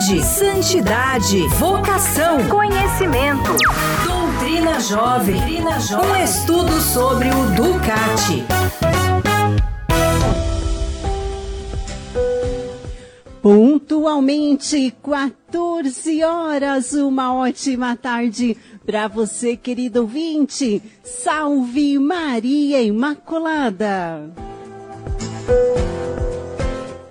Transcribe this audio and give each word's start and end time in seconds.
saúde, 0.00 0.24
santidade, 0.24 1.48
vocação, 1.48 2.48
conhecimento. 2.48 3.56
Doutrina 4.04 4.80
Jovem. 4.80 5.36
Doutrina 5.36 5.80
Jovem. 5.80 6.10
Um 6.10 6.24
estudo 6.24 6.72
sobre 6.80 7.28
o 7.28 7.46
Ducati. 7.54 8.44
Pontualmente, 13.42 14.94
14 15.02 16.24
horas, 16.24 16.92
uma 16.92 17.34
ótima 17.34 17.96
tarde 17.96 18.56
para 18.84 19.08
você, 19.08 19.56
querido 19.56 20.02
ouvinte. 20.02 20.82
Salve 21.02 21.98
Maria 21.98 22.82
Imaculada! 22.82 24.30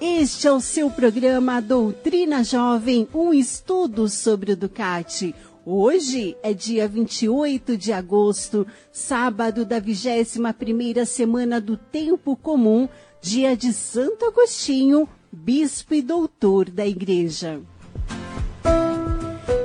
Este 0.01 0.47
é 0.47 0.51
o 0.51 0.61
seu 0.61 0.89
programa 0.89 1.61
Doutrina 1.61 2.41
Jovem, 2.41 3.05
um 3.13 3.33
estudo 3.33 4.07
sobre 4.07 4.53
o 4.53 4.55
Ducati. 4.55 5.35
Hoje 5.65 6.37
é 6.41 6.53
dia 6.53 6.87
28 6.87 7.75
de 7.75 7.91
agosto, 7.91 8.65
sábado 8.93 9.65
da 9.65 9.81
21ª 9.81 11.05
semana 11.05 11.59
do 11.59 11.75
Tempo 11.75 12.37
Comum, 12.37 12.87
dia 13.21 13.57
de 13.57 13.73
Santo 13.73 14.23
Agostinho, 14.23 15.05
bispo 15.29 15.93
e 15.93 16.01
doutor 16.01 16.69
da 16.69 16.87
Igreja. 16.87 17.59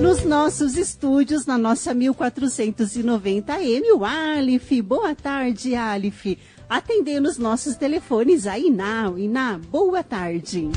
nos 0.00 0.24
nossos 0.24 0.76
estúdios, 0.76 1.46
na 1.46 1.56
nossa 1.56 1.94
1490M, 1.94 3.96
o 3.96 4.04
Alif. 4.04 4.82
Boa 4.82 5.14
tarde, 5.14 5.74
Alif. 5.74 6.38
Atendendo 6.68 7.28
os 7.28 7.38
nossos 7.38 7.76
telefones, 7.76 8.46
a 8.46 8.58
Iná. 8.58 9.12
Iná, 9.16 9.58
boa 9.70 10.02
tarde. 10.02 10.68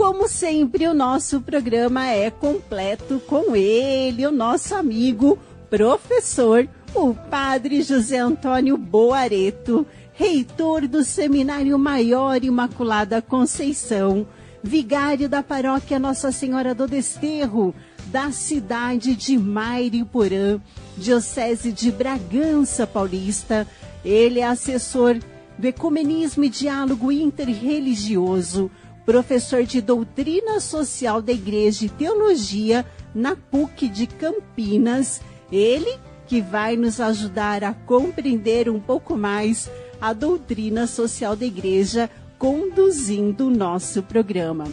Como 0.00 0.26
sempre, 0.26 0.88
o 0.88 0.94
nosso 0.94 1.42
programa 1.42 2.06
é 2.06 2.30
completo 2.30 3.20
com 3.26 3.54
ele, 3.54 4.26
o 4.26 4.32
nosso 4.32 4.74
amigo, 4.74 5.38
professor, 5.68 6.66
o 6.94 7.12
Padre 7.12 7.82
José 7.82 8.16
Antônio 8.16 8.78
Boareto, 8.78 9.86
reitor 10.14 10.88
do 10.88 11.04
Seminário 11.04 11.78
Maior 11.78 12.42
Imaculada 12.42 13.20
Conceição 13.20 14.26
vigário 14.62 15.28
da 15.28 15.42
paróquia 15.42 15.98
Nossa 15.98 16.32
Senhora 16.32 16.74
do 16.74 16.86
Desterro, 16.86 17.74
da 18.06 18.30
cidade 18.30 19.14
de 19.14 19.36
Mairiporã, 19.36 20.58
Diocese 20.96 21.72
de 21.72 21.92
Bragança 21.92 22.86
Paulista. 22.86 23.66
Ele 24.02 24.40
é 24.40 24.46
assessor 24.46 25.18
do 25.58 25.66
Ecumenismo 25.66 26.44
e 26.44 26.48
Diálogo 26.48 27.12
Interreligioso, 27.12 28.70
professor 29.10 29.64
de 29.64 29.80
Doutrina 29.80 30.60
Social 30.60 31.20
da 31.20 31.32
Igreja 31.32 31.84
e 31.84 31.88
Teologia 31.88 32.86
na 33.12 33.34
PUC 33.34 33.88
de 33.88 34.06
Campinas. 34.06 35.20
Ele 35.50 35.98
que 36.28 36.40
vai 36.40 36.76
nos 36.76 37.00
ajudar 37.00 37.64
a 37.64 37.74
compreender 37.74 38.70
um 38.70 38.78
pouco 38.78 39.16
mais 39.16 39.68
a 40.00 40.12
doutrina 40.12 40.86
social 40.86 41.34
da 41.34 41.44
Igreja 41.44 42.08
conduzindo 42.38 43.48
o 43.48 43.50
nosso 43.50 44.00
programa. 44.00 44.68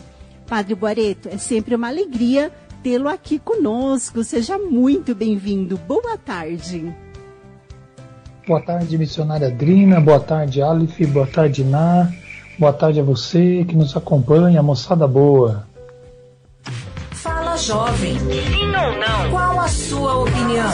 Padre 0.45 0.75
Boareto, 0.75 1.29
é 1.29 1.39
sempre 1.39 1.73
uma 1.73 1.87
alegria 1.87 2.51
tê-lo 2.83 3.09
aqui 3.09 3.39
conosco. 3.39 4.23
Seja 4.23 4.59
muito 4.59 5.15
bem-vindo. 5.15 5.79
Boa 5.79 6.15
tarde. 6.15 6.95
Boa 8.47 8.61
tarde, 8.61 8.99
missionária 8.99 9.47
Adrina. 9.47 9.99
Boa 9.99 10.19
tarde, 10.19 10.61
Alif. 10.61 11.03
Boa 11.07 11.25
tarde, 11.25 11.63
Ná. 11.63 12.07
Boa 12.59 12.73
tarde 12.73 12.99
a 12.99 13.03
você 13.03 13.63
que 13.65 13.75
nos 13.75 13.95
acompanha, 13.95 14.63
moçada 14.63 15.07
boa. 15.07 15.67
Fala, 17.11 17.55
jovem. 17.55 18.17
Sim 18.17 18.65
ou 18.65 18.97
não? 18.97 19.29
Qual 19.29 19.59
a 19.59 19.67
sua 19.67 20.15
opinião? 20.23 20.69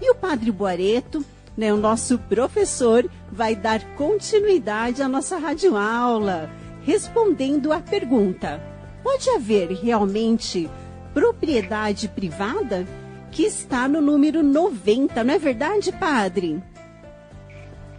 E 0.00 0.10
o 0.10 0.14
Padre 0.14 0.50
Boareto, 0.50 1.22
né, 1.54 1.74
o 1.74 1.76
nosso 1.76 2.18
professor, 2.20 3.06
vai 3.30 3.54
dar 3.54 3.84
continuidade 3.96 5.02
à 5.02 5.08
nossa 5.08 5.36
radioaula, 5.36 6.48
respondendo 6.80 7.70
à 7.70 7.78
pergunta: 7.78 8.58
pode 9.02 9.28
haver 9.28 9.72
realmente 9.72 10.70
propriedade 11.12 12.08
privada? 12.08 12.86
Que 13.30 13.42
está 13.42 13.86
no 13.86 14.00
número 14.00 14.42
90, 14.42 15.22
não 15.22 15.34
é 15.34 15.38
verdade, 15.38 15.92
padre? 15.92 16.62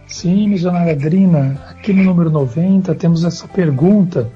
Sim, 0.08 0.48
missionária 0.48 0.94
Adrina, 0.94 1.62
aqui 1.68 1.92
no 1.92 2.02
número 2.02 2.30
90 2.30 2.94
temos 2.94 3.24
essa 3.24 3.46
pergunta 3.46 4.32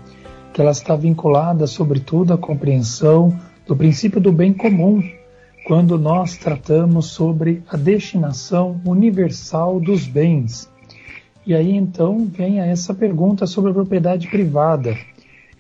que 0.53 0.61
ela 0.61 0.71
está 0.71 0.95
vinculada 0.95 1.67
sobretudo 1.67 2.35
à 2.35 2.39
compreensão 2.39 3.35
do 3.67 3.75
princípio 3.75 4.21
do 4.21 4.31
bem 4.31 4.53
comum, 4.53 5.03
quando 5.67 5.99
nós 5.99 6.37
tratamos 6.37 7.07
sobre 7.07 7.63
a 7.71 7.77
destinação 7.79 8.79
universal 8.85 9.81
dos 9.81 10.07
bens. 10.07 10.71
E 11.47 11.55
aí 11.55 11.75
então 11.75 12.27
vem 12.27 12.61
a 12.61 12.67
essa 12.67 12.93
pergunta 12.93 13.47
sobre 13.47 13.71
a 13.71 13.75
propriedade 13.75 14.29
privada. 14.29 14.95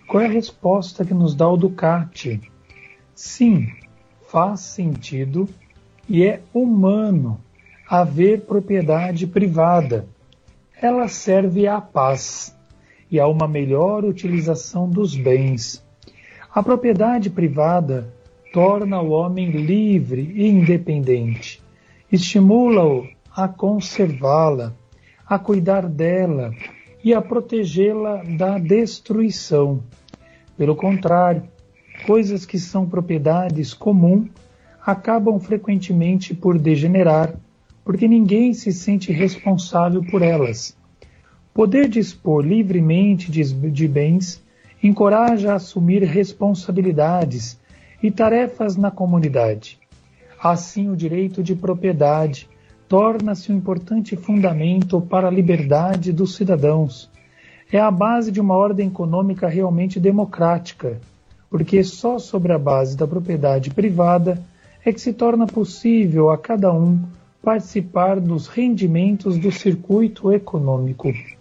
Qual 0.06 0.23
é 0.23 0.26
a 0.26 0.31
resposta 0.31 1.06
que 1.06 1.14
nos 1.14 1.35
dá 1.35 1.49
o 1.49 1.56
Ducati? 1.56 2.38
Sim, 3.14 3.67
faz 4.31 4.61
sentido 4.61 5.49
e 6.06 6.23
é 6.23 6.43
humano 6.53 7.41
haver 7.93 8.41
propriedade 8.47 9.27
privada. 9.27 10.06
Ela 10.81 11.09
serve 11.09 11.69
à 11.69 11.79
paz 11.79 12.56
e 13.11 13.21
a 13.21 13.29
uma 13.29 13.47
melhor 13.47 14.03
utilização 14.03 14.89
dos 14.89 15.15
bens. 15.15 15.85
A 16.55 16.62
propriedade 16.62 17.29
privada 17.29 18.11
torna 18.50 18.99
o 19.03 19.11
homem 19.11 19.50
livre 19.50 20.33
e 20.35 20.49
independente, 20.49 21.62
estimula-o 22.11 23.06
a 23.31 23.47
conservá-la, 23.47 24.73
a 25.27 25.38
cuidar 25.38 25.87
dela 25.87 26.50
e 27.05 27.12
a 27.12 27.21
protegê-la 27.21 28.23
da 28.38 28.56
destruição. 28.56 29.83
Pelo 30.56 30.75
contrário, 30.75 31.43
coisas 32.06 32.47
que 32.47 32.59
são 32.59 32.88
propriedades 32.88 33.75
comum 33.75 34.31
acabam 34.81 35.38
frequentemente 35.38 36.35
por 36.35 36.59
degenerar 36.59 37.35
porque 37.84 38.06
ninguém 38.06 38.55
se 38.55 38.73
sente 38.73 39.12
responsável 39.12 40.02
por 40.11 40.23
elas. 40.23 40.76
Poder 41.52 41.88
dispor 41.88 42.44
livremente 42.44 43.31
de, 43.31 43.88
bens 43.88 44.43
encoraja 44.82 45.52
a 45.52 45.56
assumir 45.56 46.02
responsabilidades 46.02 47.58
e 48.02 48.11
tarefas 48.11 48.76
na 48.76 48.90
comunidade. 48.90 49.79
Assim, 50.43 50.88
o 50.88 50.96
direito 50.96 51.43
de 51.43 51.55
propriedade 51.55 52.49
torna-se 52.88 53.52
um 53.52 53.56
importante 53.56 54.17
fundamento 54.17 55.00
para 55.00 55.28
a 55.28 55.31
liberdade 55.31 56.12
dos 56.12 56.35
cidadãos. 56.35 57.11
É 57.70 57.78
a 57.78 57.90
base 57.90 58.32
de 58.32 58.40
uma 58.40 58.56
ordem 58.56 58.88
econômica 58.88 59.46
realmente 59.49 60.00
democrática, 60.00 61.00
porque 61.49 61.82
só 61.85 62.19
sobre 62.19 62.52
a 62.52 62.58
base 62.58 62.96
da 62.96 63.06
propriedade 63.06 63.70
privada 63.70 64.43
é 64.85 64.93
que 64.93 65.00
se 65.00 65.12
torna 65.12 65.46
possível 65.46 66.31
a 66.31 66.37
cada 66.37 66.73
um 66.73 67.00
participar 67.43 68.21
dos 68.21 68.47
rendimentos 68.47 69.37
do 69.37 69.50
circuito 69.50 70.33
econômico. 70.33 71.09
Em 71.09 71.37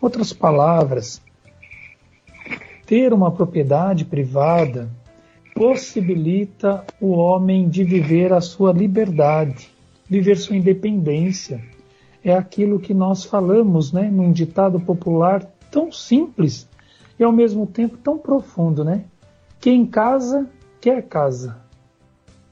outras 0.00 0.32
palavras, 0.32 1.20
ter 2.86 3.12
uma 3.12 3.32
propriedade 3.32 4.04
privada 4.04 4.88
possibilita 5.54 6.84
o 7.00 7.10
homem 7.10 7.68
de 7.68 7.82
viver 7.82 8.32
a 8.32 8.40
sua 8.40 8.72
liberdade, 8.72 9.70
viver 10.08 10.36
sua 10.36 10.56
independência. 10.56 11.60
É 12.22 12.34
aquilo 12.34 12.78
que 12.78 12.94
nós 12.94 13.24
falamos, 13.24 13.92
né, 13.92 14.10
num 14.10 14.32
ditado 14.32 14.78
popular 14.80 15.44
tão 15.70 15.90
simples 15.90 16.68
e 17.18 17.24
ao 17.24 17.32
mesmo 17.32 17.66
tempo 17.66 17.96
tão 17.96 18.18
profundo, 18.18 18.84
né? 18.84 19.04
Quem 19.60 19.86
casa 19.86 20.48
quer 20.80 21.02
casa. 21.02 21.56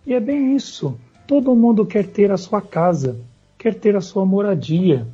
E 0.06 0.14
é 0.14 0.20
bem 0.20 0.55
isso. 0.55 0.99
Todo 1.26 1.54
mundo 1.54 1.86
quer 1.86 2.06
ter 2.06 2.30
a 2.30 2.36
sua 2.36 2.60
casa, 2.60 3.16
quer 3.56 3.74
ter 3.74 3.96
a 3.96 4.00
sua 4.00 4.26
moradia, 4.26 5.06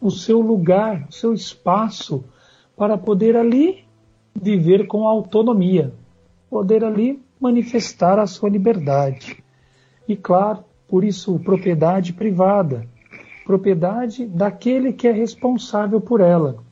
o 0.00 0.10
seu 0.10 0.40
lugar, 0.40 1.06
o 1.08 1.12
seu 1.12 1.32
espaço 1.32 2.24
para 2.76 2.98
poder 2.98 3.36
ali 3.36 3.84
viver 4.34 4.86
com 4.86 5.08
autonomia, 5.08 5.92
poder 6.50 6.84
ali 6.84 7.22
manifestar 7.40 8.18
a 8.18 8.26
sua 8.26 8.50
liberdade. 8.50 9.42
E 10.06 10.14
claro, 10.14 10.64
por 10.86 11.02
isso, 11.02 11.38
propriedade 11.38 12.12
privada, 12.12 12.86
propriedade 13.44 14.26
daquele 14.26 14.92
que 14.92 15.08
é 15.08 15.12
responsável 15.12 16.00
por 16.00 16.20
ela. 16.20 16.62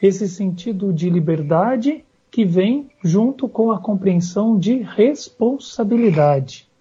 Esse 0.00 0.28
sentido 0.28 0.92
de 0.92 1.08
liberdade 1.08 2.04
que 2.30 2.44
vem 2.44 2.90
junto 3.04 3.48
com 3.48 3.70
a 3.70 3.78
compreensão 3.78 4.58
de 4.58 4.78
responsabilidade. 4.78 6.71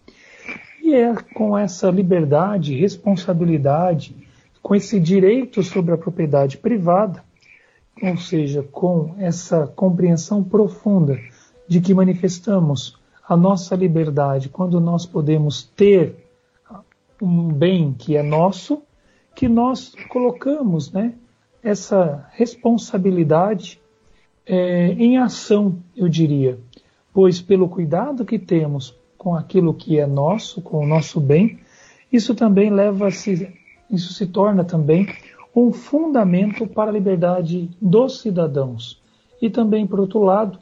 É 0.94 1.16
com 1.34 1.58
essa 1.58 1.90
liberdade, 1.90 2.76
responsabilidade, 2.76 4.16
com 4.62 4.76
esse 4.76 5.00
direito 5.00 5.64
sobre 5.64 5.94
a 5.94 5.98
propriedade 5.98 6.58
privada, 6.58 7.24
ou 8.04 8.18
seja, 8.18 8.62
com 8.62 9.16
essa 9.18 9.66
compreensão 9.68 10.44
profunda 10.44 11.18
de 11.68 11.80
que 11.80 11.94
manifestamos 11.94 13.00
a 13.28 13.38
nossa 13.38 13.76
liberdade 13.76 14.50
quando 14.50 14.82
nós 14.82 15.06
podemos 15.06 15.64
ter 15.64 16.28
um 17.22 17.48
bem 17.48 17.94
que 17.94 18.18
é 18.18 18.24
nosso, 18.24 18.82
que 19.34 19.48
nós 19.48 19.94
colocamos 20.10 20.92
né, 20.92 21.14
essa 21.64 22.28
responsabilidade 22.32 23.80
é, 24.46 24.88
em 24.94 25.18
ação, 25.18 25.78
eu 25.96 26.10
diria, 26.10 26.60
pois 27.14 27.40
pelo 27.40 27.70
cuidado 27.70 28.26
que 28.26 28.38
temos 28.38 29.00
com 29.22 29.36
aquilo 29.36 29.72
que 29.72 30.00
é 30.00 30.08
nosso, 30.08 30.64
com 30.64 30.84
o 30.84 30.88
nosso 30.88 31.20
bem, 31.20 31.60
isso 32.12 32.34
também 32.34 32.72
leva 32.72 33.10
a 33.10 33.12
se, 33.12 33.54
isso 33.88 34.14
se 34.14 34.26
torna 34.26 34.64
também 34.64 35.08
um 35.56 35.72
fundamento 35.72 36.66
para 36.66 36.90
a 36.90 36.94
liberdade 36.94 37.70
dos 37.80 38.20
cidadãos. 38.22 39.00
E 39.40 39.48
também, 39.48 39.86
por 39.86 40.00
outro 40.00 40.24
lado, 40.24 40.58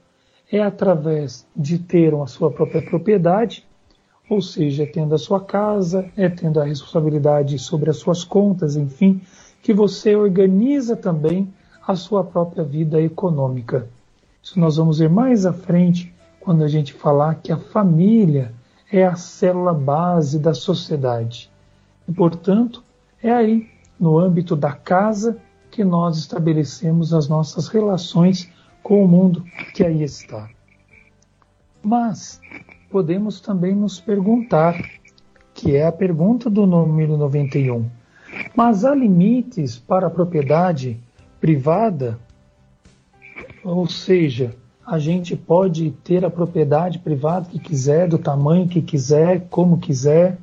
é 0.51 0.62
através 0.62 1.48
de 1.55 1.79
ter 1.79 2.13
a 2.13 2.27
sua 2.27 2.51
própria 2.51 2.81
propriedade, 2.81 3.65
ou 4.29 4.41
seja, 4.41 4.86
tendo 4.86 5.15
a 5.15 5.17
sua 5.17 5.39
casa, 5.39 6.12
é 6.17 6.27
tendo 6.27 6.60
a 6.60 6.65
responsabilidade 6.65 7.57
sobre 7.57 7.89
as 7.89 7.95
suas 7.95 8.25
contas, 8.25 8.75
enfim, 8.75 9.22
que 9.63 9.74
você 9.74 10.17
organiza 10.17 10.98
também 10.98 11.48
a 11.88 11.95
sua 11.95 12.25
própria 12.25 12.65
vida 12.65 13.01
econômica. 13.01 13.88
Isso 14.43 14.60
nós 14.60 14.75
vamos 14.75 15.00
ver 15.00 15.10
mais 15.10 15.45
à 15.45 15.53
frente 15.53 16.13
quando 16.41 16.63
a 16.63 16.67
gente 16.67 16.93
falar 16.93 17.36
que 17.36 17.53
a 17.53 17.57
família 17.57 18.58
é 18.91 19.05
a 19.05 19.15
célula 19.15 19.74
base 19.74 20.39
da 20.39 20.53
sociedade. 20.53 21.50
E, 22.08 22.12
portanto, 22.12 22.84
é 23.22 23.31
aí, 23.31 23.69
no 24.00 24.17
âmbito 24.17 24.55
da 24.55 24.72
casa, 24.72 25.38
que 25.69 25.84
nós 25.84 26.17
estabelecemos 26.17 27.13
as 27.13 27.27
nossas 27.27 27.67
relações 27.67 28.50
com 28.81 29.03
o 29.03 29.08
mundo 29.08 29.43
que 29.74 29.86
aí 29.86 30.03
está. 30.03 30.50
Mas 31.84 32.41
podemos 32.89 33.39
também 33.39 33.75
nos 33.75 34.00
perguntar, 34.00 34.75
que 35.53 35.75
é 35.75 35.86
a 35.86 35.91
pergunta 35.91 36.50
do 36.50 36.65
número 36.65 37.17
91, 37.17 37.86
mas 38.55 38.84
há 38.84 38.96
limites 38.96 39.77
para 39.77 40.08
a 40.08 40.10
propriedade 40.10 41.00
privada? 41.39 42.19
Ou 43.63 43.88
seja, 43.88 44.55
a 44.89 44.98
gente 44.98 45.36
pode 45.36 45.91
ter 46.03 46.25
a 46.25 46.31
propriedade 46.31 46.98
privada 46.98 47.48
que 47.48 47.60
quiser, 47.60 48.08
do 48.08 48.17
tamanho 48.17 48.67
que 48.67 48.81
quiser, 48.81 49.46
como 49.48 49.77
quiser. 49.77 50.39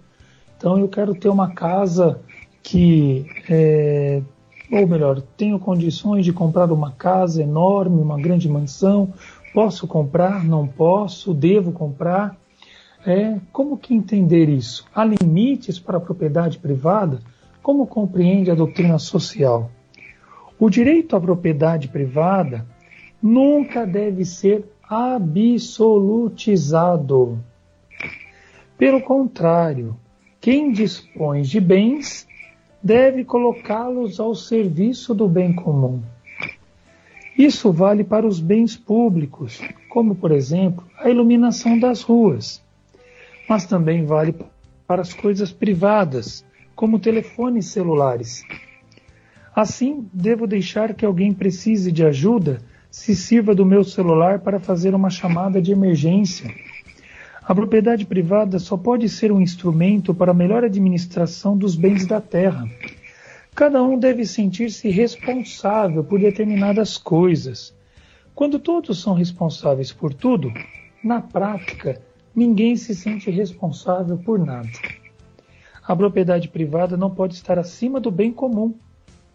Então 0.57 0.79
eu 0.79 0.87
quero 0.87 1.17
ter 1.17 1.29
uma 1.29 1.51
casa 1.51 2.21
que, 2.63 3.27
é, 3.51 4.23
ou 4.71 4.87
melhor, 4.87 5.21
tenho 5.37 5.59
condições 5.59 6.25
de 6.25 6.33
comprar 6.33 6.71
uma 6.71 6.93
casa 6.93 7.43
enorme, 7.43 8.01
uma 8.01 8.21
grande 8.21 8.49
mansão. 8.49 9.13
Posso 9.53 9.85
comprar? 9.89 10.45
Não 10.45 10.65
posso? 10.65 11.35
Devo 11.35 11.73
comprar? 11.73 12.37
É, 13.05 13.41
como 13.53 13.77
que 13.77 13.95
entender 13.95 14.49
isso? 14.49 14.85
Há 14.95 15.05
limites 15.05 15.81
para 15.81 15.97
a 15.97 16.01
propriedade 16.01 16.59
privada? 16.59 17.19
Como 17.65 17.85
compreende 17.85 18.53
a 18.53 18.55
doutrina 18.55 18.97
social? 18.97 19.73
O 20.57 20.71
direito 20.71 21.17
à 21.17 21.21
propriedade 21.21 21.89
privada 21.89 22.65
nunca 23.23 23.87
deve 23.87 24.25
ser 24.25 24.65
absolutizado. 24.89 27.39
Pelo 28.79 29.01
contrário, 29.01 29.97
quem 30.41 30.71
dispõe 30.71 31.43
de 31.43 31.61
bens 31.61 32.27
deve 32.83 33.25
colocá-los 33.25 34.21
ao 34.21 34.35
serviço 34.35 35.15
do 35.15 35.29
bem 35.29 35.55
comum. 35.55 36.03
Isso 37.37 37.73
vale 37.73 38.05
para 38.05 38.27
os 38.27 38.41
bens 38.41 38.77
públicos, 38.77 39.61
como, 39.89 40.15
por 40.15 40.31
exemplo, 40.31 40.87
a 40.99 41.11
iluminação 41.11 41.79
das 41.79 42.03
ruas, 42.03 42.63
mas 43.49 43.67
também 43.67 44.05
vale 44.05 44.35
para 44.87 45.03
as 45.03 45.13
coisas 45.13 45.53
privadas, 45.53 46.45
como 46.75 46.99
telefones 46.99 47.67
celulares. 47.67 48.45
Assim, 49.55 50.09
devo 50.13 50.47
deixar 50.47 50.95
que 50.95 51.05
alguém 51.05 51.33
precise 51.33 51.91
de 51.91 52.05
ajuda 52.05 52.61
se 52.97 53.15
sirva 53.15 53.55
do 53.55 53.67
meu 53.67 53.85
celular 53.85 54.39
para 54.39 54.59
fazer 54.59 54.95
uma 54.95 55.11
chamada 55.11 55.61
de 55.61 55.71
emergência. 55.71 56.51
A 57.43 57.55
propriedade 57.55 58.07
privada 58.07 58.59
só 58.59 58.75
pode 58.75 59.07
ser 59.11 59.31
um 59.31 59.39
instrumento 59.39 60.15
para 60.15 60.31
a 60.31 60.35
melhor 60.35 60.65
administração 60.65 61.59
dos 61.59 61.77
bens 61.77 62.07
da 62.07 62.23
terra. 62.23 62.67
Cada 63.55 63.83
um 63.83 63.99
deve 63.99 64.25
sentir-se 64.25 64.89
responsável 64.89 66.03
por 66.03 66.19
determinadas 66.19 66.97
coisas. 66.97 67.77
Quando 68.35 68.59
todos 68.59 69.03
são 69.03 69.13
responsáveis 69.13 69.93
por 69.93 70.15
tudo, 70.15 70.51
na 71.05 71.21
prática, 71.21 72.01
ninguém 72.35 72.77
se 72.77 72.95
sente 72.95 73.31
responsável 73.31 74.17
por 74.17 74.39
nada. 74.39 74.71
A 75.87 75.95
propriedade 75.95 76.49
privada 76.49 76.97
não 76.97 77.11
pode 77.11 77.35
estar 77.35 77.59
acima 77.59 78.01
do 78.01 78.11
bem 78.11 78.33
comum, 78.33 78.75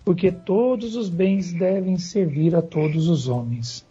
porque 0.03 0.31
todos 0.31 0.95
os 0.95 1.09
bens 1.09 1.53
devem 1.53 1.97
servir 1.97 2.55
a 2.55 2.61
todos 2.61 3.07
os 3.07 3.27
homens. 3.27 3.85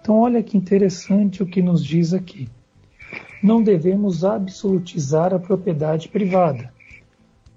Então, 0.00 0.18
olha 0.18 0.42
que 0.42 0.56
interessante 0.56 1.42
o 1.42 1.46
que 1.46 1.62
nos 1.62 1.84
diz 1.84 2.12
aqui. 2.12 2.48
Não 3.42 3.62
devemos 3.62 4.24
absolutizar 4.24 5.34
a 5.34 5.38
propriedade 5.38 6.08
privada. 6.08 6.72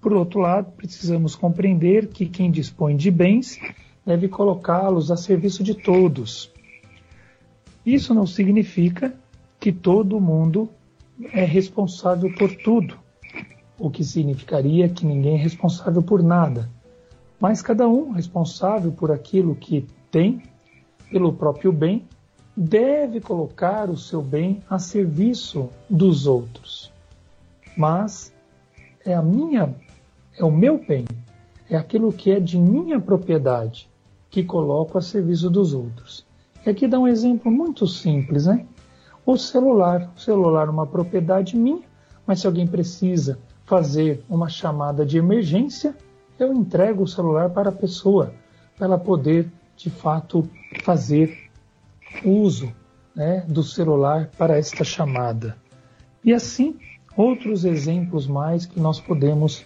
Por 0.01 0.13
outro 0.13 0.39
lado, 0.39 0.71
precisamos 0.73 1.35
compreender 1.35 2.07
que 2.07 2.27
quem 2.27 2.51
dispõe 2.51 2.95
de 2.95 3.09
bens 3.09 3.59
deve 4.05 4.27
colocá-los 4.27 5.09
a 5.09 5.17
serviço 5.17 5.63
de 5.63 5.73
todos. 5.73 6.51
Isso 7.85 8.13
não 8.13 8.27
significa 8.27 9.15
que 9.59 9.71
todo 9.71 10.19
mundo 10.19 10.69
é 11.31 11.43
responsável 11.43 12.31
por 12.35 12.53
tudo, 12.55 12.99
o 13.79 13.89
que 13.89 14.03
significaria 14.03 14.89
que 14.89 15.05
ninguém 15.05 15.35
é 15.35 15.41
responsável 15.41 16.03
por 16.03 16.21
nada. 16.21 16.69
Mas 17.39 17.61
cada 17.61 17.87
um 17.87 18.11
responsável 18.11 18.91
por 18.91 19.11
aquilo 19.11 19.55
que 19.55 19.87
tem, 20.09 20.41
pelo 21.11 21.33
próprio 21.33 21.71
bem, 21.71 22.07
deve 22.55 23.19
colocar 23.19 23.89
o 23.89 23.97
seu 23.97 24.21
bem 24.21 24.63
a 24.69 24.79
serviço 24.79 25.69
dos 25.89 26.25
outros. 26.25 26.91
Mas 27.77 28.33
é 29.05 29.13
a 29.13 29.21
minha, 29.21 29.75
é 30.37 30.43
o 30.43 30.51
meu 30.51 30.77
bem, 30.77 31.05
é 31.69 31.75
aquilo 31.75 32.13
que 32.13 32.31
é 32.31 32.39
de 32.39 32.57
minha 32.57 32.99
propriedade 32.99 33.89
que 34.29 34.43
coloco 34.43 34.97
a 34.97 35.01
serviço 35.01 35.49
dos 35.49 35.73
outros. 35.73 36.25
E 36.65 36.69
aqui 36.69 36.87
dá 36.87 36.99
um 36.99 37.07
exemplo 37.07 37.51
muito 37.51 37.85
simples, 37.87 38.45
né? 38.45 38.65
O 39.25 39.37
celular. 39.37 40.11
O 40.15 40.19
celular 40.19 40.67
é 40.67 40.71
uma 40.71 40.87
propriedade 40.87 41.55
minha, 41.55 41.83
mas 42.25 42.39
se 42.39 42.47
alguém 42.47 42.67
precisa 42.67 43.37
fazer 43.65 44.23
uma 44.29 44.47
chamada 44.47 45.05
de 45.05 45.17
emergência, 45.17 45.95
eu 46.37 46.53
entrego 46.53 47.03
o 47.03 47.07
celular 47.07 47.49
para 47.49 47.69
a 47.69 47.73
pessoa, 47.73 48.33
para 48.75 48.87
ela 48.87 48.97
poder, 48.97 49.51
de 49.75 49.89
fato, 49.89 50.47
fazer 50.83 51.49
uso 52.23 52.71
né, 53.15 53.45
do 53.47 53.63
celular 53.63 54.29
para 54.37 54.57
esta 54.57 54.83
chamada. 54.83 55.57
E 56.23 56.33
assim, 56.33 56.77
outros 57.15 57.65
exemplos 57.65 58.27
mais 58.27 58.65
que 58.65 58.79
nós 58.79 58.99
podemos 58.99 59.65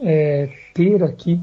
é, 0.00 0.50
ter 0.74 1.02
aqui 1.02 1.40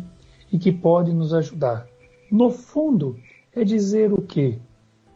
e 0.52 0.58
que 0.58 0.72
pode 0.72 1.14
nos 1.14 1.34
ajudar. 1.34 1.88
No 2.32 2.50
fundo, 2.50 3.18
é 3.56 3.64
dizer 3.64 4.12
o 4.12 4.22
quê? 4.22 4.60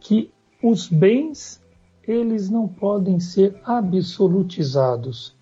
Que 0.00 0.32
os 0.62 0.88
bens 0.88 1.62
eles 2.06 2.50
não 2.50 2.68
podem 2.68 3.18
ser 3.18 3.56
absolutizados. 3.64 5.34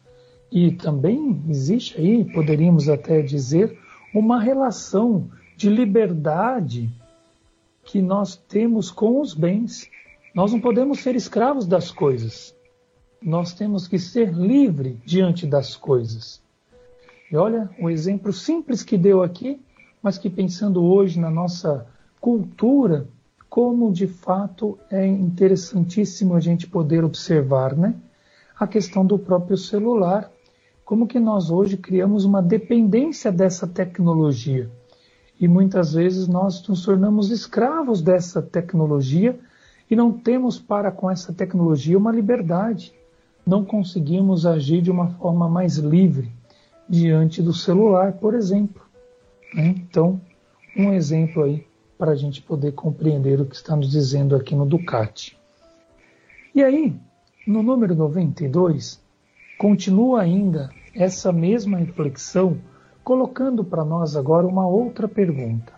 E 0.51 0.73
também 0.73 1.43
existe 1.49 1.99
aí, 1.99 2.25
poderíamos 2.25 2.89
até 2.89 3.23
dizer, 3.23 3.79
uma 4.15 4.41
relação 4.41 5.31
de 5.57 5.69
liberdade 5.69 6.91
que 7.85 8.01
nós 8.01 8.37
temos 8.37 8.91
com 8.91 9.21
os 9.21 9.35
bens. 9.35 9.89
Nós 10.35 10.53
não 10.53 10.61
podemos 10.61 11.01
ser 11.01 11.15
escravos 11.15 11.67
das 11.67 11.91
coisas. 11.91 12.55
Nós 13.21 13.53
temos 13.53 13.87
que 13.87 13.99
ser 13.99 14.33
livre 14.33 14.99
diante 15.05 15.47
das 15.47 15.77
coisas. 15.77 16.43
E 17.31 17.37
olha 17.37 17.71
o 17.79 17.89
exemplo 17.89 18.33
simples 18.33 18.83
que 18.83 18.99
deu 18.99 19.23
aqui, 19.23 19.61
mas 20.03 20.19
que 20.19 20.29
pensando 20.29 20.83
hoje 20.83 21.21
na 21.21 21.31
nossa 21.31 21.87
cultura, 22.21 23.07
como 23.49 23.93
de 23.93 24.07
fato 24.07 24.79
é 24.91 25.07
interessantíssimo 25.07 26.35
a 26.35 26.41
gente 26.41 26.67
poder 26.67 27.05
observar, 27.05 27.77
né? 27.77 27.95
A 28.59 28.67
questão 28.67 29.05
do 29.05 29.19
próprio 29.19 29.59
celular, 29.59 30.32
como 30.93 31.07
que 31.07 31.19
nós 31.19 31.49
hoje 31.49 31.79
criamos 31.79 32.27
uma 32.27 32.43
dependência 32.43 33.33
dessa 33.33 33.67
tecnologia. 33.67 34.71
E 35.41 35.49
muitas 35.49 35.95
vezes 35.95 36.29
nós 36.29 36.69
nos 36.69 36.85
tornamos 36.85 37.31
escravos 37.31 38.03
dessa 38.03 38.43
tecnologia 38.43 39.41
e 39.91 39.97
não 39.97 40.13
temos 40.13 40.59
para 40.59 40.93
com 40.93 41.11
essa 41.11 41.33
tecnologia 41.33 41.97
uma 41.97 42.13
liberdade. 42.13 42.93
Não 43.47 43.65
conseguimos 43.65 44.45
agir 44.45 44.83
de 44.83 44.91
uma 44.91 45.09
forma 45.13 45.49
mais 45.49 45.79
livre 45.79 46.31
diante 46.87 47.41
do 47.41 47.55
celular, 47.55 48.13
por 48.13 48.35
exemplo. 48.35 48.83
Né? 49.55 49.69
Então, 49.69 50.21
um 50.77 50.93
exemplo 50.93 51.45
aí 51.45 51.67
para 51.97 52.11
a 52.11 52.17
gente 52.17 52.43
poder 52.43 52.73
compreender 52.73 53.41
o 53.41 53.47
que 53.47 53.57
está 53.57 53.75
nos 53.75 53.91
dizendo 53.91 54.37
aqui 54.37 54.55
no 54.55 54.67
Ducati. 54.67 55.39
E 56.55 56.63
aí, 56.63 56.95
no 57.47 57.63
número 57.63 57.95
92, 57.95 59.01
continua 59.57 60.21
ainda 60.21 60.69
essa 60.95 61.33
mesma 61.33 61.79
reflexão, 61.79 62.59
colocando 63.03 63.65
para 63.65 63.85
nós 63.85 64.17
agora 64.17 64.47
uma 64.47 64.67
outra 64.67 65.09
pergunta. 65.09 65.73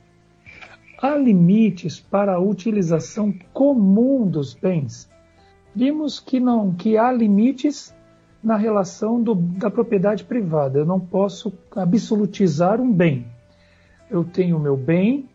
Há 1.00 1.16
limites 1.16 2.00
para 2.00 2.34
a 2.34 2.40
utilização 2.40 3.34
comum 3.52 4.26
dos 4.26 4.54
bens? 4.54 5.10
Vimos 5.74 6.20
que 6.20 6.38
não, 6.38 6.72
que 6.72 6.96
há 6.96 7.10
limites 7.12 7.94
na 8.42 8.56
relação 8.56 9.20
do, 9.22 9.34
da 9.34 9.70
propriedade 9.70 10.24
privada. 10.24 10.78
Eu 10.78 10.86
não 10.86 11.00
posso 11.00 11.52
absolutizar 11.74 12.80
um 12.80 12.92
bem. 12.92 13.26
Eu 14.10 14.22
tenho 14.22 14.56
o 14.56 14.60
meu 14.60 14.76
bem, 14.76 15.28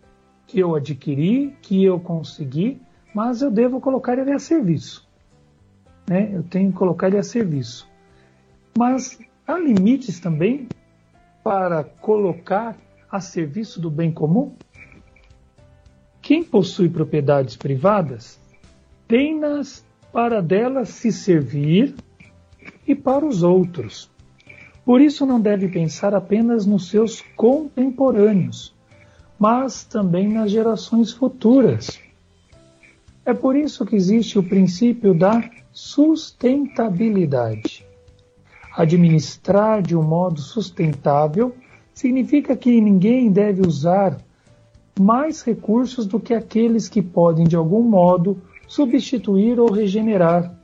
que 0.48 0.60
eu 0.60 0.76
adquiri, 0.76 1.56
que 1.62 1.84
eu 1.84 2.00
consegui, 2.00 2.82
mas 3.14 3.42
eu 3.42 3.52
devo 3.52 3.82
colocar 3.82 4.18
ele 4.18 4.32
a 4.32 4.40
serviço. 4.40 5.08
Né? 6.08 6.30
Eu 6.34 6.44
tenho 6.44 6.72
que 6.72 6.78
colocar 6.78 7.08
ele 7.08 7.18
a 7.18 7.24
serviço. 7.24 7.88
Mas 8.78 9.20
há 9.50 9.58
limites 9.58 10.20
também 10.20 10.68
para 11.44 11.84
colocar 11.84 12.78
a 13.10 13.20
serviço 13.20 13.82
do 13.82 13.90
bem 13.90 14.12
comum? 14.12 14.54
Quem 16.22 16.44
possui 16.44 16.88
propriedades 16.88 17.58
privadas 17.58 18.40
tem-nas 19.08 19.84
para 20.14 20.40
delas 20.40 20.90
se 20.90 21.12
servir 21.12 21.96
e 22.88 22.94
para 22.94 23.26
os 23.26 23.42
outros. 23.42 24.12
Por 24.86 25.02
isso 25.02 25.26
não 25.26 25.42
deve 25.42 25.68
pensar 25.68 26.14
apenas 26.14 26.68
nos 26.68 26.90
seus 26.90 27.22
contemporâneos, 27.36 28.76
mas 29.40 29.84
também 29.84 30.28
nas 30.28 30.52
gerações 30.52 31.12
futuras. 31.12 32.00
É 33.26 33.34
por 33.34 33.56
isso 33.56 33.84
que 33.84 33.96
existe 33.96 34.38
o 34.38 34.44
princípio 34.44 35.16
da 35.16 35.50
sustentabilidade. 35.72 37.89
Administrar 38.76 39.82
de 39.82 39.96
um 39.96 40.04
modo 40.04 40.40
sustentável 40.40 41.56
significa 41.94 42.56
que 42.56 42.80
ninguém 42.80 43.32
deve 43.32 43.62
usar 43.68 44.18
mais 45.00 45.42
recursos 45.42 46.06
do 46.06 46.20
que 46.20 46.34
aqueles 46.34 46.88
que 46.88 47.02
podem, 47.02 47.46
de 47.46 47.56
algum 47.56 47.82
modo, 47.82 48.38
substituir 48.68 49.60
ou 49.60 49.72
regenerar. 49.72 50.56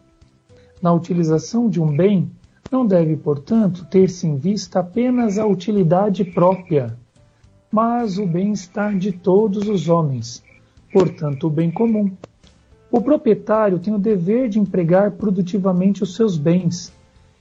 Na 0.81 0.93
utilização 0.93 1.69
de 1.69 1.81
um 1.81 1.95
bem, 1.95 2.29
não 2.71 2.85
deve, 2.85 3.15
portanto, 3.15 3.85
ter-se 3.89 4.27
em 4.27 4.35
vista 4.35 4.79
apenas 4.79 5.37
a 5.37 5.45
utilidade 5.45 6.23
própria, 6.23 6.97
mas 7.71 8.17
o 8.17 8.25
bem-estar 8.25 8.97
de 8.97 9.11
todos 9.11 9.67
os 9.67 9.89
homens, 9.89 10.43
portanto, 10.91 11.47
o 11.47 11.49
bem 11.49 11.71
comum. 11.71 12.11
O 12.91 13.01
proprietário 13.01 13.79
tem 13.79 13.93
o 13.93 13.99
dever 13.99 14.47
de 14.47 14.59
empregar 14.59 15.11
produtivamente 15.11 16.03
os 16.03 16.15
seus 16.15 16.37
bens, 16.37 16.93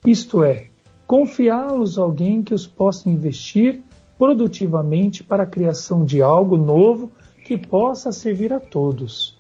isto 0.04 0.44
é, 0.44 0.66
confiá-los 1.06 1.99
a 1.99 2.02
alguém 2.02 2.42
que 2.42 2.52
os 2.52 2.66
possa 2.66 3.08
investir 3.08 3.82
produtivamente 4.18 5.25
para 5.25 5.42
a 5.42 5.46
criação 5.46 6.04
de 6.04 6.23
algo 6.23 6.56
novo 6.56 7.11
que 7.44 7.58
possa 7.58 8.12
servir 8.12 8.52
a 8.52 8.61
todos. 8.61 9.38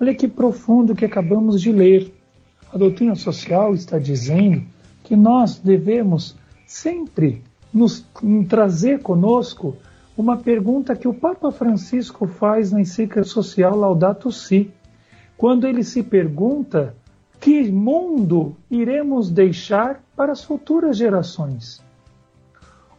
Olha 0.00 0.14
que 0.14 0.28
profundo 0.28 0.94
que 0.94 1.04
acabamos 1.04 1.60
de 1.60 1.72
ler. 1.72 2.12
A 2.72 2.76
doutrina 2.76 3.14
social 3.14 3.74
está 3.74 3.98
dizendo 3.98 4.62
que 5.02 5.16
nós 5.16 5.58
devemos 5.58 6.36
sempre 6.66 7.42
nos 7.72 8.04
trazer 8.48 9.00
conosco 9.00 9.76
uma 10.16 10.36
pergunta 10.36 10.96
que 10.96 11.06
o 11.06 11.14
Papa 11.14 11.50
Francisco 11.52 12.26
faz 12.26 12.72
na 12.72 12.80
encíclica 12.80 13.24
social 13.24 13.76
Laudato 13.76 14.32
Si, 14.32 14.70
quando 15.36 15.66
ele 15.66 15.84
se 15.84 16.02
pergunta 16.02 16.94
que 17.40 17.70
mundo 17.70 18.56
iremos 18.70 19.30
deixar 19.30 20.02
para 20.16 20.32
as 20.32 20.42
futuras 20.42 20.96
gerações. 20.96 21.82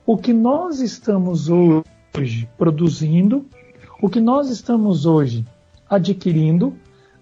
O 0.06 0.17
que 0.17 0.32
nós 0.32 0.79
estamos 0.79 1.50
hoje 1.50 2.48
produzindo, 2.58 3.46
o 4.01 4.10
que 4.10 4.22
nós 4.22 4.50
estamos 4.50 5.06
hoje 5.06 5.46
adquirindo, 5.89 6.74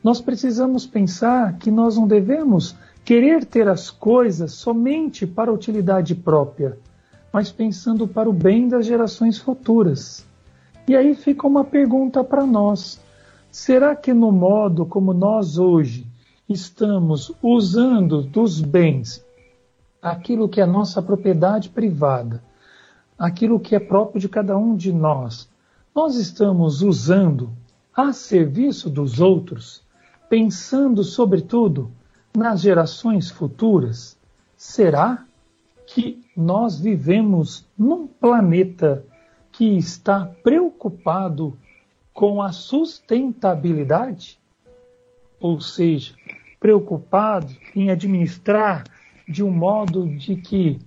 nós 0.03 0.21
precisamos 0.21 0.85
pensar 0.85 1.57
que 1.57 1.71
nós 1.71 1.95
não 1.95 2.07
devemos 2.07 2.75
querer 3.03 3.45
ter 3.45 3.67
as 3.67 3.89
coisas 3.89 4.51
somente 4.51 5.25
para 5.25 5.51
utilidade 5.51 6.13
própria, 6.13 6.77
mas 7.33 7.51
pensando 7.51 8.07
para 8.07 8.29
o 8.29 8.33
bem 8.33 8.67
das 8.67 8.85
gerações 8.85 9.37
futuras. 9.37 10.25
E 10.87 10.95
aí 10.95 11.15
fica 11.15 11.47
uma 11.47 11.63
pergunta 11.63 12.23
para 12.23 12.45
nós: 12.45 12.99
será 13.51 13.95
que 13.95 14.13
no 14.13 14.31
modo 14.31 14.85
como 14.85 15.13
nós 15.13 15.57
hoje 15.57 16.05
estamos 16.47 17.31
usando 17.41 18.21
dos 18.21 18.61
bens 18.61 19.25
aquilo 20.05 20.47
que 20.47 20.61
é 20.61 20.65
nossa 20.67 21.01
propriedade 21.01 21.69
privada, 21.69 22.43
aquilo 23.17 23.59
que 23.59 23.75
é 23.75 23.79
próprio 23.79 24.21
de 24.21 24.29
cada 24.29 24.55
um 24.55 24.75
de 24.75 24.93
nós, 24.93 25.49
nós 25.95 26.15
estamos 26.15 26.83
usando 26.83 27.49
a 27.95 28.13
serviço 28.13 28.87
dos 28.87 29.19
outros, 29.19 29.81
pensando 30.29 31.03
sobretudo 31.03 31.89
nas 32.37 32.61
gerações 32.61 33.31
futuras? 33.31 34.15
Será 34.55 35.25
que 35.87 36.23
nós 36.37 36.79
vivemos 36.79 37.65
num 37.77 38.05
planeta 38.05 39.03
que 39.51 39.77
está 39.77 40.25
preocupado 40.43 41.57
com 42.13 42.41
a 42.41 42.51
sustentabilidade, 42.51 44.39
ou 45.45 45.61
seja, 45.61 46.15
preocupado 46.59 47.55
em 47.75 47.91
administrar 47.91 48.83
de 49.27 49.43
um 49.43 49.51
modo 49.51 50.07
de 50.07 50.35
que 50.35 50.79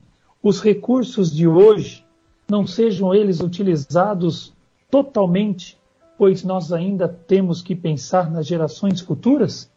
os 0.43 0.61
recursos 0.61 1.33
de 1.35 1.47
hoje 1.47 2.05
não 2.51 2.67
sejam 2.67 3.15
eles 3.15 3.39
utilizados 3.39 4.53
totalmente, 4.91 5.79
pois 6.17 6.43
nós 6.43 6.73
ainda 6.73 7.07
temos 7.07 7.63
que 7.63 7.77
pensar 7.77 8.29
nas 8.33 8.49
gerações 8.49 9.01
futuras? 9.01 9.71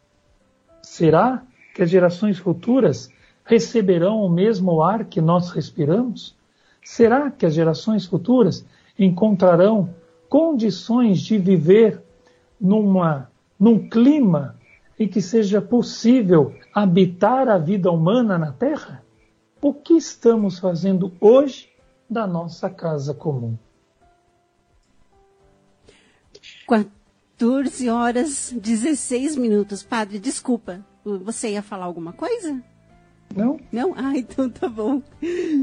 Será 0.81 1.43
que 1.75 1.83
as 1.83 1.89
gerações 1.91 2.39
futuras 2.39 3.11
receberão 3.45 4.23
o 4.23 4.29
mesmo 4.29 4.81
ar 4.81 5.05
que 5.05 5.21
nós 5.21 5.51
respiramos? 5.51 6.35
Será 6.83 7.29
que 7.29 7.45
as 7.45 7.53
gerações 7.53 8.07
futuras 8.07 8.65
encontrarão 8.97 9.93
condições 10.27 11.19
de 11.19 11.37
viver 11.37 12.01
numa, 12.59 13.29
num 13.59 13.87
clima 13.87 14.59
em 15.01 15.07
que 15.07 15.19
seja 15.19 15.59
possível 15.59 16.53
habitar 16.71 17.49
a 17.49 17.57
vida 17.57 17.91
humana 17.91 18.37
na 18.37 18.51
Terra? 18.51 19.03
O 19.59 19.73
que 19.73 19.95
estamos 19.95 20.59
fazendo 20.59 21.11
hoje 21.19 21.69
da 22.07 22.27
nossa 22.27 22.69
casa 22.69 23.11
comum? 23.11 23.57
14 26.67 27.89
horas 27.89 28.53
16 28.55 29.35
minutos. 29.37 29.81
Padre, 29.81 30.19
desculpa, 30.19 30.85
você 31.03 31.49
ia 31.49 31.63
falar 31.63 31.85
alguma 31.85 32.13
coisa? 32.13 32.61
Não. 33.35 33.59
Não? 33.71 33.95
Ah, 33.97 34.13
então 34.17 34.47
tá 34.51 34.69
bom. 34.69 35.01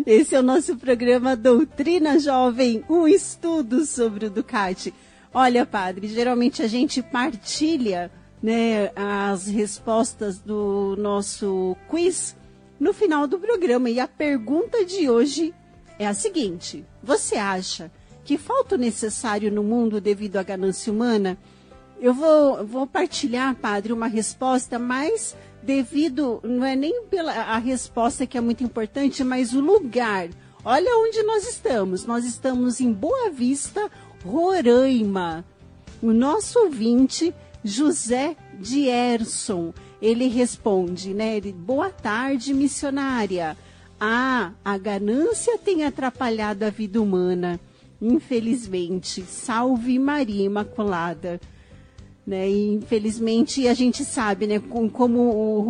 Esse 0.04 0.34
é 0.34 0.40
o 0.40 0.42
nosso 0.42 0.76
programa 0.76 1.36
Doutrina 1.36 2.18
Jovem, 2.18 2.84
um 2.90 3.06
estudo 3.06 3.84
sobre 3.84 4.26
o 4.26 4.30
Ducati. 4.30 4.92
Olha, 5.32 5.64
padre, 5.64 6.08
geralmente 6.08 6.60
a 6.60 6.66
gente 6.66 7.00
partilha 7.02 8.10
né, 8.42 8.90
as 8.94 9.46
respostas 9.46 10.38
do 10.38 10.96
nosso 10.98 11.76
quiz 11.88 12.36
no 12.78 12.92
final 12.92 13.26
do 13.26 13.38
programa. 13.38 13.90
E 13.90 13.98
a 14.00 14.08
pergunta 14.08 14.84
de 14.84 15.08
hoje 15.10 15.54
é 15.98 16.06
a 16.06 16.14
seguinte: 16.14 16.84
Você 17.02 17.36
acha 17.36 17.90
que 18.24 18.38
falta 18.38 18.74
o 18.74 18.78
necessário 18.78 19.50
no 19.50 19.62
mundo 19.62 20.00
devido 20.00 20.36
à 20.36 20.42
ganância 20.42 20.92
humana? 20.92 21.36
Eu 22.00 22.14
vou, 22.14 22.64
vou 22.64 22.86
partilhar, 22.86 23.56
padre, 23.56 23.92
uma 23.92 24.06
resposta 24.06 24.78
mais 24.78 25.36
devido, 25.62 26.40
não 26.44 26.64
é 26.64 26.76
nem 26.76 27.02
pela 27.04 27.32
a 27.32 27.58
resposta 27.58 28.26
que 28.26 28.38
é 28.38 28.40
muito 28.40 28.62
importante, 28.62 29.24
mas 29.24 29.52
o 29.52 29.60
lugar. 29.60 30.28
Olha 30.64 30.96
onde 30.98 31.22
nós 31.22 31.48
estamos. 31.48 32.04
Nós 32.04 32.24
estamos 32.24 32.80
em 32.80 32.92
Boa 32.92 33.30
Vista, 33.30 33.90
Roraima. 34.24 35.44
O 36.00 36.12
nosso 36.12 36.58
ouvinte, 36.60 37.34
José 37.64 38.36
Dierson, 38.60 39.72
ele 40.00 40.28
responde, 40.28 41.12
né? 41.12 41.36
Ele, 41.36 41.52
Boa 41.52 41.90
tarde, 41.90 42.54
missionária. 42.54 43.56
Ah, 44.00 44.52
a 44.64 44.78
ganância 44.78 45.58
tem 45.58 45.84
atrapalhado 45.84 46.64
a 46.64 46.70
vida 46.70 47.02
humana. 47.02 47.58
Infelizmente. 48.00 49.22
Salve 49.22 49.98
Maria 49.98 50.44
Imaculada. 50.44 51.40
Né? 52.24 52.48
E, 52.48 52.74
infelizmente, 52.74 53.66
a 53.66 53.72
gente 53.72 54.04
sabe, 54.04 54.46
né, 54.46 54.60
como 54.92 55.18
o 55.18 55.60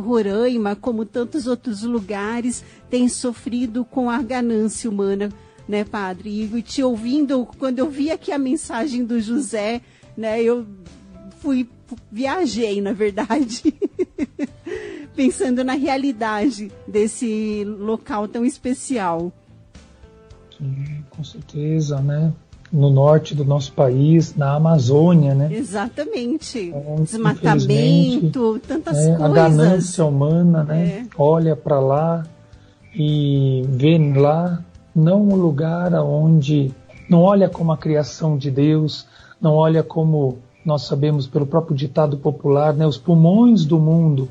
Roraima, 0.00 0.74
como 0.74 1.04
tantos 1.04 1.46
outros 1.46 1.82
lugares, 1.82 2.64
tem 2.88 3.06
sofrido 3.06 3.84
com 3.84 4.08
a 4.08 4.22
ganância 4.22 4.88
humana, 4.88 5.28
né, 5.68 5.84
padre? 5.84 6.50
E 6.50 6.62
te 6.62 6.82
ouvindo, 6.82 7.46
quando 7.58 7.80
eu 7.80 7.90
vi 7.90 8.10
aqui 8.10 8.32
a 8.32 8.38
mensagem 8.38 9.04
do 9.04 9.20
José, 9.20 9.82
né, 10.16 10.42
eu 10.42 10.66
fui, 11.46 11.68
viajei, 12.10 12.80
na 12.80 12.92
verdade, 12.92 13.72
pensando 15.14 15.62
na 15.62 15.74
realidade 15.74 16.72
desse 16.88 17.62
local 17.64 18.26
tão 18.26 18.44
especial. 18.44 19.32
Sim, 20.58 21.04
com 21.08 21.22
certeza, 21.22 22.00
né? 22.00 22.32
no 22.72 22.90
norte 22.90 23.32
do 23.32 23.44
nosso 23.44 23.72
país, 23.72 24.34
na 24.34 24.54
Amazônia, 24.56 25.36
né? 25.36 25.48
Exatamente. 25.52 26.58
Então, 26.58 26.96
Desmatamento, 27.04 28.60
tantas 28.66 28.98
é, 28.98 29.16
coisas. 29.16 29.22
A 29.22 29.28
ganância 29.28 30.04
humana, 30.04 30.64
né? 30.64 30.88
É. 30.88 31.06
Olha 31.16 31.54
para 31.54 31.78
lá 31.78 32.26
e 32.92 33.62
vê 33.68 33.96
lá 33.96 34.64
não 34.92 35.22
um 35.22 35.36
lugar 35.36 35.94
onde 35.94 36.74
não 37.08 37.22
olha 37.22 37.48
como 37.48 37.70
a 37.70 37.78
criação 37.78 38.36
de 38.36 38.50
Deus, 38.50 39.06
não 39.40 39.54
olha 39.54 39.84
como 39.84 40.38
nós 40.66 40.82
sabemos 40.82 41.26
pelo 41.26 41.46
próprio 41.46 41.76
ditado 41.76 42.18
popular, 42.18 42.74
né, 42.74 42.86
os 42.86 42.98
pulmões 42.98 43.64
do 43.64 43.78
mundo, 43.78 44.28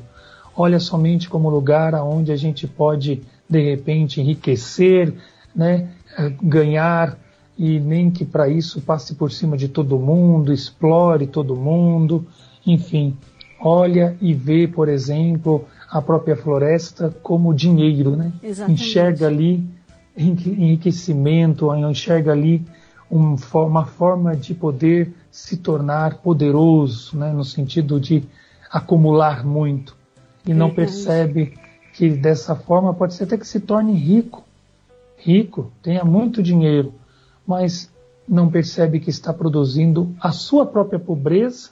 olha 0.54 0.78
somente 0.78 1.28
como 1.28 1.48
lugar 1.48 1.94
aonde 1.94 2.30
a 2.30 2.36
gente 2.36 2.66
pode 2.66 3.22
de 3.48 3.60
repente 3.60 4.20
enriquecer, 4.20 5.14
né, 5.54 5.88
ganhar 6.42 7.18
e 7.58 7.80
nem 7.80 8.10
que 8.10 8.24
para 8.24 8.48
isso 8.48 8.80
passe 8.82 9.14
por 9.14 9.32
cima 9.32 9.56
de 9.56 9.68
todo 9.68 9.98
mundo, 9.98 10.52
explore 10.52 11.26
todo 11.26 11.56
mundo, 11.56 12.26
enfim, 12.66 13.16
olha 13.60 14.16
e 14.20 14.34
vê, 14.34 14.68
por 14.68 14.88
exemplo, 14.88 15.64
a 15.90 16.02
própria 16.02 16.36
floresta 16.36 17.14
como 17.22 17.54
dinheiro, 17.54 18.16
né? 18.16 18.32
Exatamente. 18.42 18.82
Enxerga 18.82 19.26
ali 19.26 19.64
enriquecimento, 20.16 21.74
enxerga 21.74 22.32
ali 22.32 22.62
um, 23.10 23.36
uma 23.54 23.86
forma 23.86 24.36
de 24.36 24.54
poder 24.54 25.12
se 25.30 25.56
tornar 25.56 26.18
poderoso, 26.18 27.16
né? 27.16 27.32
no 27.32 27.44
sentido 27.44 28.00
de 28.00 28.24
acumular 28.70 29.44
muito, 29.44 29.96
e 30.46 30.54
não 30.54 30.70
percebe 30.70 31.58
que 31.92 32.10
dessa 32.10 32.54
forma 32.54 32.92
pode 32.94 33.14
ser 33.14 33.24
até 33.24 33.36
que 33.36 33.46
se 33.46 33.60
torne 33.60 33.92
rico, 33.92 34.44
rico, 35.16 35.72
tenha 35.82 36.04
muito 36.04 36.42
dinheiro, 36.42 36.92
mas 37.46 37.90
não 38.28 38.50
percebe 38.50 39.00
que 39.00 39.10
está 39.10 39.32
produzindo 39.32 40.14
a 40.20 40.30
sua 40.30 40.66
própria 40.66 40.98
pobreza 40.98 41.70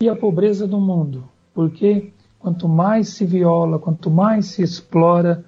e 0.00 0.08
a 0.08 0.16
pobreza 0.16 0.66
do 0.66 0.80
mundo. 0.80 1.24
Porque 1.52 2.12
quanto 2.38 2.68
mais 2.68 3.08
se 3.10 3.24
viola, 3.24 3.78
quanto 3.78 4.10
mais 4.10 4.46
se 4.46 4.62
explora, 4.62 5.44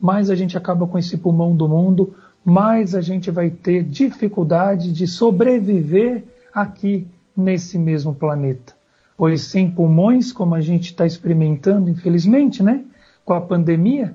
mais 0.00 0.28
a 0.30 0.34
gente 0.34 0.56
acaba 0.56 0.86
com 0.86 0.98
esse 0.98 1.16
pulmão 1.16 1.54
do 1.54 1.68
mundo, 1.68 2.14
mais 2.44 2.94
a 2.94 3.00
gente 3.00 3.30
vai 3.30 3.50
ter 3.50 3.84
dificuldade 3.84 4.92
de 4.92 5.06
sobreviver 5.06 6.24
aqui 6.52 7.06
nesse 7.36 7.78
mesmo 7.78 8.14
planeta. 8.14 8.74
Pois 9.16 9.42
sem 9.42 9.70
pulmões, 9.70 10.32
como 10.32 10.54
a 10.54 10.60
gente 10.60 10.86
está 10.86 11.06
experimentando, 11.06 11.88
infelizmente, 11.88 12.62
né? 12.62 12.84
Com 13.24 13.34
a 13.34 13.40
pandemia, 13.40 14.14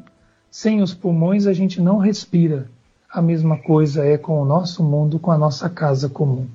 sem 0.50 0.82
os 0.82 0.94
pulmões 0.94 1.48
a 1.48 1.54
gente 1.54 1.82
não 1.82 1.98
respira. 1.98 2.70
A 3.10 3.22
mesma 3.22 3.58
coisa 3.58 4.04
é 4.04 4.18
com 4.18 4.42
o 4.42 4.46
nosso 4.46 4.84
mundo, 4.84 5.18
com 5.18 5.32
a 5.32 5.38
nossa 5.38 5.70
casa 5.70 6.10
comum. 6.10 6.48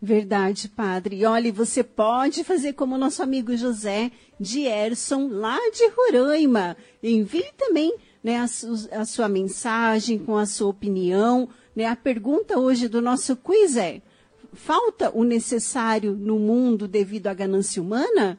Verdade, 0.00 0.68
padre. 0.68 1.16
E 1.16 1.24
olha, 1.24 1.52
você 1.52 1.82
pode 1.82 2.44
fazer 2.44 2.72
como 2.74 2.94
o 2.94 2.98
nosso 2.98 3.20
amigo 3.20 3.56
José 3.56 4.12
Dierson, 4.38 5.28
lá 5.28 5.58
de 5.74 5.88
Roraima. 5.88 6.76
Envie 7.02 7.52
também 7.56 7.94
né, 8.22 8.38
a, 8.38 8.46
su 8.46 8.88
a 8.92 9.04
sua 9.04 9.28
mensagem, 9.28 10.16
com 10.18 10.36
a 10.36 10.46
sua 10.46 10.68
opinião. 10.68 11.48
Né? 11.74 11.86
A 11.86 11.96
pergunta 11.96 12.56
hoje 12.58 12.86
do 12.88 13.02
nosso 13.02 13.36
quiz 13.36 13.76
é: 13.76 14.02
falta 14.52 15.10
o 15.14 15.22
necessário 15.24 16.14
no 16.14 16.38
mundo 16.38 16.86
devido 16.88 17.28
à 17.28 17.34
ganância 17.34 17.82
humana? 17.82 18.38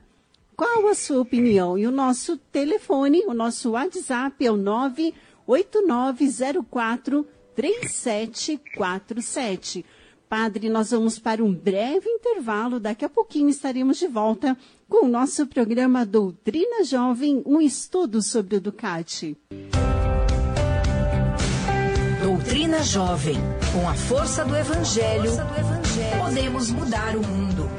Qual 0.55 0.87
a 0.87 0.93
sua 0.93 1.21
opinião? 1.21 1.77
E 1.77 1.85
o 1.87 1.91
nosso 1.91 2.37
telefone, 2.37 3.23
o 3.25 3.33
nosso 3.33 3.71
WhatsApp 3.71 4.45
é 4.45 4.51
o 4.51 4.57
98904 4.57 7.25
3747. 7.55 9.85
Padre, 10.27 10.69
nós 10.69 10.91
vamos 10.91 11.17
para 11.17 11.41
um 11.43 11.51
breve 11.53 12.09
intervalo. 12.09 12.79
Daqui 12.79 13.03
a 13.03 13.09
pouquinho 13.09 13.49
estaremos 13.49 13.97
de 13.97 14.07
volta 14.07 14.55
com 14.89 15.05
o 15.05 15.07
nosso 15.07 15.45
programa 15.45 16.05
Doutrina 16.05 16.83
Jovem, 16.83 17.43
um 17.45 17.61
estudo 17.61 18.21
sobre 18.21 18.57
o 18.57 18.61
Ducati. 18.61 19.37
Doutrina 22.23 22.81
Jovem, 22.83 23.37
com 23.71 23.87
a 23.87 23.93
força 23.93 24.43
do 24.43 24.55
Evangelho, 24.55 25.31
força 25.31 25.45
do 25.45 25.59
evangelho 25.59 26.19
podemos 26.19 26.71
mudar 26.71 27.15
o 27.15 27.21
mundo. 27.25 27.69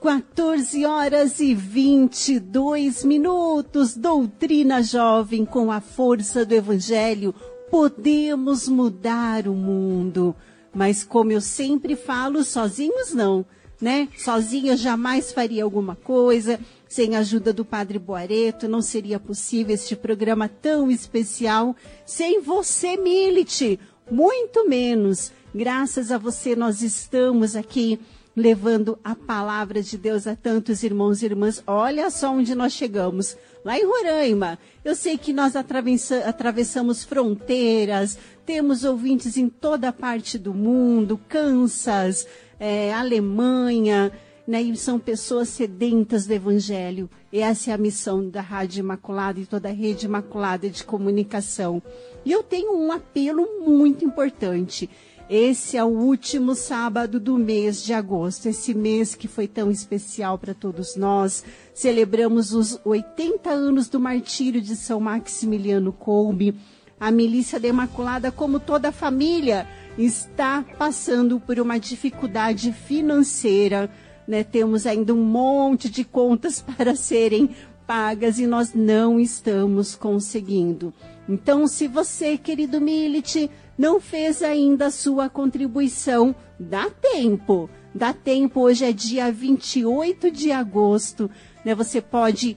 14 0.00 0.84
horas 0.86 1.40
e 1.40 1.54
22 1.54 3.04
minutos. 3.04 3.96
Doutrina 3.96 4.82
Jovem 4.82 5.44
com 5.44 5.70
a 5.70 5.80
força 5.80 6.44
do 6.44 6.54
Evangelho. 6.54 7.34
Podemos 7.70 8.66
mudar 8.66 9.46
o 9.46 9.54
mundo. 9.54 10.34
Mas 10.72 11.02
como 11.02 11.32
eu 11.32 11.40
sempre 11.40 11.96
falo, 11.96 12.44
sozinhos 12.44 13.12
não, 13.12 13.44
né? 13.80 14.08
Sozinha 14.16 14.76
jamais 14.76 15.32
faria 15.32 15.64
alguma 15.64 15.96
coisa. 15.96 16.60
Sem 16.88 17.14
a 17.14 17.20
ajuda 17.20 17.52
do 17.52 17.64
Padre 17.64 17.98
Boareto, 17.98 18.68
não 18.68 18.82
seria 18.82 19.18
possível 19.20 19.74
este 19.74 19.94
programa 19.94 20.48
tão 20.48 20.90
especial. 20.90 21.74
Sem 22.04 22.40
você, 22.40 22.96
Milite, 22.96 23.78
muito 24.10 24.68
menos. 24.68 25.32
Graças 25.54 26.10
a 26.12 26.18
você, 26.18 26.54
nós 26.54 26.82
estamos 26.82 27.56
aqui 27.56 27.98
levando 28.36 28.98
a 29.02 29.14
palavra 29.14 29.82
de 29.82 29.98
Deus 29.98 30.26
a 30.26 30.34
tantos 30.34 30.82
irmãos 30.82 31.22
e 31.22 31.26
irmãs. 31.26 31.62
Olha 31.66 32.10
só 32.10 32.32
onde 32.32 32.54
nós 32.54 32.72
chegamos. 32.72 33.36
Lá 33.64 33.78
em 33.78 33.84
Roraima, 33.84 34.58
eu 34.84 34.94
sei 34.94 35.18
que 35.18 35.32
nós 35.32 35.54
atravessa, 35.54 36.20
atravessamos 36.20 37.04
fronteiras, 37.04 38.18
temos 38.50 38.82
ouvintes 38.82 39.36
em 39.36 39.48
toda 39.48 39.92
parte 39.92 40.36
do 40.36 40.52
mundo, 40.52 41.16
Kansas, 41.28 42.26
é, 42.58 42.92
Alemanha, 42.92 44.10
né, 44.44 44.60
e 44.60 44.76
são 44.76 44.98
pessoas 44.98 45.48
sedentas 45.50 46.26
do 46.26 46.32
Evangelho. 46.32 47.08
Essa 47.32 47.70
é 47.70 47.74
a 47.74 47.78
missão 47.78 48.28
da 48.28 48.40
Rádio 48.40 48.80
Imaculada 48.80 49.38
e 49.38 49.46
toda 49.46 49.68
a 49.68 49.72
rede 49.72 50.06
Imaculada 50.06 50.68
de 50.68 50.82
comunicação. 50.82 51.80
E 52.24 52.32
eu 52.32 52.42
tenho 52.42 52.76
um 52.76 52.90
apelo 52.90 53.46
muito 53.64 54.04
importante. 54.04 54.90
Esse 55.30 55.76
é 55.76 55.84
o 55.84 55.86
último 55.86 56.56
sábado 56.56 57.20
do 57.20 57.38
mês 57.38 57.84
de 57.84 57.92
agosto, 57.92 58.48
esse 58.48 58.74
mês 58.74 59.14
que 59.14 59.28
foi 59.28 59.46
tão 59.46 59.70
especial 59.70 60.36
para 60.36 60.54
todos 60.54 60.96
nós. 60.96 61.44
Celebramos 61.72 62.52
os 62.52 62.80
80 62.84 63.48
anos 63.48 63.88
do 63.88 64.00
martírio 64.00 64.60
de 64.60 64.74
São 64.74 64.98
Maximiliano 64.98 65.92
Kolbe. 65.92 66.56
A 67.00 67.10
milícia 67.10 67.58
da 67.58 67.66
Imaculada, 67.66 68.30
como 68.30 68.60
toda 68.60 68.90
a 68.90 68.92
família, 68.92 69.66
está 69.96 70.62
passando 70.78 71.40
por 71.40 71.58
uma 71.58 71.80
dificuldade 71.80 72.72
financeira. 72.72 73.90
Né? 74.28 74.44
Temos 74.44 74.86
ainda 74.86 75.14
um 75.14 75.24
monte 75.24 75.88
de 75.88 76.04
contas 76.04 76.60
para 76.76 76.94
serem 76.94 77.50
pagas 77.86 78.38
e 78.38 78.46
nós 78.46 78.74
não 78.74 79.18
estamos 79.18 79.96
conseguindo. 79.96 80.94
Então, 81.28 81.66
se 81.66 81.88
você, 81.88 82.36
querido 82.36 82.80
Milite, 82.80 83.50
não 83.76 83.98
fez 84.00 84.42
ainda 84.42 84.86
a 84.86 84.90
sua 84.90 85.28
contribuição, 85.28 86.34
dá 86.58 86.90
tempo. 86.90 87.68
Dá 87.94 88.12
tempo, 88.12 88.60
hoje 88.60 88.84
é 88.84 88.92
dia 88.92 89.32
28 89.32 90.30
de 90.30 90.52
agosto, 90.52 91.28
né? 91.64 91.74
Você 91.74 92.00
pode 92.00 92.56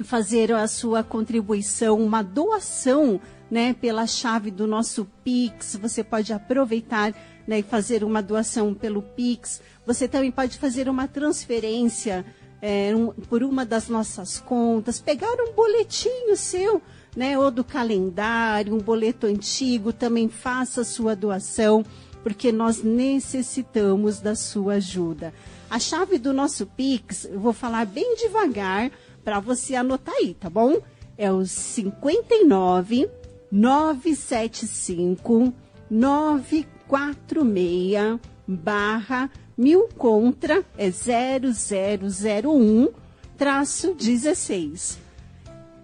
fazer 0.00 0.52
a 0.52 0.66
sua 0.66 1.04
contribuição, 1.04 2.00
uma 2.00 2.22
doação, 2.22 3.20
né, 3.50 3.74
pela 3.74 4.06
chave 4.06 4.50
do 4.50 4.66
nosso 4.66 5.06
Pix. 5.24 5.76
Você 5.80 6.04
pode 6.04 6.32
aproveitar, 6.32 7.14
né, 7.46 7.60
e 7.60 7.62
fazer 7.62 8.04
uma 8.04 8.22
doação 8.22 8.74
pelo 8.74 9.02
Pix. 9.02 9.60
Você 9.86 10.06
também 10.06 10.30
pode 10.30 10.58
fazer 10.58 10.88
uma 10.88 11.08
transferência 11.08 12.24
é, 12.60 12.94
um, 12.94 13.08
por 13.08 13.42
uma 13.42 13.64
das 13.64 13.88
nossas 13.88 14.38
contas, 14.38 15.00
pegar 15.00 15.32
um 15.40 15.52
boletinho 15.52 16.36
seu 16.36 16.82
né, 17.16 17.38
ou 17.38 17.50
do 17.50 17.64
calendário, 17.64 18.74
um 18.74 18.78
boleto 18.78 19.26
antigo, 19.26 19.92
também 19.92 20.28
faça 20.28 20.84
sua 20.84 21.16
doação, 21.16 21.84
porque 22.22 22.52
nós 22.52 22.82
necessitamos 22.82 24.20
da 24.20 24.34
sua 24.34 24.74
ajuda. 24.74 25.32
A 25.70 25.78
chave 25.78 26.18
do 26.18 26.32
nosso 26.32 26.66
Pix, 26.66 27.24
eu 27.24 27.40
vou 27.40 27.52
falar 27.52 27.86
bem 27.86 28.16
devagar 28.16 28.90
para 29.24 29.40
você 29.40 29.74
anotar 29.74 30.14
aí, 30.14 30.34
tá 30.34 30.48
bom? 30.48 30.80
É 31.16 31.32
o 31.32 31.44
59 31.44 33.08
975 33.50 35.52
946 35.90 38.20
barra 38.46 39.30
mil 39.56 39.88
contra 39.96 40.62
é 40.76 40.90
0001 40.90 42.88
traço 43.36 43.94
16 43.94 45.08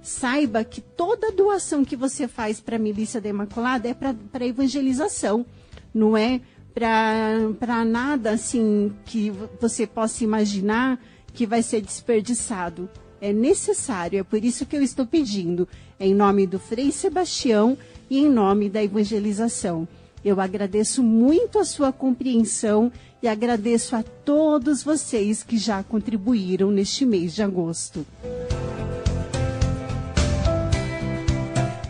saiba 0.04 0.62
que 0.62 0.82
toda 0.82 1.32
doação 1.32 1.82
que 1.82 1.96
você 1.96 2.28
faz 2.28 2.60
para 2.60 2.76
a 2.76 2.78
Milícia 2.78 3.22
da 3.22 3.30
Imaculada 3.30 3.88
é 3.88 3.94
para 3.94 4.46
evangelização, 4.46 5.46
não 5.94 6.14
é 6.14 6.42
para 6.74 7.84
nada 7.86 8.32
assim 8.32 8.94
que 9.06 9.32
você 9.58 9.86
possa 9.86 10.22
imaginar 10.22 11.00
que 11.32 11.46
vai 11.46 11.62
ser 11.62 11.80
desperdiçado. 11.80 12.90
É 13.24 13.32
necessário, 13.32 14.20
é 14.20 14.22
por 14.22 14.44
isso 14.44 14.66
que 14.66 14.76
eu 14.76 14.82
estou 14.82 15.06
pedindo, 15.06 15.66
em 15.98 16.14
nome 16.14 16.46
do 16.46 16.58
Frei 16.58 16.92
Sebastião 16.92 17.74
e 18.10 18.18
em 18.18 18.28
nome 18.28 18.68
da 18.68 18.84
evangelização. 18.84 19.88
Eu 20.22 20.42
agradeço 20.42 21.02
muito 21.02 21.58
a 21.58 21.64
sua 21.64 21.90
compreensão 21.90 22.92
e 23.22 23.26
agradeço 23.26 23.96
a 23.96 24.02
todos 24.02 24.82
vocês 24.82 25.42
que 25.42 25.56
já 25.56 25.82
contribuíram 25.82 26.70
neste 26.70 27.06
mês 27.06 27.34
de 27.34 27.42
agosto. 27.42 28.06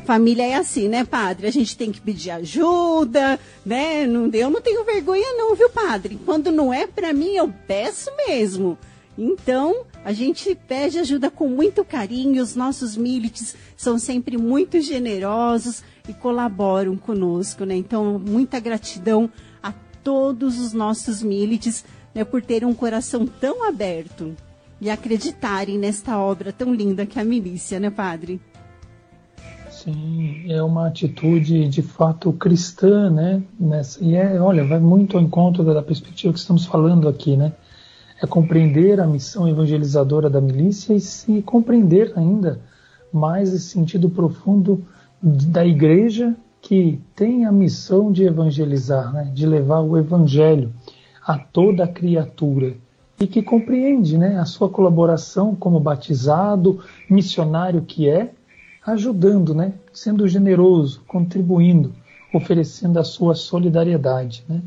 Família 0.07 0.47
é 0.47 0.55
assim, 0.55 0.87
né, 0.87 1.05
padre? 1.05 1.49
A 1.49 1.51
gente 1.51 1.77
tem 1.77 1.90
que 1.90 2.01
pedir 2.01 2.31
ajuda, 2.31 3.40
né? 3.66 4.07
Não, 4.07 4.31
eu 4.33 4.51
não 4.51 4.61
tenho 4.61 4.85
vergonha 4.85 5.33
não, 5.37 5.57
viu, 5.57 5.68
padre? 5.68 6.16
Quando 6.25 6.53
não 6.53 6.73
é 6.73 6.87
para 6.87 7.12
mim, 7.12 7.35
eu 7.35 7.53
peço 7.66 8.09
mesmo. 8.29 8.79
Então, 9.18 9.85
a 10.05 10.12
gente 10.12 10.55
pede 10.55 10.99
ajuda 10.99 11.31
com 11.31 11.49
muito 11.49 11.85
carinho. 11.85 12.43
Os 12.43 12.55
nossos 12.55 12.97
milites 12.97 13.57
são 13.77 13.99
sempre 13.99 14.37
muito 14.37 14.81
generosos 14.81 15.83
e 16.07 16.12
colaboram 16.12 16.97
conosco, 16.97 17.64
né? 17.64 17.75
Então, 17.75 18.19
muita 18.19 18.61
gratidão 18.61 19.31
a 19.62 19.73
todos 20.03 20.59
os 20.59 20.75
nossos 20.75 21.23
milites, 21.23 21.85
né, 22.14 22.23
por 22.23 22.43
terem 22.43 22.69
um 22.69 22.75
coração 22.75 23.27
tão 23.27 23.67
aberto 23.67 24.37
e 24.81 24.90
acreditarem 24.90 25.79
nesta 25.79 26.19
obra 26.19 26.53
tão 26.53 26.75
linda 26.75 27.07
que 27.07 27.19
é 27.19 27.23
a 27.23 27.25
milícia, 27.25 27.81
né, 27.81 27.88
padre? 27.88 28.38
Sim, 29.71 30.45
é 30.51 30.62
uma 30.62 30.87
atitude 30.87 31.69
de 31.69 31.83
fato 31.83 32.33
cristã, 32.33 33.11
né? 33.11 33.43
Nessa, 33.59 34.03
e 34.03 34.14
é, 34.14 34.40
olha, 34.40 34.64
vai 34.64 34.79
muito 34.79 35.17
ao 35.17 35.23
encontro 35.23 35.64
da, 35.64 35.83
perspectiva 35.83 36.33
que 36.33 36.38
estamos 36.38 36.64
falando 36.64 37.09
aqui, 37.09 37.37
né? 37.37 37.53
É 38.25 38.27
compreender 38.27 39.03
a 39.03 39.07
missão 39.07 39.47
evangelizadora 39.47 40.31
da 40.31 40.41
milícia 40.41 40.95
e 40.95 41.01
se 41.01 41.43
compreender 41.43 42.11
ainda 42.17 42.59
mais 43.13 43.53
esse 43.53 43.67
sentido 43.67 44.09
profundo 44.09 44.83
da 45.23 45.63
igreja 45.63 46.35
que 46.59 46.99
tem 47.15 47.45
a 47.45 47.53
missão 47.53 48.11
de 48.11 48.25
evangelizar, 48.25 49.13
né? 49.13 49.31
de 49.35 49.47
levar 49.47 49.81
o 49.81 49.99
evangelho 49.99 50.73
a 51.23 51.37
toda 51.37 51.85
a 51.85 51.87
criatura 51.87 52.79
e 53.21 53.27
que 53.27 53.43
compreende 53.43 54.17
né, 54.17 54.39
a 54.39 54.47
sua 54.47 54.71
colaboração 54.71 55.55
como 55.55 55.79
batizado, 55.79 56.81
missionário 57.11 57.83
que 57.83 58.09
é, 58.09 58.33
ajudando, 58.87 59.55
né? 59.55 59.75
sendo 59.93 60.27
generoso, 60.27 61.03
contribuindo, 61.07 61.93
oferecendo 62.33 62.99
a 62.99 63.05
sua 63.05 63.35
solidariedade. 63.35 64.43
Né? 64.49 64.63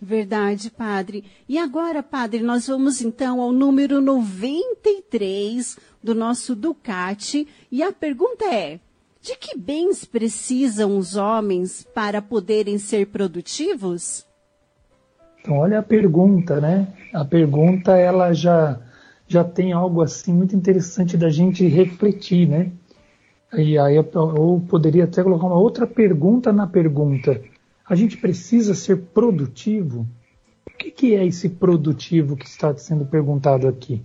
Verdade, 0.00 0.70
padre. 0.70 1.24
E 1.48 1.58
agora, 1.58 2.02
padre, 2.02 2.42
nós 2.42 2.66
vamos 2.66 3.00
então 3.00 3.40
ao 3.40 3.52
número 3.52 4.00
93 4.00 5.78
do 6.02 6.14
nosso 6.14 6.54
Ducati. 6.54 7.48
E 7.70 7.82
a 7.82 7.92
pergunta 7.92 8.44
é: 8.44 8.78
de 9.20 9.36
que 9.36 9.58
bens 9.58 10.04
precisam 10.04 10.96
os 10.96 11.16
homens 11.16 11.86
para 11.94 12.22
poderem 12.22 12.78
ser 12.78 13.06
produtivos? 13.06 14.24
Então, 15.40 15.58
olha 15.58 15.78
a 15.78 15.82
pergunta, 15.82 16.60
né? 16.60 16.88
A 17.12 17.24
pergunta 17.24 17.96
ela 17.96 18.32
já 18.32 18.80
já 19.28 19.42
tem 19.42 19.72
algo 19.72 20.02
assim 20.02 20.32
muito 20.32 20.54
interessante 20.54 21.16
da 21.16 21.28
gente 21.28 21.66
refletir, 21.66 22.48
né? 22.48 22.70
E 23.52 23.78
aí 23.78 23.96
eu 23.96 24.04
poderia 24.68 25.04
até 25.04 25.22
colocar 25.22 25.46
uma 25.46 25.58
outra 25.58 25.86
pergunta 25.86 26.52
na 26.52 26.66
pergunta. 26.66 27.40
A 27.88 27.94
gente 27.94 28.16
precisa 28.16 28.74
ser 28.74 28.96
produtivo? 29.14 30.04
O 30.66 30.76
que, 30.76 30.90
que 30.90 31.14
é 31.14 31.24
esse 31.24 31.48
produtivo 31.48 32.36
que 32.36 32.44
está 32.44 32.76
sendo 32.76 33.06
perguntado 33.06 33.68
aqui? 33.68 34.02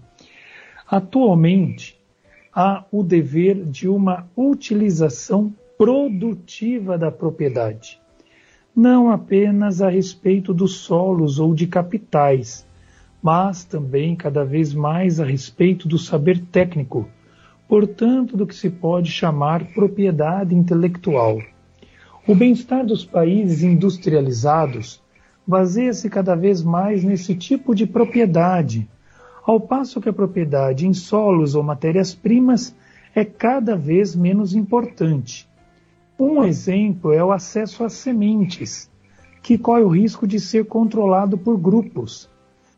Atualmente, 0.88 2.00
há 2.54 2.86
o 2.92 3.02
dever 3.02 3.66
de 3.66 3.88
uma 3.88 4.30
utilização 4.38 5.52
produtiva 5.80 6.96
da 6.96 7.10
propriedade, 7.10 8.00
não 8.76 9.10
apenas 9.10 9.82
a 9.82 9.90
respeito 9.90 10.54
dos 10.54 10.76
solos 10.76 11.40
ou 11.40 11.56
de 11.56 11.66
capitais, 11.66 12.68
mas 13.20 13.66
também 13.66 14.16
cada 14.16 14.46
vez 14.46 14.76
mais 14.76 15.20
a 15.20 15.26
respeito 15.26 15.88
do 15.88 15.98
saber 15.98 16.40
técnico, 16.52 17.10
portanto, 17.68 18.38
do 18.38 18.46
que 18.46 18.54
se 18.54 18.70
pode 18.70 19.10
chamar 19.10 19.74
propriedade 19.74 20.54
intelectual. 20.54 21.40
O 22.28 22.36
bem-estar 22.36 22.86
dos 22.86 23.04
países 23.04 23.64
industrializados 23.64 25.02
baseia-se 25.46 26.08
cada 26.08 26.36
vez 26.36 26.62
mais 26.62 27.04
nesse 27.04 27.34
tipo 27.34 27.74
de 27.74 27.88
propriedade, 27.88 28.88
ao 29.44 29.60
passo 29.60 30.00
que 30.00 30.08
a 30.08 30.14
propriedade 30.14 30.86
em 30.86 30.94
solos 30.94 31.56
ou 31.56 31.64
matérias-primas 31.64 32.76
é 33.16 33.26
cada 33.26 33.76
vez 33.76 34.16
menos 34.16 34.54
importante. 34.54 35.50
Um 36.18 36.44
exemplo 36.44 37.12
é 37.12 37.24
o 37.24 37.32
acesso 37.32 37.84
às 37.84 37.94
sementes, 37.94 38.88
que 39.42 39.58
corre 39.58 39.82
o 39.82 39.90
risco 39.90 40.28
de 40.28 40.40
ser 40.40 40.66
controlado 40.66 41.40
por 41.40 41.58
grupos. 41.58 42.30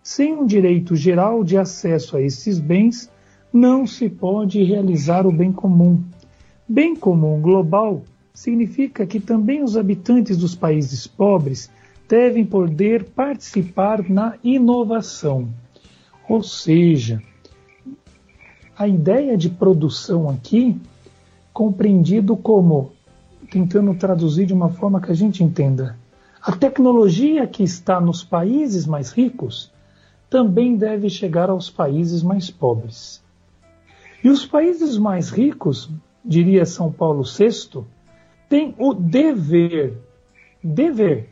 Sem 0.01 0.33
um 0.33 0.45
direito 0.45 0.95
geral 0.95 1.43
de 1.43 1.57
acesso 1.57 2.15
a 2.15 2.21
esses 2.21 2.59
bens, 2.59 3.11
não 3.51 3.85
se 3.85 4.09
pode 4.09 4.63
realizar 4.63 5.27
o 5.27 5.31
bem 5.33 5.51
comum. 5.51 6.01
Bem 6.67 6.95
comum 6.95 7.41
global 7.41 8.03
significa 8.33 9.05
que 9.05 9.19
também 9.19 9.63
os 9.63 9.77
habitantes 9.77 10.37
dos 10.37 10.55
países 10.55 11.05
pobres 11.05 11.69
devem 12.09 12.45
poder 12.45 13.05
participar 13.05 14.09
na 14.09 14.35
inovação. 14.43 15.47
Ou 16.27 16.41
seja, 16.41 17.21
a 18.77 18.87
ideia 18.87 19.37
de 19.37 19.49
produção 19.49 20.29
aqui, 20.29 20.79
compreendido 21.53 22.35
como, 22.35 22.91
tentando 23.51 23.93
traduzir 23.93 24.47
de 24.47 24.53
uma 24.53 24.69
forma 24.69 24.99
que 24.99 25.11
a 25.11 25.15
gente 25.15 25.43
entenda, 25.43 25.97
a 26.41 26.51
tecnologia 26.51 27.45
que 27.47 27.63
está 27.63 28.01
nos 28.01 28.23
países 28.23 28.85
mais 28.85 29.11
ricos 29.11 29.71
também 30.29 30.75
deve 30.75 31.09
chegar 31.09 31.49
aos 31.49 31.69
países 31.69 32.23
mais 32.23 32.49
pobres. 32.49 33.23
E 34.23 34.29
os 34.29 34.45
países 34.45 34.97
mais 34.97 35.29
ricos, 35.29 35.89
diria 36.25 36.65
São 36.65 36.91
Paulo 36.91 37.23
VI, 37.23 37.83
têm 38.53 38.75
o 38.77 38.93
dever, 38.93 39.97
dever 40.63 41.27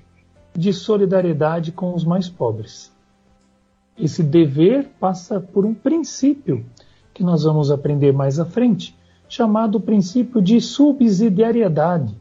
de 0.55 0.73
solidariedade 0.73 1.71
com 1.71 1.93
os 1.93 2.03
mais 2.03 2.27
pobres. 2.27 2.91
Esse 3.95 4.23
dever 4.23 4.89
passa 4.99 5.39
por 5.39 5.63
um 5.63 5.71
princípio 5.71 6.65
que 7.13 7.23
nós 7.23 7.43
vamos 7.43 7.69
aprender 7.69 8.11
mais 8.11 8.39
à 8.39 8.45
frente, 8.45 8.97
chamado 9.29 9.79
princípio 9.79 10.41
de 10.41 10.59
subsidiariedade, 10.59 12.17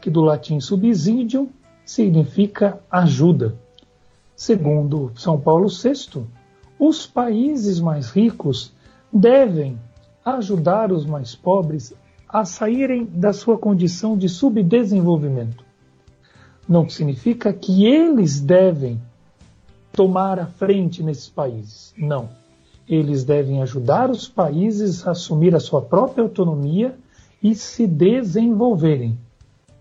que 0.00 0.08
do 0.08 0.22
latim 0.22 0.60
subsidium 0.60 1.50
significa 1.84 2.80
ajuda. 2.90 3.54
Segundo 4.34 5.12
São 5.14 5.38
Paulo 5.38 5.68
VI, 5.68 6.24
os 6.78 7.06
países 7.06 7.78
mais 7.78 8.08
ricos 8.08 8.72
devem 9.12 9.78
ajudar 10.24 10.90
os 10.90 11.04
mais 11.04 11.34
pobres 11.34 11.94
a 12.32 12.46
saírem 12.46 13.04
da 13.04 13.32
sua 13.32 13.58
condição 13.58 14.16
de 14.16 14.26
subdesenvolvimento. 14.26 15.62
Não 16.66 16.88
significa 16.88 17.52
que 17.52 17.84
eles 17.84 18.40
devem 18.40 18.98
tomar 19.92 20.38
a 20.38 20.46
frente 20.46 21.02
nesses 21.02 21.28
países. 21.28 21.92
Não. 21.96 22.30
Eles 22.88 23.22
devem 23.22 23.60
ajudar 23.60 24.10
os 24.10 24.26
países 24.26 25.06
a 25.06 25.10
assumir 25.10 25.54
a 25.54 25.60
sua 25.60 25.82
própria 25.82 26.24
autonomia 26.24 26.96
e 27.42 27.54
se 27.54 27.86
desenvolverem. 27.86 29.18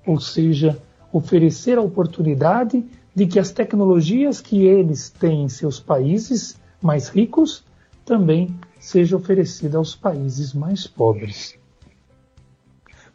Ou 0.05 0.19
seja, 0.19 0.77
oferecer 1.13 1.77
a 1.77 1.81
oportunidade 1.81 2.83
de 3.15 3.27
que 3.27 3.39
as 3.39 3.51
tecnologias 3.51 4.41
que 4.41 4.65
eles 4.65 5.09
têm 5.09 5.43
em 5.43 5.49
seus 5.49 5.79
países 5.79 6.59
mais 6.81 7.07
ricos 7.07 7.63
também 8.03 8.53
seja 8.77 9.15
oferecida 9.15 9.77
aos 9.77 9.95
países 9.95 10.53
mais 10.53 10.87
pobres, 10.87 11.55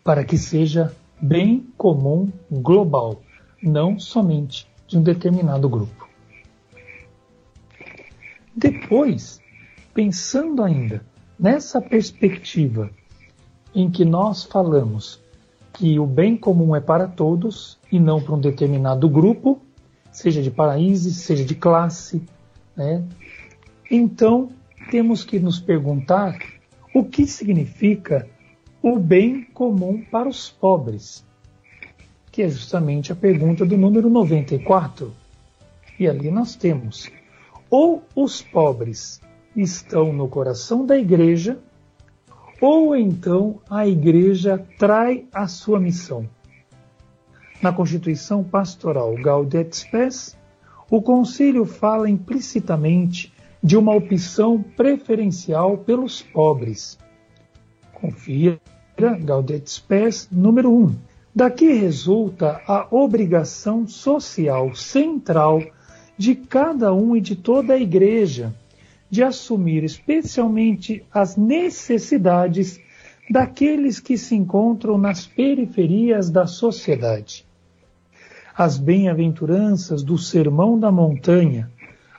para 0.07 0.23
que 0.23 0.39
seja 0.39 0.95
bem 1.21 1.67
comum 1.77 2.31
global, 2.49 3.21
não 3.61 3.99
somente 3.99 4.65
de 4.87 4.97
um 4.97 5.03
determinado 5.03 5.69
grupo. 5.69 6.09
Depois, 8.55 9.41
pensando 9.93 10.63
ainda 10.63 11.05
nessa 11.37 11.81
perspectiva 11.81 12.89
em 13.75 13.91
que 13.91 14.05
nós 14.05 14.45
falamos 14.45 15.21
que 15.73 15.99
o 15.99 16.07
bem 16.07 16.37
comum 16.37 16.77
é 16.77 16.81
para 16.81 17.09
todos 17.09 17.77
e 17.91 17.99
não 17.99 18.23
para 18.23 18.37
um 18.37 18.41
determinado 18.41 19.09
grupo, 19.09 19.61
seja 20.13 20.41
de 20.41 20.53
países, 20.53 21.17
seja 21.17 21.45
de 21.45 21.57
classe, 21.57 22.23
né? 22.77 23.05
então 23.91 24.51
temos 24.89 25.25
que 25.25 25.41
nos 25.41 25.59
perguntar 25.59 26.39
o 26.95 27.05
que 27.05 27.27
significa 27.27 28.29
o 28.89 29.01
bem 29.01 29.43
comum 29.43 30.01
para 30.13 30.29
os 30.29 30.49
pobres, 30.49 31.27
que 32.31 32.41
é 32.41 32.49
justamente 32.49 33.11
a 33.11 33.17
pergunta 33.17 33.67
do 33.67 33.77
número 33.77 34.09
94. 34.09 35.13
E 35.99 36.07
ali 36.07 36.31
nós 36.31 36.55
temos 36.55 37.11
ou 37.69 38.05
os 38.15 38.41
pobres 38.43 39.21
estão 39.57 40.13
no 40.13 40.29
coração 40.29 40.87
da 40.87 40.97
igreja, 40.97 41.59
ou 42.61 42.95
então 42.95 43.61
a 43.69 43.89
igreja 43.89 44.65
trai 44.79 45.27
a 45.35 45.49
sua 45.49 45.81
missão. 45.81 46.29
Na 47.61 47.73
Constituição 47.73 48.45
Pastoral 48.45 49.17
Gaudet 49.17 49.77
Spes, 49.77 50.39
o 50.89 51.03
Concílio 51.03 51.65
fala 51.65 52.09
implicitamente 52.09 53.33
de 53.61 53.77
uma 53.77 53.97
opção 53.97 54.63
preferencial 54.63 55.77
pelos 55.77 56.23
pobres. 56.23 56.97
Confira 57.93 58.61
Gaudet 58.99 59.71
Spes 59.71 60.27
número 60.33 60.73
1. 60.73 60.95
Daqui 61.35 61.71
resulta 61.71 62.63
a 62.67 62.87
obrigação 62.91 63.87
social 63.87 64.75
central 64.75 65.63
de 66.17 66.35
cada 66.35 66.95
um 66.95 67.15
e 67.15 67.21
de 67.21 67.37
toda 67.37 67.75
a 67.75 67.79
igreja, 67.79 68.55
de 69.11 69.23
assumir 69.23 69.85
especialmente 69.85 71.05
as 71.13 71.37
necessidades 71.37 72.81
daqueles 73.29 74.01
que 74.01 74.17
se 74.17 74.35
encontram 74.35 74.97
nas 74.97 75.27
periferias 75.27 76.31
da 76.31 76.47
sociedade. 76.47 77.45
As 78.57 78.79
bem-aventuranças 78.79 80.03
do 80.03 80.17
Sermão 80.17 80.79
da 80.79 80.91
Montanha, 80.91 81.71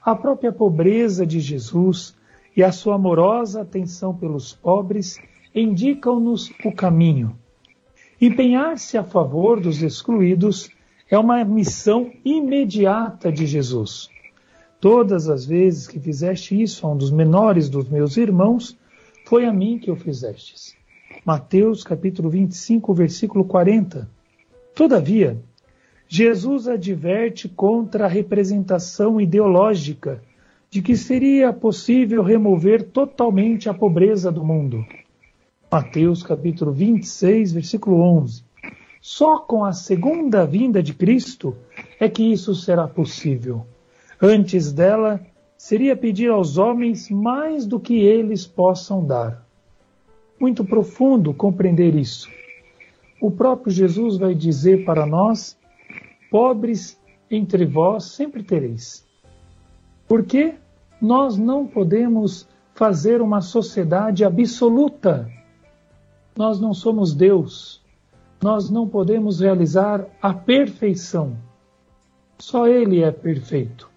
a 0.06 0.16
própria 0.16 0.52
pobreza 0.52 1.26
de 1.26 1.40
Jesus 1.40 2.16
e 2.56 2.64
a 2.64 2.72
sua 2.72 2.96
amorosa 2.96 3.64
atenção 3.64 4.14
pelos 4.16 4.54
pobres 4.54 5.18
indicam-nos 5.60 6.52
o 6.64 6.72
caminho. 6.72 7.38
Empenhar-se 8.20 8.98
a 8.98 9.04
favor 9.04 9.60
dos 9.60 9.82
excluídos 9.82 10.70
é 11.10 11.18
uma 11.18 11.44
missão 11.46 12.12
imediata 12.26 13.32
de 13.32 13.46
Jesus. 13.46 14.10
Todas 14.80 15.30
as 15.30 15.46
vezes 15.46 15.88
que 15.88 16.00
fizeste 16.00 16.60
isso 16.62 16.86
a 16.86 16.92
um 16.92 16.98
dos 16.98 17.12
menores 17.12 17.70
dos 17.70 17.90
meus 17.90 18.18
irmãos, 18.18 18.78
foi 19.26 19.46
a 19.46 19.54
mim 19.54 19.80
que 19.80 19.92
o 19.92 19.96
fizestes. 19.96 20.76
Mateus 21.26 21.84
capítulo 21.84 22.30
25, 22.30 22.94
versículo 22.94 23.44
40. 23.46 24.10
Todavia, 24.74 25.38
Jesus 26.08 26.68
adverte 26.68 27.50
contra 27.50 28.06
a 28.06 28.08
representação 28.08 29.20
ideológica 29.20 30.22
de 30.70 30.82
que 30.82 30.96
seria 30.96 31.52
possível 31.52 32.24
remover 32.24 32.84
totalmente 32.84 33.70
a 33.70 33.74
pobreza 33.74 34.32
do 34.32 34.44
mundo. 34.44 34.86
Mateus 35.70 36.24
capítulo 36.24 36.72
26, 36.72 37.52
versículo 37.52 38.00
11. 38.00 38.42
Só 39.02 39.40
com 39.40 39.66
a 39.66 39.74
segunda 39.74 40.46
vinda 40.46 40.82
de 40.82 40.94
Cristo 40.94 41.58
é 42.00 42.08
que 42.08 42.24
isso 42.24 42.56
será 42.56 42.88
possível. 42.88 43.68
Antes 44.22 44.72
dela, 44.72 45.20
seria 45.58 45.94
pedir 45.94 46.30
aos 46.32 46.58
homens 46.58 47.10
mais 47.10 47.66
do 47.66 47.82
que 47.82 48.00
eles 48.00 48.48
possam 48.48 49.06
dar. 49.06 49.46
Muito 50.40 50.64
profundo 50.64 51.34
compreender 51.34 51.96
isso. 51.96 52.30
O 53.20 53.30
próprio 53.30 53.70
Jesus 53.70 54.16
vai 54.16 54.34
dizer 54.34 54.86
para 54.86 55.06
nós: 55.06 55.58
pobres 56.32 56.98
entre 57.30 57.66
vós 57.66 58.06
sempre 58.06 58.42
tereis. 58.42 59.06
Porque 60.08 60.56
nós 61.02 61.38
não 61.38 61.68
podemos 61.68 62.48
fazer 62.74 63.22
uma 63.22 63.42
sociedade 63.42 64.24
absoluta. 64.24 65.30
Nós 66.38 66.60
não 66.60 66.74
somos 66.74 67.16
Deus. 67.16 67.82
Nós 68.44 68.70
não 68.70 68.88
podemos 68.88 69.40
realizar 69.40 70.06
a 70.22 70.34
perfeição. 70.34 71.36
Só 72.38 72.68
Ele 72.68 73.02
é 73.02 73.12
perfeito. 73.12 73.90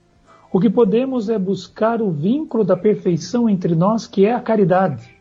O 0.51 0.59
que 0.59 0.71
podemos 0.71 1.29
é 1.29 1.39
buscar 1.39 2.01
o 2.01 2.11
vínculo 2.11 2.65
da 2.65 2.77
perfeição 2.77 3.49
entre 3.49 3.75
nós, 3.75 4.07
que 4.07 4.25
é 4.25 4.33
a 4.33 4.41
caridade, 4.41 5.15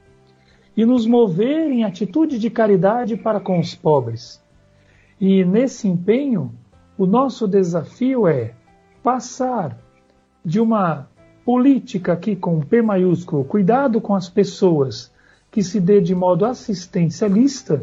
e 0.75 0.85
nos 0.85 1.05
mover 1.05 1.69
em 1.69 1.83
atitude 1.83 2.39
de 2.39 2.49
caridade 2.49 3.17
para 3.17 3.39
com 3.39 3.59
os 3.59 3.75
pobres. 3.75 4.41
E 5.19 5.43
nesse 5.43 5.87
empenho, 5.87 6.53
o 6.97 7.05
nosso 7.05 7.47
desafio 7.47 8.27
é 8.27 8.53
passar 9.03 9.77
de 10.43 10.59
uma 10.59 11.09
política 11.43 12.13
aqui 12.13 12.35
com 12.35 12.61
P 12.61 12.81
maiúsculo, 12.81 13.43
cuidado 13.43 13.99
com 13.99 14.15
as 14.15 14.29
pessoas, 14.29 15.13
que 15.51 15.63
se 15.63 15.79
dê 15.79 15.99
de 15.99 16.13
modo 16.13 16.45
assistencialista, 16.45 17.81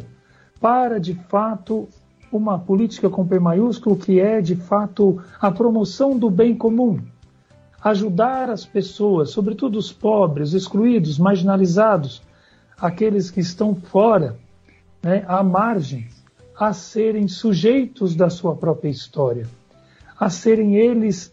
para 0.60 0.98
de 0.98 1.14
fato 1.28 1.88
uma 2.30 2.58
política 2.58 3.08
com 3.08 3.26
P 3.26 3.38
maiúsculo 3.38 3.96
que 3.96 4.20
é 4.20 4.40
de 4.40 4.56
fato 4.56 5.22
a 5.40 5.50
promoção 5.50 6.18
do 6.18 6.30
bem 6.30 6.54
comum. 6.54 7.00
Ajudar 7.82 8.50
as 8.50 8.64
pessoas, 8.64 9.30
sobretudo 9.30 9.78
os 9.78 9.92
pobres, 9.92 10.52
excluídos, 10.52 11.18
marginalizados, 11.18 12.22
aqueles 12.78 13.30
que 13.30 13.40
estão 13.40 13.74
fora, 13.74 14.36
né, 15.02 15.24
à 15.28 15.42
margem, 15.42 16.08
a 16.58 16.72
serem 16.72 17.28
sujeitos 17.28 18.14
da 18.14 18.28
sua 18.30 18.56
própria 18.56 18.88
história, 18.88 19.46
a 20.18 20.30
serem 20.30 20.76
eles 20.76 21.32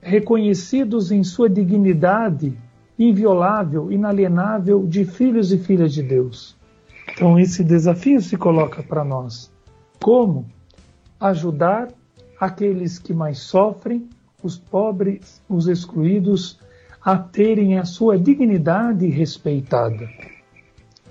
reconhecidos 0.00 1.12
em 1.12 1.22
sua 1.22 1.48
dignidade 1.48 2.56
inviolável, 2.98 3.92
inalienável 3.92 4.86
de 4.86 5.04
filhos 5.04 5.52
e 5.52 5.58
filhas 5.58 5.92
de 5.92 6.02
Deus. 6.02 6.56
Então, 7.12 7.38
esse 7.38 7.62
desafio 7.62 8.20
se 8.20 8.36
coloca 8.36 8.82
para 8.82 9.04
nós. 9.04 9.50
Como 10.02 10.46
ajudar 11.20 11.88
aqueles 12.38 12.98
que 12.98 13.14
mais 13.14 13.38
sofrem, 13.38 14.08
os 14.42 14.58
pobres, 14.58 15.42
os 15.48 15.66
excluídos, 15.66 16.58
a 17.02 17.16
terem 17.16 17.78
a 17.78 17.84
sua 17.84 18.18
dignidade 18.18 19.06
respeitada. 19.06 20.08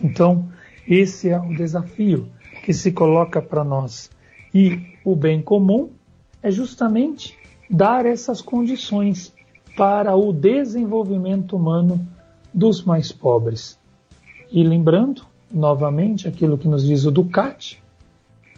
Então, 0.02 0.50
esse 0.88 1.30
é 1.30 1.40
o 1.40 1.56
desafio 1.56 2.28
que 2.64 2.74
se 2.74 2.92
coloca 2.92 3.42
para 3.42 3.64
nós. 3.64 4.10
E 4.54 4.98
o 5.04 5.16
bem 5.16 5.42
comum 5.42 5.90
é 6.42 6.52
justamente 6.52 7.38
dar 7.70 8.06
essas 8.06 8.42
condições 8.42 9.34
para 9.76 10.16
o 10.16 10.32
desenvolvimento 10.32 11.56
humano 11.56 12.06
dos 12.54 12.84
mais 12.84 13.12
pobres. 13.12 13.78
E 14.52 14.64
lembrando, 14.64 15.24
novamente, 15.52 16.28
aquilo 16.28 16.58
que 16.58 16.68
nos 16.68 16.86
diz 16.86 17.06
o 17.06 17.12
Ducati, 17.12 17.84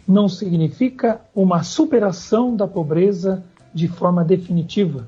não 0.06 0.28
significa 0.28 1.20
uma 1.34 1.62
superação 1.62 2.54
da 2.54 2.66
pobreza 2.66 3.44
de 3.74 3.88
forma 3.88 4.24
definitiva, 4.24 5.06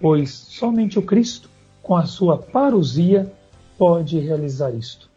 pois 0.00 0.30
somente 0.30 0.98
o 0.98 1.02
Cristo, 1.02 1.48
com 1.82 1.94
a 1.96 2.06
sua 2.06 2.38
parousia, 2.38 3.32
pode 3.76 4.18
realizar 4.18 4.70
isto. 4.70 5.08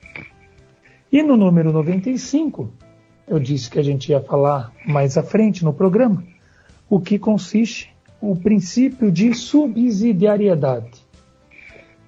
E 1.11 1.23
no 1.23 1.35
número 1.35 1.71
95, 1.73 2.71
eu 3.27 3.39
disse 3.39 3.69
que 3.69 3.79
a 3.79 3.83
gente 3.83 4.11
ia 4.11 4.21
falar 4.21 4.71
mais 4.85 5.17
à 5.17 5.23
frente 5.23 5.65
no 5.65 5.73
programa, 5.73 6.23
o 6.89 6.99
que 6.99 7.17
consiste 7.17 7.93
o 8.21 8.35
princípio 8.35 9.11
de 9.11 9.33
subsidiariedade. 9.33 11.01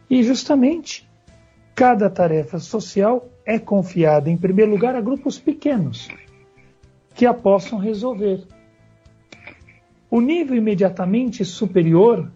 E 0.09 0.21
justamente, 0.21 1.09
cada 1.73 2.09
tarefa 2.09 2.59
social 2.59 3.27
é 3.45 3.57
confiada 3.57 4.29
em 4.29 4.37
primeiro 4.37 4.71
lugar 4.71 4.95
a 4.95 5.01
grupos 5.01 5.39
pequenos 5.39 6.07
que 7.15 7.25
a 7.25 7.33
possam 7.33 7.79
resolver. 7.79 8.43
O 10.09 10.21
nível 10.21 10.55
imediatamente 10.55 11.43
superior 11.43 12.31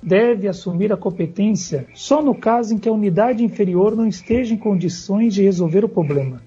deve 0.00 0.46
assumir 0.46 0.92
a 0.92 0.96
competência 0.96 1.88
só 1.94 2.22
no 2.22 2.34
caso 2.34 2.74
em 2.74 2.78
que 2.78 2.88
a 2.88 2.92
unidade 2.92 3.42
inferior 3.42 3.96
não 3.96 4.06
esteja 4.06 4.54
em 4.54 4.56
condições 4.56 5.34
de 5.34 5.42
resolver 5.42 5.84
o 5.84 5.88
problema. 5.88 6.40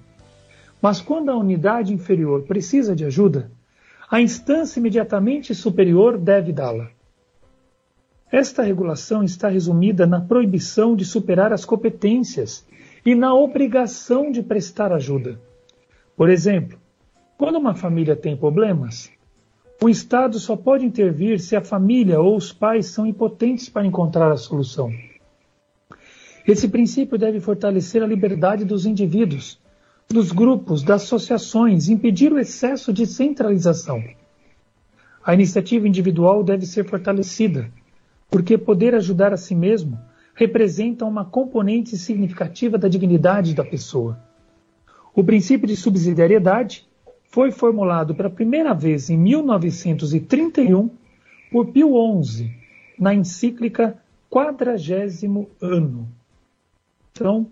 Mas 0.82 1.02
quando 1.02 1.30
a 1.30 1.38
unidade 1.38 1.94
inferior 1.94 2.44
precisa 2.44 2.96
de 2.96 3.06
ajuda, 3.06 3.52
a 4.12 4.20
instância 4.20 4.78
imediatamente 4.78 5.56
superior 5.56 6.18
deve 6.18 6.52
dá-la. 6.52 6.90
Esta 8.30 8.62
regulação 8.62 9.24
está 9.24 9.48
resumida 9.48 10.06
na 10.06 10.20
proibição 10.20 10.98
de 10.98 11.06
superar 11.06 11.54
as 11.54 11.64
competências 11.64 12.68
e 13.06 13.16
na 13.16 13.34
obrigação 13.34 14.30
de 14.30 14.44
prestar 14.44 14.92
ajuda. 14.92 15.40
Por 16.14 16.30
exemplo, 16.30 16.78
quando 17.38 17.58
uma 17.58 17.74
família 17.74 18.14
tem 18.14 18.36
problemas, 18.36 19.10
o 19.82 19.88
Estado 19.88 20.40
só 20.40 20.58
pode 20.58 20.86
intervir 20.86 21.40
se 21.40 21.56
a 21.56 21.62
família 21.62 22.20
ou 22.20 22.36
os 22.36 22.52
pais 22.52 22.88
são 22.88 23.08
impotentes 23.08 23.70
para 23.70 23.86
encontrar 23.86 24.30
a 24.30 24.36
solução. 24.36 24.92
Esse 26.46 26.68
princípio 26.68 27.18
deve 27.18 27.40
fortalecer 27.40 28.04
a 28.04 28.08
liberdade 28.08 28.66
dos 28.66 28.86
indivíduos 28.86 29.61
dos 30.12 30.32
grupos, 30.32 30.84
das 30.84 31.04
associações, 31.04 31.90
impedir 31.90 32.32
o 32.32 32.40
excesso 32.40 32.92
de 32.92 33.06
centralização. 33.06 34.04
A 35.24 35.34
iniciativa 35.34 35.88
individual 35.88 36.44
deve 36.44 36.66
ser 36.66 36.86
fortalecida, 36.86 37.72
porque 38.30 38.58
poder 38.58 38.96
ajudar 38.96 39.34
a 39.34 39.38
si 39.38 39.54
mesmo 39.54 40.00
representa 40.34 41.06
uma 41.06 41.26
componente 41.26 41.98
significativa 41.98 42.78
da 42.78 42.88
dignidade 42.88 43.54
da 43.54 43.64
pessoa. 43.64 44.20
O 45.14 45.24
princípio 45.24 45.68
de 45.68 45.76
subsidiariedade 45.76 46.88
foi 47.30 47.52
formulado 47.52 48.16
pela 48.16 48.30
primeira 48.30 48.74
vez 48.74 49.10
em 49.10 49.18
1931 49.18 50.90
por 51.52 51.68
Pio 51.68 51.94
XI, 52.24 52.52
na 52.98 53.14
encíclica 53.14 53.98
Quadragésimo 54.30 55.50
Ano. 55.62 56.08
Então, 57.12 57.48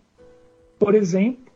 por 0.77 0.95
exemplo, 0.95 1.48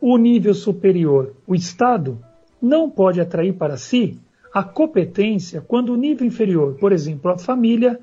o 0.00 0.16
nível 0.16 0.54
superior, 0.54 1.34
o 1.46 1.54
Estado, 1.54 2.18
não 2.60 2.90
pode 2.90 3.20
atrair 3.20 3.54
para 3.54 3.76
si 3.76 4.18
a 4.52 4.62
competência 4.62 5.60
quando 5.60 5.92
o 5.92 5.96
nível 5.96 6.26
inferior, 6.26 6.74
por 6.74 6.92
exemplo, 6.92 7.30
a 7.30 7.38
família, 7.38 8.00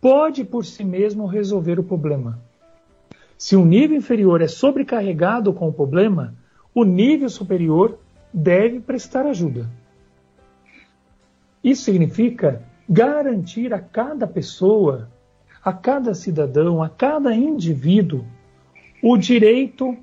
pode 0.00 0.44
por 0.44 0.64
si 0.64 0.84
mesmo 0.84 1.26
resolver 1.26 1.78
o 1.78 1.84
problema. 1.84 2.40
Se 3.36 3.56
o 3.56 3.64
nível 3.64 3.96
inferior 3.96 4.40
é 4.40 4.48
sobrecarregado 4.48 5.52
com 5.52 5.68
o 5.68 5.72
problema, 5.72 6.34
o 6.74 6.84
nível 6.84 7.28
superior 7.28 7.98
deve 8.32 8.80
prestar 8.80 9.26
ajuda. 9.26 9.68
Isso 11.62 11.84
significa 11.84 12.62
garantir 12.88 13.74
a 13.74 13.80
cada 13.80 14.26
pessoa, 14.26 15.10
a 15.64 15.72
cada 15.72 16.14
cidadão, 16.14 16.82
a 16.82 16.88
cada 16.88 17.34
indivíduo, 17.34 18.24
o 19.02 19.16
direito 19.16 19.96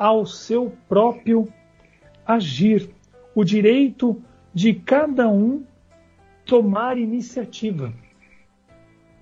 ao 0.00 0.24
seu 0.24 0.74
próprio 0.88 1.46
agir, 2.26 2.88
o 3.34 3.44
direito 3.44 4.22
de 4.54 4.72
cada 4.72 5.28
um 5.28 5.62
tomar 6.46 6.96
iniciativa. 6.96 7.92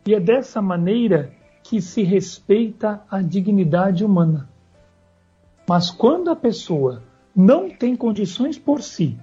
E 0.06 0.14
é 0.14 0.20
dessa 0.20 0.62
maneira 0.62 1.32
que 1.64 1.82
se 1.82 2.04
respeita 2.04 3.02
a 3.10 3.20
dignidade 3.20 4.04
humana. 4.04 4.48
Mas 5.68 5.90
quando 5.90 6.30
a 6.30 6.36
pessoa 6.36 7.02
não 7.34 7.68
tem 7.68 7.96
condições 7.96 8.56
por 8.56 8.80
si 8.80 9.18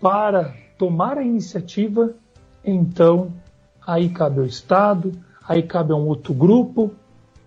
para 0.00 0.52
tomar 0.76 1.16
a 1.16 1.22
iniciativa, 1.22 2.12
então 2.64 3.32
aí 3.86 4.08
cabe 4.08 4.40
ao 4.40 4.46
Estado, 4.46 5.12
aí 5.46 5.62
cabe 5.62 5.92
a 5.92 5.96
um 5.96 6.08
outro 6.08 6.34
grupo 6.34 6.90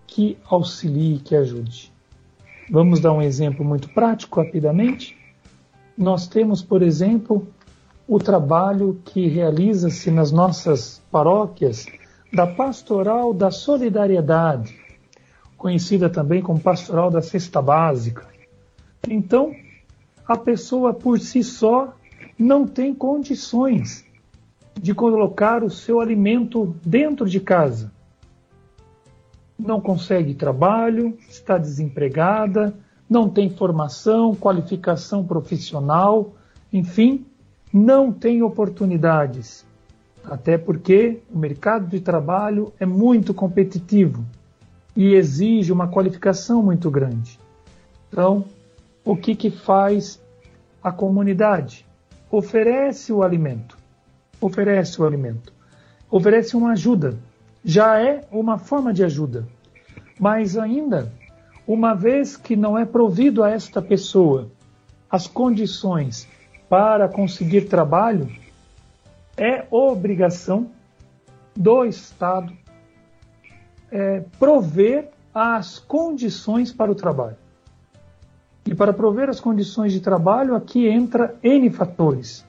que 0.06 0.38
auxilie, 0.48 1.18
que 1.18 1.36
ajude. 1.36 1.97
Vamos 2.70 3.00
dar 3.00 3.14
um 3.14 3.22
exemplo 3.22 3.64
muito 3.64 3.88
prático, 3.88 4.42
rapidamente. 4.42 5.16
Nós 5.96 6.26
temos, 6.26 6.62
por 6.62 6.82
exemplo, 6.82 7.48
o 8.06 8.18
trabalho 8.18 9.00
que 9.06 9.26
realiza-se 9.26 10.10
nas 10.10 10.30
nossas 10.30 11.00
paróquias 11.10 11.86
da 12.30 12.46
Pastoral 12.46 13.32
da 13.32 13.50
Solidariedade, 13.50 14.78
conhecida 15.56 16.10
também 16.10 16.42
como 16.42 16.60
Pastoral 16.60 17.10
da 17.10 17.22
Cesta 17.22 17.62
Básica. 17.62 18.26
Então, 19.08 19.54
a 20.26 20.36
pessoa 20.36 20.92
por 20.92 21.18
si 21.18 21.42
só 21.42 21.94
não 22.38 22.66
tem 22.66 22.94
condições 22.94 24.04
de 24.78 24.94
colocar 24.94 25.64
o 25.64 25.70
seu 25.70 26.00
alimento 26.00 26.76
dentro 26.84 27.26
de 27.26 27.40
casa 27.40 27.90
não 29.58 29.80
consegue 29.80 30.34
trabalho, 30.34 31.18
está 31.28 31.58
desempregada, 31.58 32.74
não 33.08 33.28
tem 33.28 33.50
formação, 33.50 34.34
qualificação 34.34 35.24
profissional, 35.24 36.34
enfim, 36.72 37.26
não 37.72 38.12
tem 38.12 38.42
oportunidades. 38.42 39.66
Até 40.24 40.58
porque 40.58 41.20
o 41.32 41.38
mercado 41.38 41.88
de 41.88 42.00
trabalho 42.00 42.72
é 42.78 42.86
muito 42.86 43.32
competitivo. 43.32 44.24
e 44.96 45.14
exige 45.14 45.72
uma 45.72 45.86
qualificação 45.86 46.60
muito 46.60 46.90
grande. 46.90 47.38
Então, 48.08 48.44
o 49.04 49.16
que, 49.16 49.36
que 49.36 49.48
faz 49.48 50.20
a 50.82 50.90
comunidade? 50.90 51.86
Oferece 52.28 53.12
o 53.12 53.22
alimento. 53.22 53.78
Oferece 54.40 55.00
o 55.00 55.06
alimento. 55.06 55.52
Oferece 56.10 56.56
uma 56.56 56.72
ajuda. 56.72 57.16
Já 57.64 58.00
é 58.00 58.22
uma 58.30 58.58
forma 58.58 58.92
de 58.92 59.04
ajuda. 59.04 59.46
Mas 60.18 60.56
ainda, 60.56 61.12
uma 61.66 61.94
vez 61.94 62.36
que 62.36 62.56
não 62.56 62.78
é 62.78 62.84
provido 62.84 63.42
a 63.42 63.50
esta 63.50 63.80
pessoa 63.80 64.50
as 65.10 65.26
condições 65.26 66.28
para 66.68 67.08
conseguir 67.08 67.62
trabalho, 67.62 68.28
é 69.36 69.66
obrigação 69.70 70.70
do 71.56 71.84
Estado 71.84 72.52
é, 73.90 74.22
prover 74.38 75.10
as 75.32 75.78
condições 75.78 76.72
para 76.72 76.90
o 76.90 76.94
trabalho. 76.94 77.36
E 78.66 78.74
para 78.74 78.92
prover 78.92 79.30
as 79.30 79.40
condições 79.40 79.92
de 79.92 80.00
trabalho, 80.00 80.54
aqui 80.54 80.86
entra 80.86 81.34
N 81.42 81.70
fatores, 81.70 82.44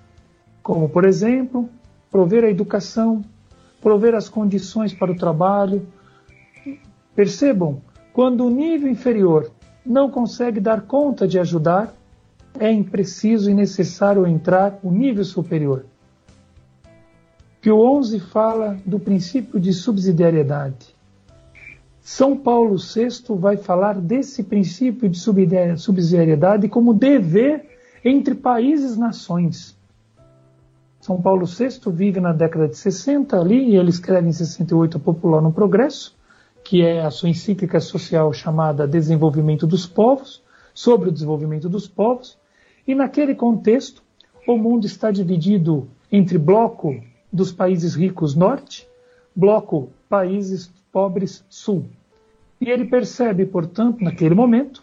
como, 0.62 0.90
por 0.90 1.06
exemplo, 1.06 1.70
prover 2.12 2.44
a 2.44 2.50
educação, 2.50 3.24
prover 3.82 4.14
as 4.16 4.30
condições 4.30 4.94
para 4.94 5.12
o 5.12 5.16
trabalho. 5.16 5.88
Percebam, 7.16 7.82
quando 8.14 8.46
o 8.46 8.50
nível 8.50 8.90
inferior 8.90 9.52
não 9.86 10.10
consegue 10.10 10.60
dar 10.60 10.82
conta 10.82 11.28
de 11.28 11.40
ajudar, 11.40 11.94
é 12.60 12.72
impreciso 12.72 13.50
e 13.50 13.54
necessário 13.54 14.28
entrar 14.28 14.80
o 14.84 14.92
nível 14.92 15.24
superior. 15.24 15.86
Pio 17.62 18.04
XI 18.04 18.20
fala 18.20 18.78
do 18.86 19.00
princípio 19.00 19.60
de 19.60 19.74
subsidiariedade. 19.74 20.96
São 22.02 22.36
Paulo 22.36 22.78
VI 22.78 23.36
vai 23.38 23.58
falar 23.58 24.00
desse 24.00 24.44
princípio 24.44 25.08
de 25.08 25.20
subsidiariedade 25.20 26.68
como 26.68 26.94
dever 26.94 27.70
entre 28.04 28.34
países 28.34 28.96
e 28.96 29.00
nações. 29.00 29.79
São 31.00 31.22
Paulo 31.22 31.46
VI 31.46 31.80
vive 31.92 32.20
na 32.20 32.34
década 32.34 32.68
de 32.68 32.78
60 32.78 33.40
ali, 33.40 33.70
e 33.70 33.78
ele 33.78 33.90
escreve 33.90 34.28
em 34.28 34.34
68 34.34 34.98
a 34.98 35.00
Popular 35.00 35.42
no 35.42 35.52
Progresso, 35.52 36.16
que 36.64 36.82
é 36.82 37.02
a 37.02 37.10
sua 37.10 37.30
encíclica 37.30 37.80
social 37.80 38.32
chamada 38.34 38.88
Desenvolvimento 38.88 39.66
dos 39.66 39.86
Povos, 39.86 40.44
sobre 40.74 41.10
o 41.10 41.12
desenvolvimento 41.12 41.68
dos 41.68 41.88
povos, 41.88 42.38
e 42.88 42.96
naquele 42.96 43.36
contexto, 43.36 44.02
o 44.48 44.58
mundo 44.58 44.86
está 44.86 45.12
dividido 45.12 45.90
entre 46.10 46.38
bloco 46.38 47.02
dos 47.32 47.52
países 47.52 47.96
ricos 47.96 48.34
norte, 48.34 48.88
bloco 49.36 49.90
países 50.08 50.72
pobres 50.92 51.44
sul. 51.50 51.86
E 52.62 52.70
ele 52.70 52.86
percebe, 52.86 53.46
portanto, 53.46 54.02
naquele 54.02 54.34
momento, 54.34 54.82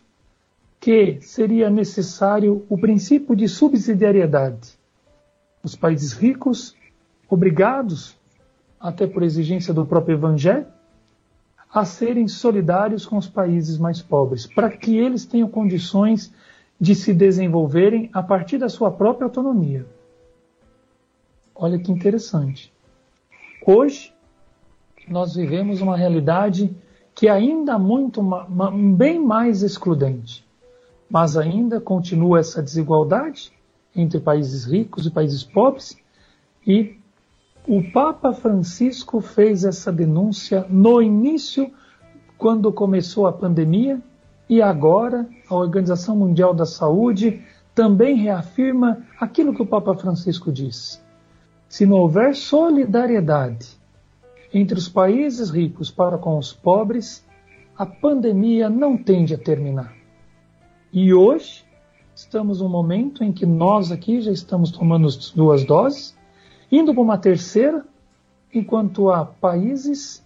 que 0.78 1.18
seria 1.22 1.70
necessário 1.70 2.64
o 2.68 2.76
princípio 2.76 3.34
de 3.34 3.48
subsidiariedade. 3.48 4.75
Os 5.66 5.74
países 5.74 6.12
ricos, 6.12 6.76
obrigados, 7.28 8.16
até 8.78 9.04
por 9.04 9.24
exigência 9.24 9.74
do 9.74 9.84
próprio 9.84 10.14
Evangelho, 10.14 10.64
a 11.74 11.84
serem 11.84 12.28
solidários 12.28 13.04
com 13.04 13.16
os 13.16 13.26
países 13.26 13.76
mais 13.76 14.00
pobres, 14.00 14.46
para 14.46 14.70
que 14.70 14.96
eles 14.96 15.26
tenham 15.26 15.48
condições 15.48 16.32
de 16.80 16.94
se 16.94 17.12
desenvolverem 17.12 18.08
a 18.12 18.22
partir 18.22 18.58
da 18.58 18.68
sua 18.68 18.92
própria 18.92 19.24
autonomia. 19.24 19.84
Olha 21.52 21.80
que 21.80 21.90
interessante. 21.90 22.72
Hoje, 23.66 24.14
nós 25.08 25.34
vivemos 25.34 25.80
uma 25.80 25.96
realidade 25.96 26.72
que 27.12 27.28
ainda 27.28 27.72
é 27.72 27.78
muito 27.78 28.22
bem 28.96 29.18
mais 29.18 29.64
excludente. 29.64 30.46
Mas 31.10 31.36
ainda 31.36 31.80
continua 31.80 32.38
essa 32.38 32.62
desigualdade 32.62 33.52
entre 33.96 34.20
países 34.20 34.64
ricos 34.64 35.06
e 35.06 35.10
países 35.10 35.42
pobres, 35.42 35.96
e 36.66 36.98
o 37.66 37.82
Papa 37.92 38.32
Francisco 38.32 39.20
fez 39.20 39.64
essa 39.64 39.90
denúncia 39.90 40.66
no 40.68 41.02
início, 41.02 41.72
quando 42.38 42.72
começou 42.72 43.26
a 43.26 43.32
pandemia, 43.32 44.00
e 44.48 44.62
agora 44.62 45.28
a 45.48 45.54
Organização 45.54 46.16
Mundial 46.16 46.54
da 46.54 46.66
Saúde 46.66 47.42
também 47.74 48.16
reafirma 48.16 49.04
aquilo 49.18 49.52
que 49.52 49.62
o 49.62 49.66
Papa 49.66 49.94
Francisco 49.96 50.52
disse. 50.52 51.00
Se 51.68 51.84
não 51.84 51.96
houver 51.96 52.34
solidariedade 52.36 53.68
entre 54.54 54.78
os 54.78 54.88
países 54.88 55.50
ricos 55.50 55.90
para 55.90 56.16
com 56.16 56.38
os 56.38 56.52
pobres, 56.52 57.26
a 57.76 57.84
pandemia 57.84 58.70
não 58.70 58.96
tende 58.96 59.34
a 59.34 59.38
terminar. 59.38 59.92
E 60.92 61.12
hoje 61.12 61.65
estamos 62.16 62.62
num 62.62 62.68
momento 62.68 63.22
em 63.22 63.30
que 63.30 63.44
nós 63.44 63.92
aqui 63.92 64.22
já 64.22 64.32
estamos 64.32 64.70
tomando 64.70 65.06
duas 65.34 65.66
doses, 65.66 66.16
indo 66.72 66.94
para 66.94 67.02
uma 67.02 67.18
terceira, 67.18 67.84
enquanto 68.52 69.10
há 69.10 69.26
países 69.26 70.24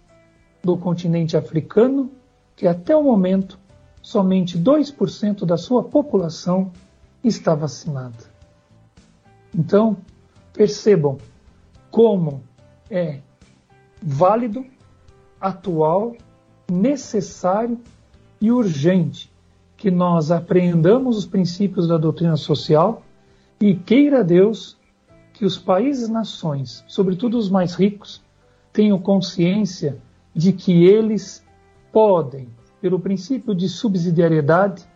do 0.63 0.77
continente 0.77 1.35
africano 1.35 2.09
que 2.55 2.65
até 2.65 2.95
o 2.95 3.03
momento 3.03 3.59
somente 4.01 4.57
2% 4.57 5.45
da 5.45 5.57
sua 5.57 5.83
população 5.83 6.71
está 7.21 7.53
vacinada. 7.53 8.31
Então, 9.53 9.97
percebam 10.53 11.17
como 11.91 12.41
é 12.89 13.19
válido, 14.01 14.65
atual, 15.41 16.15
necessário 16.71 17.77
e 18.39 18.49
urgente 18.49 19.29
que 19.81 19.89
nós 19.89 20.29
apreendamos 20.29 21.17
os 21.17 21.25
princípios 21.25 21.87
da 21.87 21.97
doutrina 21.97 22.37
social 22.37 23.01
e 23.59 23.73
queira 23.73 24.23
Deus 24.23 24.77
que 25.33 25.43
os 25.43 25.57
países 25.57 26.07
nações, 26.07 26.83
sobretudo 26.87 27.35
os 27.35 27.49
mais 27.49 27.73
ricos, 27.73 28.21
tenham 28.71 28.99
consciência 28.99 29.97
de 30.35 30.53
que 30.53 30.85
eles 30.85 31.43
podem, 31.91 32.47
pelo 32.79 32.99
princípio 32.99 33.55
de 33.55 33.67
subsidiariedade, 33.67 34.87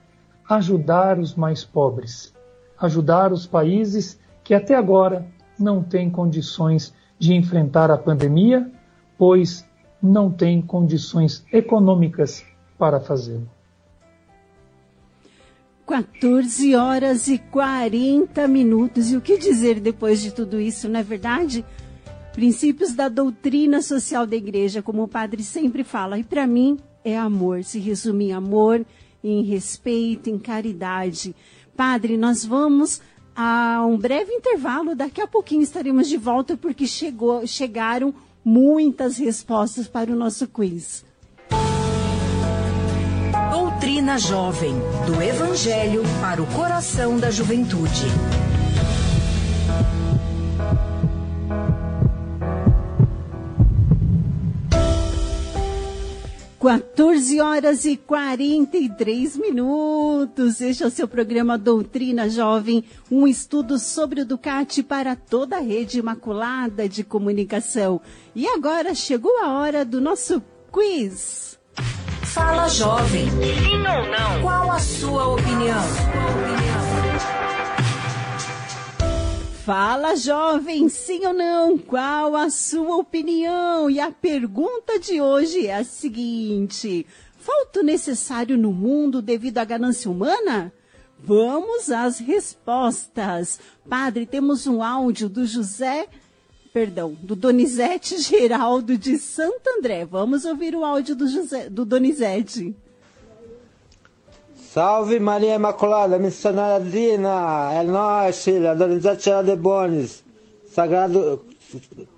ajudar 0.47 1.17
os 1.17 1.33
mais 1.33 1.65
pobres, 1.65 2.31
ajudar 2.79 3.33
os 3.33 3.47
países 3.47 4.19
que 4.43 4.53
até 4.53 4.75
agora 4.75 5.25
não 5.57 5.81
têm 5.81 6.11
condições 6.11 6.93
de 7.17 7.33
enfrentar 7.33 7.89
a 7.89 7.97
pandemia 7.97 8.71
pois 9.17 9.67
não 9.99 10.31
tem 10.31 10.61
condições 10.61 11.43
econômicas 11.51 12.45
para 12.77 12.99
fazê-lo. 12.99 13.54
14 15.86 16.75
horas 16.75 17.27
e 17.27 17.38
40 17.38 18.47
minutos. 18.47 19.11
E 19.11 19.17
o 19.17 19.21
que 19.21 19.38
dizer 19.38 19.79
depois 19.79 20.21
de 20.21 20.33
tudo 20.33 20.59
isso, 20.59 20.89
não 20.89 20.99
é 20.99 21.03
verdade? 21.03 21.63
Princípios 22.33 22.93
da 22.93 23.07
doutrina 23.07 23.81
social 23.81 24.25
da 24.25 24.36
igreja, 24.36 24.81
como 24.81 25.03
o 25.03 25.07
padre 25.07 25.43
sempre 25.43 25.83
fala, 25.83 26.19
e 26.19 26.23
para 26.23 26.45
mim 26.45 26.77
é 27.03 27.17
amor, 27.17 27.63
se 27.63 27.79
resume 27.79 28.25
em 28.25 28.33
amor, 28.33 28.86
em 29.23 29.43
respeito, 29.43 30.29
em 30.29 30.38
caridade. 30.38 31.36
Padre, 31.77 32.17
nós 32.17 32.43
vamos 32.43 33.01
a 33.36 33.86
um 33.86 33.97
breve 33.97 34.31
intervalo, 34.33 34.95
daqui 34.95 35.21
a 35.21 35.27
pouquinho 35.27 35.61
estaremos 35.61 36.07
de 36.07 36.17
volta 36.17 36.57
porque 36.57 36.88
chegou, 36.88 37.45
chegaram 37.45 38.13
muitas 38.43 39.17
respostas 39.17 39.88
para 39.88 40.11
o 40.11 40.15
nosso 40.15 40.47
quiz. 40.47 41.05
Doutrina 43.86 44.17
Jovem, 44.17 44.73
do 45.05 45.21
Evangelho 45.21 46.01
para 46.19 46.41
o 46.41 46.47
coração 46.47 47.19
da 47.19 47.29
juventude. 47.29 48.07
14 56.59 57.39
horas 57.39 57.86
e 57.86 57.95
43 57.95 59.38
minutos. 59.38 60.61
Este 60.61 60.81
é 60.81 60.88
o 60.88 60.89
seu 60.89 61.07
programa 61.07 61.55
Doutrina 61.55 62.27
Jovem, 62.27 62.83
um 63.11 63.27
estudo 63.27 63.77
sobre 63.77 64.21
o 64.21 64.25
Ducati 64.25 64.81
para 64.81 65.15
toda 65.15 65.57
a 65.57 65.61
rede 65.61 65.99
imaculada 65.99 66.89
de 66.89 67.03
comunicação. 67.03 68.01
E 68.33 68.47
agora 68.47 68.95
chegou 68.95 69.43
a 69.43 69.53
hora 69.59 69.86
do 69.86 70.01
nosso 70.01 70.41
quiz. 70.71 71.54
Fala 72.36 72.67
jovem. 72.67 73.29
Sim 73.29 73.77
ou 73.77 74.11
não? 74.11 74.41
Qual 74.41 74.69
a 74.69 74.77
sua 74.77 75.27
opinião? 75.27 75.81
Fala, 79.65 80.17
jovem, 80.17 80.89
sim 80.89 81.25
ou 81.25 81.33
não? 81.33 81.77
Qual 81.77 82.36
a 82.36 82.49
sua 82.49 82.97
opinião? 82.97 83.89
E 83.89 84.01
a 84.01 84.11
pergunta 84.11 84.99
de 84.99 85.21
hoje 85.21 85.67
é 85.67 85.77
a 85.77 85.86
seguinte: 85.86 87.07
falta 87.38 87.79
o 87.79 87.83
necessário 87.83 88.57
no 88.57 88.73
mundo 88.73 89.21
devido 89.21 89.59
à 89.59 89.63
ganância 89.63 90.11
humana? 90.11 90.73
Vamos 91.17 91.89
às 91.89 92.19
respostas. 92.19 93.61
Padre, 93.89 94.25
temos 94.25 94.67
um 94.67 94.83
áudio 94.83 95.29
do 95.29 95.45
José 95.45 96.09
perdão, 96.76 97.15
do 97.21 97.38
Donizete 97.38 98.17
Geraldo 98.21 98.97
de 98.97 99.17
Santo 99.17 99.61
André. 99.78 100.03
Vamos 100.03 100.43
ouvir 100.43 100.76
o 100.76 100.84
áudio 100.84 101.15
do, 101.15 101.26
José, 101.26 101.69
do 101.69 101.86
Donizete. 101.86 102.76
Salve 104.73 105.17
Maria 105.17 105.55
Imaculada, 105.55 106.19
missionária 106.19 106.86
Dina, 106.86 107.71
é 107.71 107.82
nós, 107.82 108.43
filha, 108.43 108.76
Donizete 108.76 109.23
Geraldo 109.23 109.51
de 109.51 109.55
Bones, 109.55 110.21
sagrado, 110.67 111.45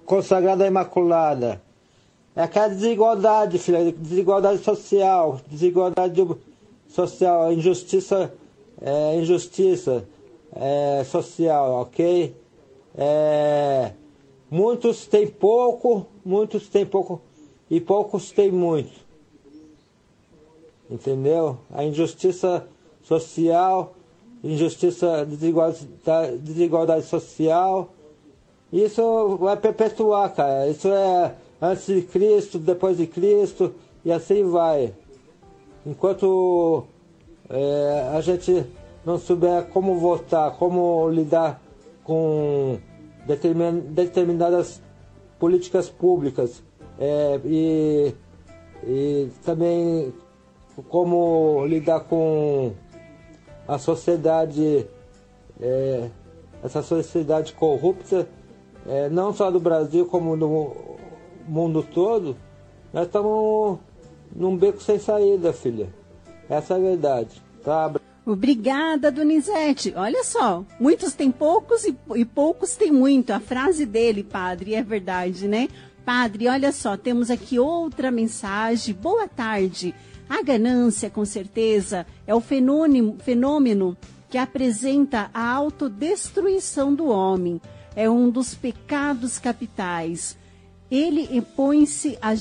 consagrada 0.03 0.66
Imaculada. 0.66 1.62
É 2.36 2.41
aquela 2.41 2.70
desigualdade, 2.70 3.60
filha, 3.60 3.91
desigualdade 3.91 4.64
social, 4.64 5.39
desigualdade 5.51 6.28
social, 6.89 7.53
injustiça, 7.53 8.34
é, 8.82 9.18
injustiça 9.18 10.03
é, 10.55 11.03
social, 11.03 11.82
ok? 11.82 12.36
É, 12.97 13.91
muitos 14.50 15.08
têm 15.08 15.28
pouco, 15.28 16.06
muitos 16.24 16.68
têm 16.70 16.86
pouco 16.86 17.22
e 17.70 17.80
poucos 17.82 18.32
têm 18.32 18.52
muito. 18.52 19.06
Entendeu? 20.89 21.58
A 21.72 21.84
injustiça 21.84 22.68
social, 23.04 23.93
injustiça, 24.43 25.26
desigualdade, 25.26 26.38
desigualdade 26.39 27.06
social, 27.06 27.89
isso 28.72 29.38
vai 29.38 29.58
perpetuar, 29.58 30.34
cara. 30.34 30.68
Isso 30.68 30.88
é 30.89 31.36
antes 31.62 31.88
de 31.88 32.02
Cristo, 32.02 32.60
depois 32.60 32.98
de 32.98 33.08
Cristo, 33.08 33.74
e 34.04 34.12
assim 34.12 34.43
vai. 34.43 34.93
Enquanto 35.86 36.84
é, 37.50 38.12
a 38.14 38.22
gente 38.22 38.66
não 39.06 39.18
souber 39.18 39.68
como 39.68 39.98
votar, 40.00 40.58
como 40.58 41.10
lidar 41.10 41.62
com 42.04 42.78
determinadas 43.28 44.82
políticas 45.38 45.89
públicas 45.89 46.63
é, 46.99 47.39
e, 47.45 48.13
e 48.84 49.30
também 49.43 50.13
como 50.89 51.65
lidar 51.65 52.01
com 52.01 52.73
a 53.67 53.78
sociedade, 53.78 54.88
é, 55.59 56.09
essa 56.63 56.82
sociedade 56.82 57.53
corrupta, 57.53 58.28
é, 58.88 59.09
não 59.09 59.34
só 59.34 59.51
do 59.51 59.59
Brasil 59.59 60.05
como 60.05 60.36
no 60.36 60.97
mundo 61.47 61.84
todo, 61.84 62.36
nós 62.93 63.05
estamos 63.05 63.80
num 64.36 64.55
beco 64.55 64.82
sem 64.82 64.97
saída, 64.99 65.51
filha. 65.51 65.89
Essa 66.49 66.75
é 66.75 66.78
a 66.78 66.80
verdade. 66.80 67.41
Tá? 67.63 67.93
Obrigada, 68.28 69.09
Donizete. 69.09 69.93
Olha 69.95 70.21
só, 70.21 70.65
muitos 70.78 71.13
têm 71.13 71.32
poucos 71.32 71.86
e, 71.86 71.95
e, 72.13 72.25
poucos 72.25 72.75
têm 72.75 72.91
muito. 72.91 73.32
A 73.32 73.39
frase 73.39 73.86
dele, 73.86 74.21
padre, 74.21 74.73
é 74.73 74.84
verdade, 74.84 75.47
né? 75.47 75.69
Padre, 76.03 76.49
olha 76.49 76.73
só, 76.73 76.97
temos 76.97 77.32
aqui 77.32 77.57
outra 77.57 78.11
mensagem. 78.11 78.93
Boa 78.93 79.30
tarde. 79.30 79.95
A 80.28 80.43
ganância, 80.43 81.09
com 81.09 81.23
certeza, 81.23 82.05
é 82.28 82.36
o 82.36 82.41
fenômeno, 82.41 83.15
fenômeno 83.17 83.95
que 84.30 84.38
apresenta 84.38 85.32
a 85.34 85.49
autodestruição 85.49 86.93
do 86.93 87.07
homem. 87.07 87.61
É 87.95 88.09
um 88.09 88.30
dos 88.30 88.53
pecados 88.53 89.39
capitais. 89.39 90.38
Ele 90.91 91.30
impõe-se 91.32 92.17
à 92.21 92.34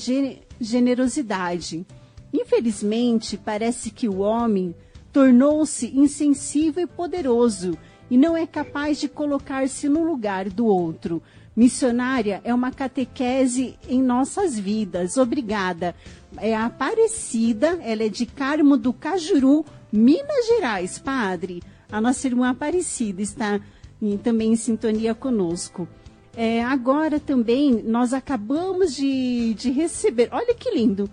generosidade. 0.61 1.87
Infelizmente, 2.33 3.37
parece 3.37 3.93
que 3.93 4.09
o 4.09 4.19
homem 4.19 4.75
tornou-se 5.17 5.99
insensível 5.99 6.85
e 6.85 6.87
poderoso 6.87 7.79
e 8.11 8.19
não 8.19 8.37
é 8.37 8.47
capaz 8.47 9.01
de 9.01 9.09
colocar-se 9.09 9.89
no 9.89 10.05
lugar 10.05 10.51
do 10.51 10.67
outro. 10.67 11.23
Missionária 11.57 12.43
é 12.45 12.53
uma 12.53 12.71
catequese 12.71 13.79
em 13.89 14.03
nossas 14.03 14.59
vidas. 14.59 15.17
Obrigada. 15.17 15.95
É 16.37 16.55
a 16.55 16.67
Aparecida, 16.67 17.79
ela 17.83 18.03
é 18.03 18.11
de 18.11 18.27
Carmo 18.27 18.77
do 18.77 18.93
Cajuru, 18.93 19.65
Minas 19.91 20.49
Gerais, 20.49 20.99
padre. 20.99 21.63
A 21.91 21.99
nossa 21.99 22.27
irmã 22.27 22.51
Aparecida 22.51 23.23
está 23.23 23.59
também 24.23 24.53
em 24.53 24.57
sintonia 24.57 25.15
conosco. 25.15 25.89
É, 26.37 26.63
agora 26.63 27.19
também 27.19 27.83
nós 27.83 28.13
acabamos 28.13 28.95
de, 28.95 29.55
de 29.55 29.71
receber, 29.71 30.29
olha 30.31 30.55
que 30.55 30.71
lindo, 30.75 31.09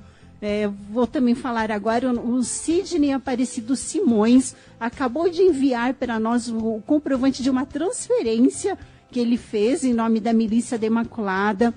é, 0.46 0.70
vou 0.92 1.08
também 1.08 1.34
falar 1.34 1.72
agora, 1.72 2.12
o 2.12 2.44
Sidney 2.44 3.14
Aparecido 3.14 3.78
Simões 3.78 4.54
acabou 4.78 5.30
de 5.30 5.42
enviar 5.42 5.94
para 5.94 6.20
nós 6.20 6.50
o 6.50 6.84
comprovante 6.86 7.42
de 7.42 7.50
uma 7.50 7.66
transferência 7.66 8.78
que 9.10 9.22
ele 9.22 9.38
fez 9.38 9.86
em 9.86 9.94
nome 9.94 10.20
da 10.20 10.34
Milícia 10.34 10.78
da 10.78 10.86
Imaculada. 10.86 11.74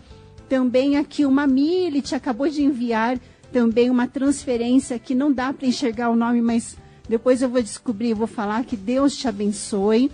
Também 0.49 0.97
aqui 0.97 1.25
uma 1.25 1.47
Milit 1.47 2.13
acabou 2.13 2.49
de 2.49 2.65
enviar 2.65 3.21
também 3.53 3.89
uma 3.89 4.09
transferência 4.09 4.99
que 4.99 5.15
não 5.15 5.33
dá 5.33 5.53
para 5.53 5.69
enxergar 5.69 6.11
o 6.11 6.17
nome, 6.17 6.43
mas 6.43 6.77
depois 7.09 7.43
eu 7.43 7.49
vou 7.49 7.63
descobrir, 7.63 8.15
vou 8.15 8.27
falar 8.27 8.65
que 8.65 8.77
Deus 8.77 9.17
te 9.17 9.29
abençoe. 9.29 10.11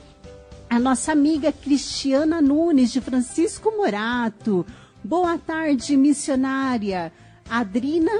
A 0.68 0.78
nossa 0.78 1.10
amiga 1.10 1.52
Cristiana 1.52 2.42
Nunes, 2.42 2.92
de 2.92 3.00
Francisco 3.00 3.70
Morato. 3.74 4.66
Boa 5.02 5.38
tarde, 5.38 5.96
missionária. 5.96 7.10
Adrina 7.48 8.12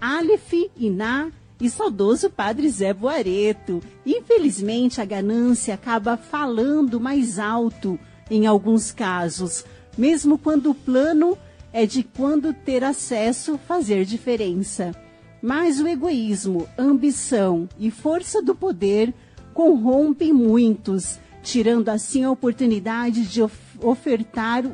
Aleph, 0.00 0.52
Iná 0.76 1.30
e 1.60 1.68
saudoso 1.68 2.30
padre 2.30 2.68
Zé 2.68 2.92
Boareto. 2.92 3.82
Infelizmente, 4.06 5.00
a 5.00 5.04
ganância 5.04 5.74
acaba 5.74 6.16
falando 6.16 7.00
mais 7.00 7.38
alto 7.38 7.98
em 8.30 8.46
alguns 8.46 8.92
casos, 8.92 9.64
mesmo 9.96 10.38
quando 10.38 10.70
o 10.70 10.74
plano 10.74 11.36
é 11.72 11.84
de 11.84 12.02
quando 12.02 12.52
ter 12.52 12.84
acesso 12.84 13.58
fazer 13.66 14.04
diferença. 14.04 14.94
Mas 15.42 15.80
o 15.80 15.86
egoísmo, 15.86 16.68
ambição 16.76 17.68
e 17.78 17.90
força 17.90 18.42
do 18.42 18.54
poder 18.54 19.14
corrompem 19.54 20.32
muitos, 20.32 21.18
tirando 21.42 21.88
assim 21.88 22.24
a 22.24 22.30
oportunidade 22.30 23.26
de 23.26 23.42
of 23.42 23.56
ofertar 23.80 24.64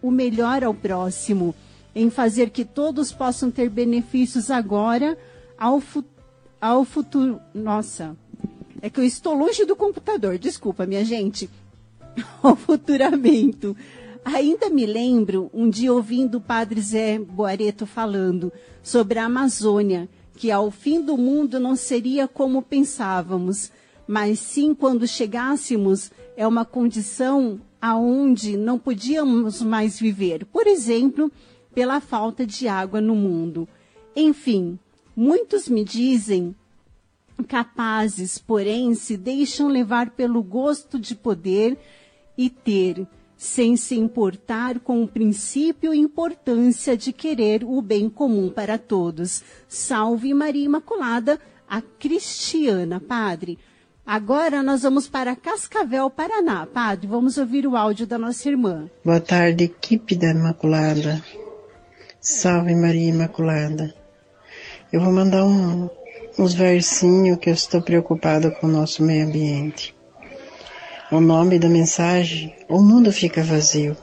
o 0.00 0.10
melhor 0.10 0.64
ao 0.64 0.74
próximo 0.74 1.54
em 1.94 2.10
fazer 2.10 2.50
que 2.50 2.64
todos 2.64 3.12
possam 3.12 3.50
ter 3.50 3.68
benefícios 3.68 4.50
agora 4.50 5.16
ao, 5.58 5.80
fu 5.80 6.04
ao 6.60 6.84
futuro. 6.84 7.40
Nossa, 7.54 8.16
é 8.82 8.90
que 8.90 9.00
eu 9.00 9.04
estou 9.04 9.34
longe 9.34 9.64
do 9.64 9.76
computador, 9.76 10.38
desculpa, 10.38 10.86
minha 10.86 11.04
gente. 11.04 11.48
Ao 12.42 12.54
futuramento. 12.54 13.76
Ainda 14.24 14.70
me 14.70 14.86
lembro 14.86 15.50
um 15.52 15.68
dia 15.68 15.92
ouvindo 15.92 16.36
o 16.36 16.40
padre 16.40 16.80
Zé 16.80 17.18
Boareto 17.18 17.86
falando 17.86 18.52
sobre 18.82 19.18
a 19.18 19.24
Amazônia, 19.24 20.08
que 20.36 20.50
ao 20.50 20.70
fim 20.70 21.00
do 21.00 21.16
mundo 21.16 21.58
não 21.58 21.74
seria 21.76 22.26
como 22.28 22.62
pensávamos, 22.62 23.70
mas 24.06 24.38
sim 24.38 24.74
quando 24.74 25.06
chegássemos 25.06 26.10
é 26.36 26.46
uma 26.46 26.64
condição 26.64 27.60
aonde 27.80 28.56
não 28.56 28.78
podíamos 28.78 29.60
mais 29.60 29.98
viver. 29.98 30.46
Por 30.46 30.66
exemplo, 30.66 31.30
pela 31.74 32.00
falta 32.00 32.46
de 32.46 32.68
água 32.68 33.00
no 33.00 33.14
mundo. 33.14 33.68
Enfim, 34.14 34.78
muitos 35.16 35.68
me 35.68 35.84
dizem 35.84 36.54
capazes, 37.48 38.38
porém 38.38 38.94
se 38.94 39.16
deixam 39.16 39.68
levar 39.68 40.10
pelo 40.10 40.42
gosto 40.42 40.98
de 40.98 41.14
poder 41.14 41.76
e 42.38 42.48
ter, 42.48 43.06
sem 43.36 43.76
se 43.76 43.96
importar 43.96 44.78
com 44.78 45.02
o 45.02 45.08
princípio 45.08 45.92
e 45.92 45.98
importância 45.98 46.96
de 46.96 47.12
querer 47.12 47.64
o 47.64 47.82
bem 47.82 48.08
comum 48.08 48.48
para 48.48 48.78
todos. 48.78 49.42
Salve 49.68 50.32
Maria 50.32 50.64
Imaculada, 50.64 51.40
a 51.68 51.80
Cristiana, 51.82 53.00
Padre. 53.00 53.58
Agora 54.06 54.62
nós 54.62 54.82
vamos 54.82 55.08
para 55.08 55.34
Cascavel, 55.34 56.10
Paraná. 56.10 56.66
Padre, 56.66 57.06
vamos 57.06 57.38
ouvir 57.38 57.66
o 57.66 57.76
áudio 57.76 58.06
da 58.06 58.18
nossa 58.18 58.48
irmã. 58.48 58.88
Boa 59.04 59.20
tarde, 59.20 59.64
equipe 59.64 60.14
da 60.14 60.30
Imaculada. 60.30 61.22
Salve 62.26 62.74
Maria 62.74 63.10
Imaculada. 63.10 63.94
Eu 64.90 65.02
vou 65.02 65.12
mandar 65.12 65.44
um, 65.44 65.90
uns 66.38 66.54
versinhos 66.54 67.38
que 67.38 67.50
eu 67.50 67.52
estou 67.52 67.82
preocupada 67.82 68.50
com 68.50 68.66
o 68.66 68.70
nosso 68.70 69.02
meio 69.02 69.26
ambiente. 69.26 69.94
O 71.12 71.20
nome 71.20 71.58
da 71.58 71.68
mensagem, 71.68 72.54
o 72.66 72.80
mundo 72.80 73.12
fica 73.12 73.42
vazio. 73.42 73.94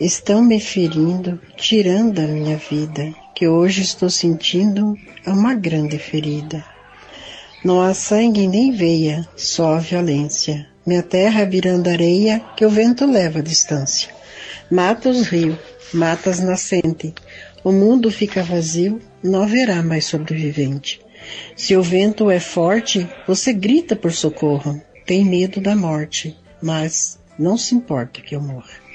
Estão 0.00 0.42
me 0.42 0.58
ferindo, 0.58 1.40
tirando 1.56 2.18
a 2.18 2.26
minha 2.26 2.56
vida, 2.56 3.14
que 3.32 3.46
hoje 3.46 3.82
estou 3.82 4.10
sentindo 4.10 4.96
uma 5.24 5.54
grande 5.54 6.00
ferida. 6.00 6.64
Não 7.64 7.80
há 7.80 7.94
sangue 7.94 8.48
nem 8.48 8.72
veia, 8.72 9.24
só 9.36 9.74
a 9.74 9.78
violência. 9.78 10.66
Minha 10.84 11.04
terra 11.04 11.44
virando 11.44 11.88
areia 11.88 12.40
que 12.56 12.66
o 12.66 12.70
vento 12.70 13.06
leva 13.06 13.38
à 13.38 13.42
distância. 13.42 14.08
Mata 14.68 15.08
os 15.08 15.28
rios, 15.28 15.56
matas 15.92 16.40
nascente. 16.40 17.14
O 17.64 17.72
mundo 17.72 18.10
fica 18.10 18.42
vazio, 18.42 19.00
não 19.22 19.42
haverá 19.42 19.82
mais 19.82 20.06
sobrevivente. 20.06 21.00
Se 21.56 21.76
o 21.76 21.82
vento 21.82 22.30
é 22.30 22.40
forte, 22.40 23.08
você 23.26 23.52
grita 23.52 23.96
por 23.96 24.12
socorro, 24.12 24.80
tem 25.04 25.24
medo 25.24 25.60
da 25.60 25.74
morte, 25.74 26.36
mas 26.62 27.18
não 27.38 27.56
se 27.56 27.74
importa 27.74 28.20
que 28.20 28.34
eu 28.34 28.40
morra. 28.40 28.88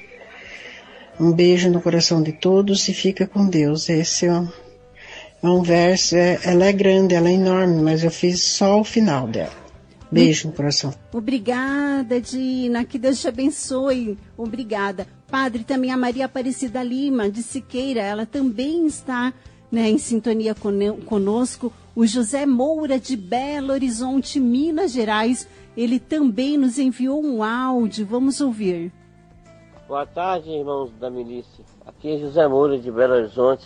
Um 1.20 1.32
beijo 1.32 1.70
no 1.70 1.82
coração 1.82 2.24
de 2.24 2.32
todos 2.32 2.88
e 2.88 2.94
fica 2.94 3.28
com 3.28 3.48
Deus. 3.48 3.88
Esse 3.90 4.26
é 4.26 4.34
um, 4.34 4.50
é 5.44 5.48
um 5.48 5.62
verso, 5.62 6.16
é, 6.16 6.40
ela 6.44 6.66
é 6.66 6.74
grande, 6.74 7.14
ela 7.14 7.30
é 7.30 7.34
enorme, 7.34 7.82
mas 7.82 8.04
eu 8.04 8.12
fiz 8.12 8.42
só 8.42 8.80
o 8.80 8.84
final 8.84 9.28
dela. 9.28 9.64
Beijo 10.12 10.48
no 10.48 10.54
coração. 10.54 10.94
Obrigada, 11.12 12.22
Dina. 12.22 12.86
Que 12.86 13.00
Deus 13.00 13.20
te 13.20 13.28
abençoe. 13.28 14.18
Obrigada. 14.38 15.08
Padre, 15.34 15.64
também 15.64 15.92
a 15.92 15.98
Maria 15.98 16.26
Aparecida 16.26 16.84
Lima, 16.84 17.28
de 17.28 17.42
Siqueira, 17.42 18.02
ela 18.02 18.24
também 18.24 18.86
está 18.86 19.34
né, 19.72 19.90
em 19.90 19.98
sintonia 19.98 20.54
conosco. 21.08 21.74
O 21.96 22.06
José 22.06 22.46
Moura, 22.46 23.00
de 23.00 23.18
Belo 23.18 23.74
Horizonte, 23.74 24.40
Minas 24.40 24.92
Gerais, 24.92 25.50
ele 25.76 26.00
também 26.00 26.56
nos 26.56 26.78
enviou 26.78 27.20
um 27.20 27.44
áudio. 27.44 28.06
Vamos 28.06 28.42
ouvir. 28.42 28.94
Boa 29.88 30.06
tarde, 30.06 30.52
irmãos 30.52 30.92
da 31.00 31.10
milícia. 31.10 31.66
Aqui 31.84 32.12
é 32.12 32.20
José 32.20 32.48
Moura, 32.48 32.78
de 32.78 32.92
Belo 32.92 33.16
Horizonte. 33.16 33.66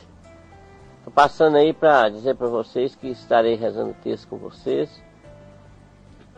Estou 1.00 1.12
passando 1.12 1.58
aí 1.58 1.74
para 1.74 2.08
dizer 2.08 2.38
para 2.38 2.48
vocês 2.48 2.96
que 2.96 3.10
estarei 3.10 3.56
rezando 3.56 3.90
o 3.90 4.02
texto 4.02 4.30
com 4.30 4.38
vocês 4.38 4.90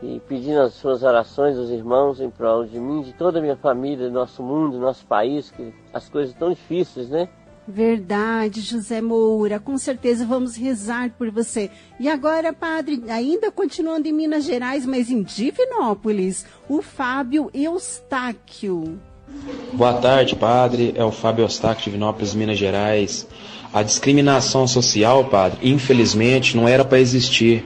e 0.01 0.19
pedindo 0.27 0.61
as 0.61 0.73
suas 0.73 1.03
orações 1.03 1.55
dos 1.55 1.69
irmãos 1.69 2.21
em 2.21 2.29
prol 2.29 2.65
de 2.65 2.79
mim, 2.79 3.01
de 3.01 3.13
toda 3.13 3.39
a 3.39 3.41
minha 3.41 3.57
família, 3.57 4.07
do 4.07 4.13
nosso 4.13 4.41
mundo, 4.41 4.73
do 4.73 4.79
nosso 4.79 5.05
país, 5.05 5.51
que 5.51 5.73
as 5.93 6.07
coisas 6.07 6.31
estão 6.31 6.49
difíceis, 6.49 7.09
né? 7.09 7.27
Verdade, 7.67 8.61
José 8.61 8.99
Moura. 8.99 9.59
Com 9.59 9.77
certeza 9.77 10.25
vamos 10.25 10.55
rezar 10.55 11.11
por 11.11 11.29
você. 11.29 11.69
E 11.99 12.09
agora, 12.09 12.51
padre, 12.51 13.03
ainda 13.07 13.51
continuando 13.51 14.07
em 14.07 14.11
Minas 14.13 14.43
Gerais, 14.43 14.87
mas 14.87 15.11
em 15.11 15.21
Divinópolis, 15.21 16.47
o 16.67 16.81
Fábio 16.81 17.51
Eustáquio. 17.53 18.99
Boa 19.73 19.93
tarde, 19.93 20.35
padre. 20.35 20.93
É 20.95 21.03
o 21.03 21.11
Fábio 21.11 21.43
Eustáquio, 21.43 21.83
Divinópolis, 21.83 22.33
Minas 22.33 22.57
Gerais. 22.57 23.27
A 23.71 23.83
discriminação 23.83 24.67
social, 24.67 25.25
padre, 25.25 25.59
infelizmente 25.69 26.57
não 26.57 26.67
era 26.67 26.83
para 26.83 26.99
existir 26.99 27.63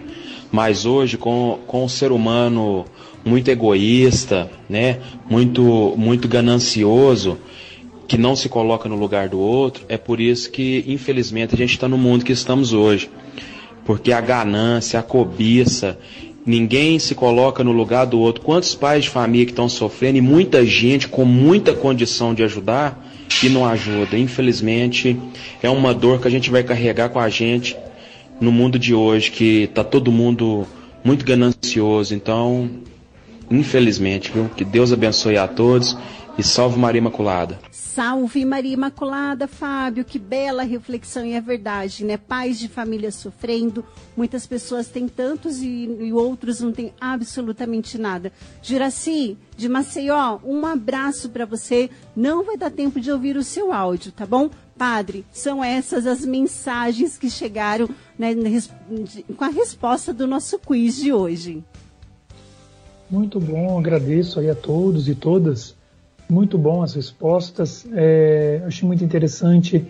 mas 0.54 0.86
hoje 0.86 1.18
com, 1.18 1.58
com 1.66 1.84
o 1.84 1.90
ser 1.90 2.12
humano 2.12 2.86
muito 3.26 3.50
egoísta, 3.50 4.52
né, 4.70 5.00
muito, 5.28 5.96
muito 5.98 6.28
ganancioso, 6.28 7.40
que 8.08 8.20
não 8.20 8.36
se 8.36 8.48
coloca 8.48 8.88
no 8.88 8.96
lugar 8.96 9.28
do 9.28 9.40
outro, 9.40 9.84
é 9.90 9.98
por 9.98 10.22
isso 10.22 10.52
que, 10.52 10.86
infelizmente, 10.88 11.56
a 11.56 11.58
gente 11.58 11.72
está 11.72 11.88
no 11.88 11.98
mundo 11.98 12.24
que 12.24 12.32
estamos 12.32 12.72
hoje. 12.72 13.10
Porque 13.84 14.14
a 14.14 14.22
ganância, 14.22 15.00
a 15.00 15.04
cobiça, 15.04 15.98
ninguém 16.46 17.00
se 17.00 17.16
coloca 17.16 17.64
no 17.64 17.72
lugar 17.72 18.06
do 18.06 18.20
outro. 18.20 18.44
Quantos 18.44 18.76
pais 18.76 19.06
de 19.06 19.10
família 19.10 19.48
que 19.48 19.54
estão 19.54 19.68
sofrendo 19.68 20.20
e 20.20 20.22
muita 20.22 20.64
gente 20.64 21.08
com 21.08 21.26
muita 21.26 21.74
condição 21.74 22.32
de 22.32 22.44
ajudar 22.44 23.04
e 23.42 23.50
não 23.50 23.66
ajuda. 23.66 24.16
Infelizmente, 24.20 25.20
é 25.64 25.70
uma 25.70 25.96
dor 25.96 26.22
que 26.22 26.28
a 26.28 26.32
gente 26.32 26.52
vai 26.52 26.62
carregar 26.62 27.10
com 27.10 27.20
a 27.20 27.28
gente 27.28 27.76
no 28.40 28.52
mundo 28.52 28.78
de 28.78 28.94
hoje 28.94 29.32
que 29.32 29.64
está 29.64 29.84
todo 29.84 30.12
mundo 30.12 30.68
muito 31.04 31.26
ganancioso. 31.26 32.16
Então, 32.16 32.70
infelizmente, 33.50 34.32
viu? 34.32 34.50
Que 34.50 34.64
Deus 34.64 34.92
abençoe 34.92 35.38
a 35.38 35.48
todos 35.48 35.98
e 36.38 36.44
salve 36.44 36.80
Maria 36.80 37.00
Imaculada. 37.00 37.60
Salve 37.72 38.44
Maria 38.44 38.74
Imaculada, 38.74 39.48
Fábio, 39.48 40.04
que 40.04 40.18
bela 40.18 40.64
reflexão 40.64 41.24
e 41.24 41.34
é 41.34 41.42
verdade, 41.42 42.04
né? 42.04 42.18
Pais 42.18 42.58
de 42.58 42.68
família 42.68 43.12
sofrendo, 43.12 43.86
muitas 44.18 44.48
pessoas 44.48 44.88
têm 44.88 45.08
tantos 45.08 45.62
e, 45.62 45.86
e 46.02 46.12
outros 46.12 46.60
não 46.60 46.72
têm 46.72 46.92
absolutamente 47.00 48.00
nada. 48.00 48.34
Juraci, 48.64 49.38
de 49.56 49.70
Maceió, 49.70 50.40
um 50.44 50.66
abraço 50.66 51.30
para 51.30 51.46
você. 51.46 51.88
Não 52.16 52.44
vai 52.44 52.58
dar 52.58 52.72
tempo 52.72 53.00
de 53.00 53.12
ouvir 53.12 53.38
o 53.38 53.44
seu 53.44 53.72
áudio, 53.72 54.12
tá 54.12 54.26
bom? 54.26 54.50
Padre, 54.78 55.26
são 55.32 55.64
essas 55.64 56.08
as 56.08 56.26
mensagens 56.26 57.18
que 57.18 57.30
chegaram 57.30 57.88
né, 58.18 58.34
com 59.38 59.44
a 59.44 59.50
resposta 59.50 60.14
do 60.14 60.28
nosso 60.28 60.58
quiz 60.60 60.96
de 60.96 61.14
hoje. 61.14 61.64
Muito 63.10 63.40
bom, 63.40 63.78
agradeço 63.78 64.40
aí 64.40 64.50
a 64.50 64.56
todos 64.56 65.08
e 65.08 65.14
todas 65.14 65.76
muito 66.30 66.58
bom 66.58 66.82
as 66.82 66.96
respostas. 66.96 67.86
É, 67.94 68.64
achei 68.66 68.88
muito 68.88 69.04
interessante 69.04 69.86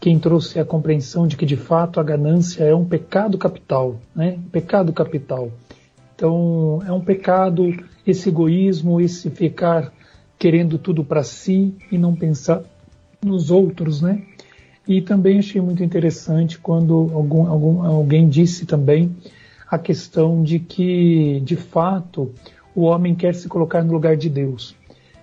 quem 0.00 0.18
trouxe 0.18 0.58
a 0.58 0.64
compreensão 0.64 1.26
de 1.26 1.36
que 1.36 1.46
de 1.46 1.56
fato 1.56 2.00
a 2.00 2.02
ganância 2.02 2.64
é 2.64 2.74
um 2.74 2.84
pecado 2.84 3.36
capital, 3.38 3.96
né? 4.14 4.38
Pecado 4.50 4.92
capital. 4.92 5.50
Então 6.14 6.82
é 6.86 6.92
um 6.92 7.00
pecado 7.00 7.74
esse 8.06 8.28
egoísmo, 8.28 9.00
esse 9.00 9.30
ficar 9.30 9.92
querendo 10.38 10.78
tudo 10.78 11.04
para 11.04 11.22
si 11.22 11.74
e 11.90 11.98
não 11.98 12.14
pensar 12.14 12.62
nos 13.24 13.50
outros, 13.50 14.00
né? 14.00 14.22
E 14.86 15.00
também 15.00 15.38
achei 15.38 15.60
muito 15.60 15.82
interessante 15.82 16.58
quando 16.58 17.10
algum, 17.14 17.46
algum, 17.46 17.82
alguém 17.82 18.28
disse 18.28 18.66
também 18.66 19.16
a 19.70 19.78
questão 19.78 20.42
de 20.42 20.58
que, 20.58 21.40
de 21.40 21.56
fato, 21.56 22.30
o 22.74 22.82
homem 22.82 23.14
quer 23.14 23.34
se 23.34 23.48
colocar 23.48 23.82
no 23.82 23.92
lugar 23.92 24.16
de 24.16 24.28
Deus. 24.28 24.76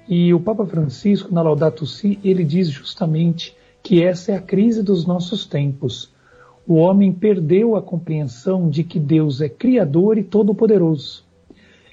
E 0.08 0.34
o 0.34 0.40
Papa 0.40 0.66
Francisco, 0.66 1.34
na 1.34 1.42
Laudato 1.42 1.86
Si, 1.86 2.20
ele 2.24 2.44
diz 2.44 2.70
justamente 2.70 3.56
que 3.84 4.04
essa 4.04 4.32
é 4.32 4.36
a 4.36 4.42
crise 4.42 4.84
dos 4.84 5.06
nossos 5.06 5.46
tempos. 5.46 6.12
O 6.68 6.76
homem 6.76 7.12
perdeu 7.12 7.76
a 7.76 7.82
compreensão 7.82 8.70
de 8.70 8.84
que 8.84 9.00
Deus 9.00 9.42
é 9.42 9.50
Criador 9.50 10.18
e 10.18 10.24
Todo-Poderoso. 10.24 11.24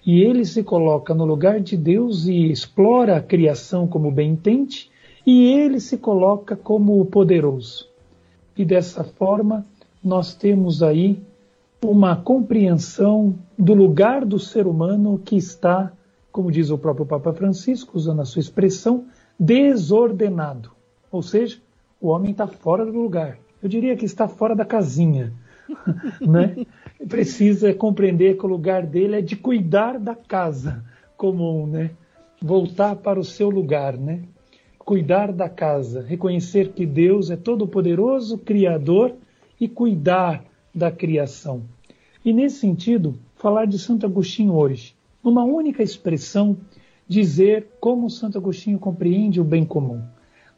E 0.06 0.22
ele 0.22 0.44
se 0.44 0.62
coloca 0.62 1.14
no 1.14 1.24
lugar 1.24 1.60
de 1.60 1.76
Deus 1.76 2.26
e 2.26 2.50
explora 2.50 3.16
a 3.16 3.22
criação 3.22 3.86
como 3.86 4.10
bem 4.10 4.32
entende, 4.32 4.90
e 5.28 5.52
ele 5.52 5.78
se 5.80 5.98
coloca 5.98 6.56
como 6.56 7.00
o 7.00 7.04
poderoso. 7.04 7.86
E 8.56 8.64
dessa 8.64 9.04
forma, 9.04 9.66
nós 10.02 10.34
temos 10.34 10.82
aí 10.82 11.20
uma 11.82 12.16
compreensão 12.16 13.34
do 13.58 13.74
lugar 13.74 14.24
do 14.24 14.38
ser 14.38 14.66
humano 14.66 15.20
que 15.22 15.36
está 15.36 15.92
como 16.38 16.52
diz 16.52 16.70
o 16.70 16.78
próprio 16.78 17.04
Papa 17.04 17.32
Francisco, 17.32 17.96
usando 17.96 18.20
a 18.20 18.24
sua 18.24 18.38
expressão, 18.38 19.06
desordenado. 19.38 20.70
Ou 21.10 21.20
seja, 21.20 21.58
o 22.00 22.08
homem 22.08 22.30
está 22.30 22.46
fora 22.46 22.86
do 22.86 22.92
lugar. 22.92 23.38
Eu 23.60 23.68
diria 23.68 23.96
que 23.96 24.04
está 24.04 24.28
fora 24.28 24.54
da 24.54 24.64
casinha. 24.64 25.32
né? 26.20 26.64
Precisa 27.08 27.74
compreender 27.74 28.36
que 28.36 28.46
o 28.46 28.48
lugar 28.48 28.86
dele 28.86 29.16
é 29.16 29.20
de 29.20 29.34
cuidar 29.34 29.98
da 29.98 30.14
casa 30.14 30.84
comum, 31.16 31.66
né? 31.66 31.90
voltar 32.40 32.94
para 32.94 33.18
o 33.18 33.24
seu 33.24 33.50
lugar, 33.50 33.98
né? 33.98 34.22
Cuidar 34.88 35.32
da 35.32 35.50
casa, 35.50 36.00
reconhecer 36.00 36.72
que 36.72 36.86
Deus 36.86 37.30
é 37.30 37.36
todo-poderoso, 37.36 38.38
criador 38.38 39.14
e 39.60 39.68
cuidar 39.68 40.42
da 40.74 40.90
criação. 40.90 41.64
E 42.24 42.32
nesse 42.32 42.60
sentido, 42.60 43.18
falar 43.36 43.66
de 43.66 43.78
Santo 43.78 44.06
Agostinho 44.06 44.54
hoje 44.54 44.96
numa 45.22 45.44
única 45.44 45.82
expressão, 45.82 46.56
dizer 47.06 47.66
como 47.78 48.08
Santo 48.08 48.38
Agostinho 48.38 48.78
compreende 48.78 49.38
o 49.38 49.44
bem 49.44 49.62
comum. 49.62 50.00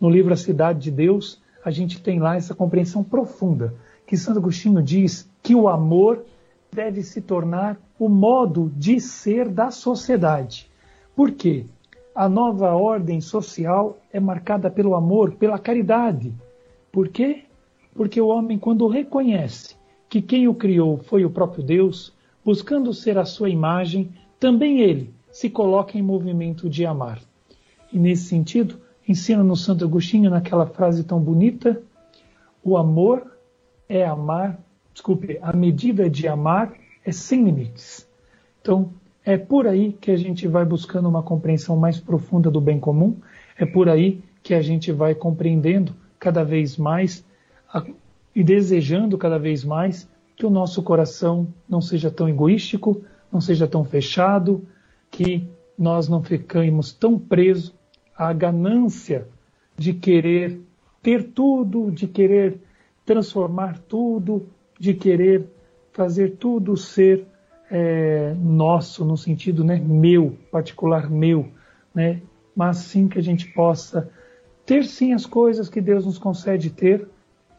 No 0.01 0.09
livro 0.09 0.33
A 0.33 0.37
Cidade 0.37 0.79
de 0.79 0.93
Deus, 0.93 1.43
a 1.65 1.73
gente 1.73 2.01
tem 2.01 2.21
lá 2.21 2.37
essa 2.37 2.55
compreensão 2.55 3.03
profunda, 3.03 3.75
que 4.07 4.17
Santo 4.17 4.39
Agostinho 4.39 4.81
diz 4.81 5.29
que 5.43 5.57
o 5.57 5.69
amor 5.69 6.25
deve 6.73 7.03
se 7.03 7.21
tornar 7.21 7.81
o 7.99 8.09
modo 8.09 8.71
de 8.77 9.01
ser 9.01 9.49
da 9.49 9.73
sociedade. 9.73 10.71
Por 11.17 11.33
quê? 11.33 11.67
A 12.15 12.29
nova 12.29 12.75
ordem 12.75 13.21
social 13.21 13.99
é 14.13 14.19
marcada 14.19 14.71
pelo 14.71 14.95
amor, 14.95 15.33
pela 15.37 15.59
caridade. 15.59 16.35
Por 16.91 17.09
quê? 17.09 17.45
Porque 17.95 18.21
o 18.21 18.29
homem, 18.29 18.59
quando 18.59 18.89
reconhece 18.89 19.77
que 20.09 20.21
quem 20.21 20.49
o 20.49 20.55
criou 20.55 20.99
foi 20.99 21.25
o 21.25 21.31
próprio 21.31 21.63
Deus, 21.63 22.13
buscando 22.45 22.93
ser 22.93 23.17
a 23.17 23.25
sua 23.25 23.49
imagem, 23.49 24.11
também 24.41 24.81
ele 24.81 25.15
se 25.31 25.49
coloca 25.49 25.97
em 25.97 26.03
movimento 26.03 26.69
de 26.69 26.85
amar. 26.85 27.21
E 27.93 27.99
nesse 27.99 28.25
sentido, 28.25 28.81
ensina 29.07 29.45
no 29.45 29.57
Santo 29.57 29.85
Agostinho 29.85 30.31
naquela 30.31 30.67
frase 30.67 31.05
tão 31.05 31.21
bonita: 31.21 31.81
o 32.63 32.77
amor 32.77 33.37
é 33.89 34.05
amar, 34.05 34.59
desculpe, 34.93 35.39
a 35.41 35.53
medida 35.53 36.11
de 36.11 36.27
amar 36.27 36.75
é 37.05 37.13
sem 37.13 37.45
limites. 37.45 38.09
Então, 38.61 38.93
é 39.25 39.37
por 39.37 39.67
aí 39.67 39.93
que 40.01 40.11
a 40.11 40.17
gente 40.17 40.49
vai 40.49 40.65
buscando 40.65 41.09
uma 41.09 41.23
compreensão 41.23 41.77
mais 41.77 42.01
profunda 42.01 42.51
do 42.51 42.61
bem 42.61 42.81
comum, 42.81 43.17
é 43.57 43.67
por 43.67 43.89
aí 43.89 44.23
que 44.43 44.55
a 44.55 44.63
gente 44.63 44.91
vai 44.91 45.15
compreendendo 45.15 45.95
cada 46.19 46.43
vez 46.43 46.77
mais 46.77 47.25
a, 47.73 47.85
e 48.35 48.43
desejando 48.43 49.19
cada 49.19 49.39
vez 49.39 49.65
mais 49.65 50.09
que 50.37 50.47
o 50.47 50.51
nosso 50.51 50.83
coração 50.83 51.49
não 51.69 51.81
seja 51.81 52.11
tão 52.11 52.29
egoístico, 52.29 53.03
não 53.31 53.41
seja 53.41 53.67
tão 53.67 53.85
fechado, 53.85 54.67
que 55.11 55.47
nós 55.77 56.09
não 56.09 56.23
ficamos 56.23 56.93
tão 56.93 57.19
presos 57.19 57.75
à 58.17 58.33
ganância 58.33 59.29
de 59.77 59.93
querer 59.93 60.61
ter 61.03 61.25
tudo, 61.33 61.91
de 61.91 62.07
querer 62.07 62.61
transformar 63.05 63.79
tudo, 63.89 64.49
de 64.79 64.95
querer 64.95 65.47
fazer 65.93 66.37
tudo 66.37 66.77
ser 66.77 67.27
é, 67.71 68.35
nosso, 68.39 69.05
no 69.05 69.17
sentido 69.17 69.63
né, 69.63 69.79
meu, 69.79 70.37
particular 70.51 71.09
meu, 71.09 71.49
né? 71.95 72.21
mas 72.55 72.79
sim 72.79 73.09
que 73.09 73.19
a 73.19 73.23
gente 73.23 73.49
possa 73.53 74.11
ter 74.67 74.85
sim 74.85 75.13
as 75.13 75.25
coisas 75.25 75.69
que 75.69 75.81
Deus 75.81 76.05
nos 76.05 76.19
concede 76.19 76.71
ter. 76.71 77.09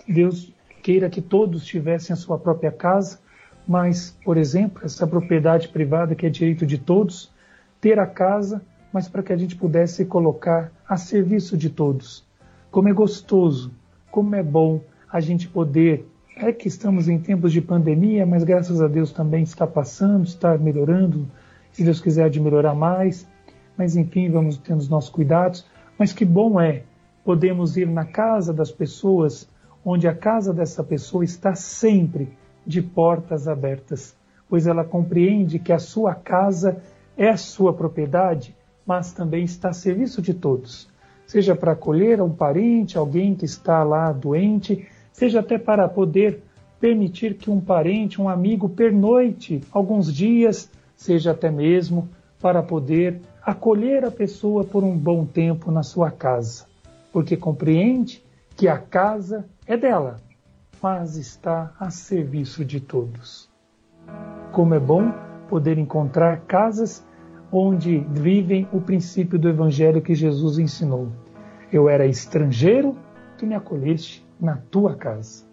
Deus 0.08 0.54
queira 0.82 1.10
que 1.10 1.22
todos 1.22 1.66
tivessem 1.66 2.14
a 2.14 2.18
sua 2.18 2.38
própria 2.38 2.72
casa, 2.72 3.20
mas, 3.68 4.18
por 4.24 4.38
exemplo, 4.38 4.84
essa 4.84 5.08
propriedade 5.08 5.68
privada 5.70 6.16
que 6.16 6.26
é 6.26 6.30
direito 6.30 6.66
de 6.66 6.78
todos, 6.78 7.32
ter 7.80 8.00
a 8.00 8.08
casa, 8.08 8.62
mas 8.92 9.08
para 9.08 9.24
que 9.24 9.32
a 9.32 9.38
gente 9.38 9.56
pudesse 9.56 10.06
colocar 10.06 10.72
a 10.88 10.98
serviço 10.98 11.58
de 11.58 11.70
todos. 11.70 12.26
Como 12.70 12.90
é 12.90 12.94
gostoso, 12.94 13.72
como 14.10 14.36
é 14.36 14.44
bom 14.44 14.82
a 15.12 15.20
gente 15.20 15.48
poder. 15.48 16.08
É 16.44 16.52
que 16.52 16.68
estamos 16.68 17.08
em 17.08 17.20
tempos 17.20 17.54
de 17.54 17.62
pandemia, 17.62 18.26
mas 18.26 18.44
graças 18.44 18.82
a 18.82 18.88
Deus 18.88 19.12
também 19.12 19.44
está 19.44 19.68
passando, 19.68 20.26
está 20.26 20.58
melhorando. 20.58 21.28
Se 21.72 21.84
Deus 21.84 22.02
quiser 22.02 22.32
de 22.32 22.40
melhorar 22.40 22.74
mais, 22.74 23.28
mas 23.78 23.96
enfim, 23.96 24.28
vamos 24.28 24.58
tendo 24.58 24.80
os 24.80 24.90
nossos 24.90 25.12
cuidados. 25.12 25.64
Mas 26.00 26.14
que 26.14 26.26
bom 26.26 26.60
é 26.60 26.82
podemos 27.24 27.78
ir 27.78 27.88
na 27.88 28.06
casa 28.06 28.52
das 28.52 28.72
pessoas, 28.72 29.48
onde 29.86 30.08
a 30.08 30.16
casa 30.16 30.52
dessa 30.52 30.84
pessoa 30.84 31.24
está 31.24 31.54
sempre 31.54 32.36
de 32.66 32.82
portas 32.82 33.48
abertas, 33.48 34.16
pois 34.50 34.66
ela 34.66 34.84
compreende 34.84 35.60
que 35.60 35.72
a 35.72 35.78
sua 35.78 36.16
casa 36.16 36.82
é 37.16 37.30
a 37.30 37.38
sua 37.38 37.72
propriedade, 37.72 38.58
mas 38.84 39.14
também 39.14 39.44
está 39.44 39.70
a 39.70 39.74
serviço 39.74 40.24
de 40.24 40.34
todos, 40.34 40.90
seja 41.28 41.56
para 41.56 41.74
acolher 41.74 42.20
um 42.20 42.34
parente, 42.34 42.98
alguém 42.98 43.36
que 43.36 43.46
está 43.46 43.84
lá 43.84 44.12
doente, 44.12 44.88
seja 45.12 45.40
até 45.40 45.58
para 45.58 45.88
poder 45.88 46.42
permitir 46.80 47.36
que 47.36 47.50
um 47.50 47.62
parente, 47.62 48.20
um 48.20 48.28
amigo 48.28 48.68
pernoite 48.68 49.62
alguns 49.72 50.14
dias, 50.14 50.70
seja 50.96 51.32
até 51.32 51.52
mesmo 51.52 52.10
para 52.42 52.64
poder 52.64 53.22
acolher 53.44 54.04
a 54.04 54.12
pessoa 54.12 54.64
por 54.64 54.84
um 54.84 54.98
bom 54.98 55.26
tempo 55.26 55.72
na 55.72 55.84
sua 55.84 56.10
casa, 56.10 56.66
porque 57.14 57.38
compreende 57.38 58.24
que 58.56 58.68
a 58.68 58.78
casa 58.78 59.46
é 59.66 59.78
dela, 59.78 60.18
mas 60.82 61.16
está 61.16 61.74
a 61.80 61.90
serviço 61.92 62.66
de 62.66 62.80
todos. 62.80 63.50
Como 64.52 64.74
é 64.74 64.80
bom 64.80 65.14
poder 65.48 65.78
encontrar 65.78 66.42
casas 66.42 67.06
onde 67.52 68.00
vivem 68.10 68.68
o 68.72 68.80
princípio 68.80 69.38
do 69.38 69.50
Evangelho 69.50 70.02
que 70.02 70.16
Jesus 70.16 70.58
ensinou. 70.58 71.10
Eu 71.72 71.90
era 71.90 72.06
estrangeiro, 72.06 72.98
tu 73.38 73.46
me 73.46 73.54
acolheste 73.54 74.26
na 74.42 74.58
tua 74.58 74.96
casa. 74.96 75.46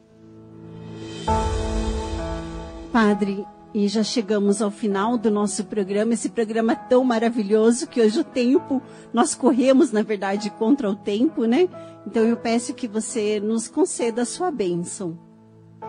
Padre, 2.90 3.44
e 3.74 3.86
já 3.86 4.02
chegamos 4.02 4.62
ao 4.62 4.70
final 4.70 5.18
do 5.18 5.30
nosso 5.30 5.66
programa, 5.66 6.14
esse 6.14 6.30
programa 6.30 6.74
tão 6.74 7.04
maravilhoso 7.04 7.86
que 7.86 8.00
hoje 8.00 8.20
o 8.20 8.24
tempo, 8.24 8.82
nós 9.12 9.34
corremos, 9.34 9.92
na 9.92 10.02
verdade, 10.02 10.50
contra 10.50 10.88
o 10.90 10.96
tempo, 10.96 11.44
né? 11.44 11.68
Então 12.06 12.24
eu 12.24 12.36
peço 12.36 12.74
que 12.74 12.88
você 12.88 13.38
nos 13.38 13.68
conceda 13.68 14.22
a 14.22 14.24
sua 14.24 14.50
bênção. 14.50 15.18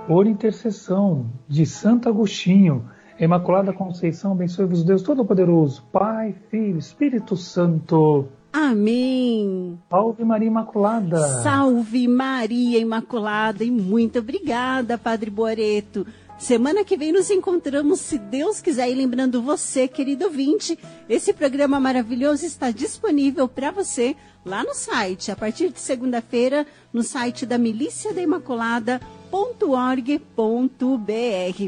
Por 0.05 0.27
intercessão 0.27 1.31
de 1.47 1.65
Santo 1.65 2.09
Agostinho, 2.09 2.85
Imaculada 3.17 3.73
Conceição, 3.73 4.33
abençoe-vos 4.33 4.83
Deus 4.83 5.01
Todo-Poderoso, 5.01 5.85
Pai, 5.91 6.35
Filho, 6.49 6.77
Espírito 6.77 7.35
Santo. 7.35 8.27
Amém. 8.51 9.79
Salve 9.89 10.23
Maria 10.25 10.47
Imaculada. 10.47 11.41
Salve 11.43 12.07
Maria 12.07 12.79
Imaculada 12.79 13.63
e 13.63 13.69
muito 13.69 14.19
obrigada, 14.19 14.97
Padre 14.97 15.29
Boareto. 15.29 16.05
Semana 16.39 16.85
que 16.85 16.95
vem 16.95 17.11
nos 17.11 17.29
encontramos, 17.29 17.99
se 17.99 18.17
Deus 18.17 18.61
quiser. 18.61 18.89
E 18.89 18.95
lembrando 18.95 19.41
você, 19.41 19.89
querido 19.89 20.25
ouvinte, 20.25 20.79
esse 21.09 21.33
programa 21.33 21.79
maravilhoso 21.81 22.45
está 22.45 22.71
disponível 22.71 23.47
para 23.47 23.71
você 23.71 24.15
lá 24.45 24.63
no 24.63 24.73
site, 24.73 25.31
a 25.31 25.35
partir 25.35 25.69
de 25.69 25.81
segunda-feira, 25.81 26.65
no 26.93 27.03
site 27.03 27.45
da 27.45 27.57
Milícia 27.57 28.13
da 28.13 28.21
Imaculada 28.21 29.01
.org.br. 29.31 30.19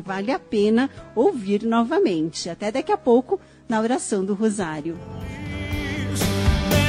Vale 0.04 0.32
a 0.32 0.40
pena 0.40 0.90
ouvir 1.16 1.64
novamente. 1.64 2.50
Até 2.50 2.72
daqui 2.72 2.92
a 2.92 2.98
pouco 2.98 3.40
na 3.68 3.80
oração 3.80 4.24
do 4.26 4.34
Rosário 4.34 4.98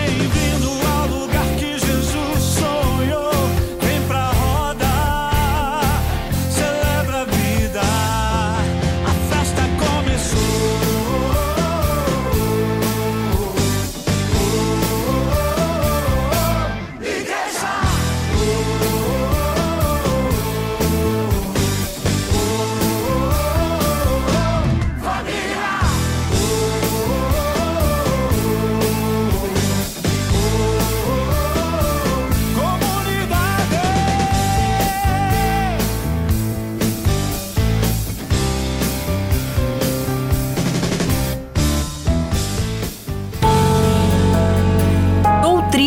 bem-vindo 0.07 0.71
a 0.89 0.92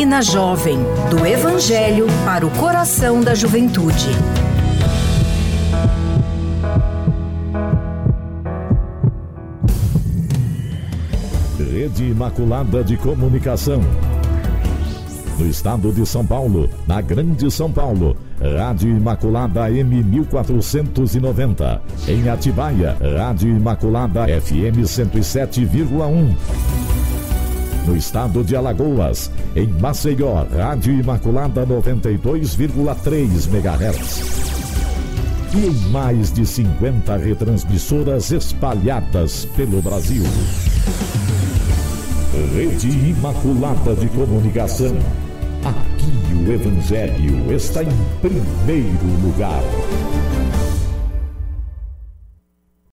Doutrina 0.06 0.22
Jovem, 0.22 0.78
do 1.10 1.26
Evangelho 1.26 2.06
para 2.24 2.46
o 2.46 2.52
coração 2.52 3.22
da 3.22 3.34
juventude. 3.34 4.12
Rede 11.58 12.04
Imaculada 12.04 12.84
de 12.84 12.96
Comunicação. 12.98 13.82
No 15.40 15.48
estado 15.48 15.92
de 15.92 16.06
São 16.06 16.24
Paulo, 16.24 16.70
na 16.86 17.02
Grande 17.02 17.50
São 17.50 17.72
Paulo, 17.72 18.16
Rádio 18.40 18.96
Imaculada 18.96 19.68
M1490. 19.72 21.82
Em 22.08 22.30
Atibaia, 22.30 22.96
Rádio 23.18 23.50
Imaculada 23.50 24.28
FM 24.28 24.86
107,1 24.86 26.75
no 27.86 27.96
estado 27.96 28.44
de 28.44 28.56
Alagoas, 28.56 29.32
em 29.56 29.68
Maceió, 29.68 30.46
Rádio 30.56 30.94
Imaculada 30.94 31.66
92,3 31.66 33.48
MHz. 33.48 34.46
E 35.54 35.68
em 35.68 35.90
mais 35.90 36.34
de 36.34 36.46
50 36.46 37.16
retransmissoras 37.18 38.32
espalhadas 38.32 39.46
pelo 39.56 39.82
Brasil. 39.82 40.24
Rede 42.54 42.90
Imaculada 42.90 43.96
de 43.96 44.08
Comunicação. 44.10 44.96
Aqui 45.64 46.34
o 46.46 46.52
Evangelho 46.52 47.54
está 47.54 47.82
em 47.84 47.90
primeiro 48.22 49.06
lugar. 49.24 49.64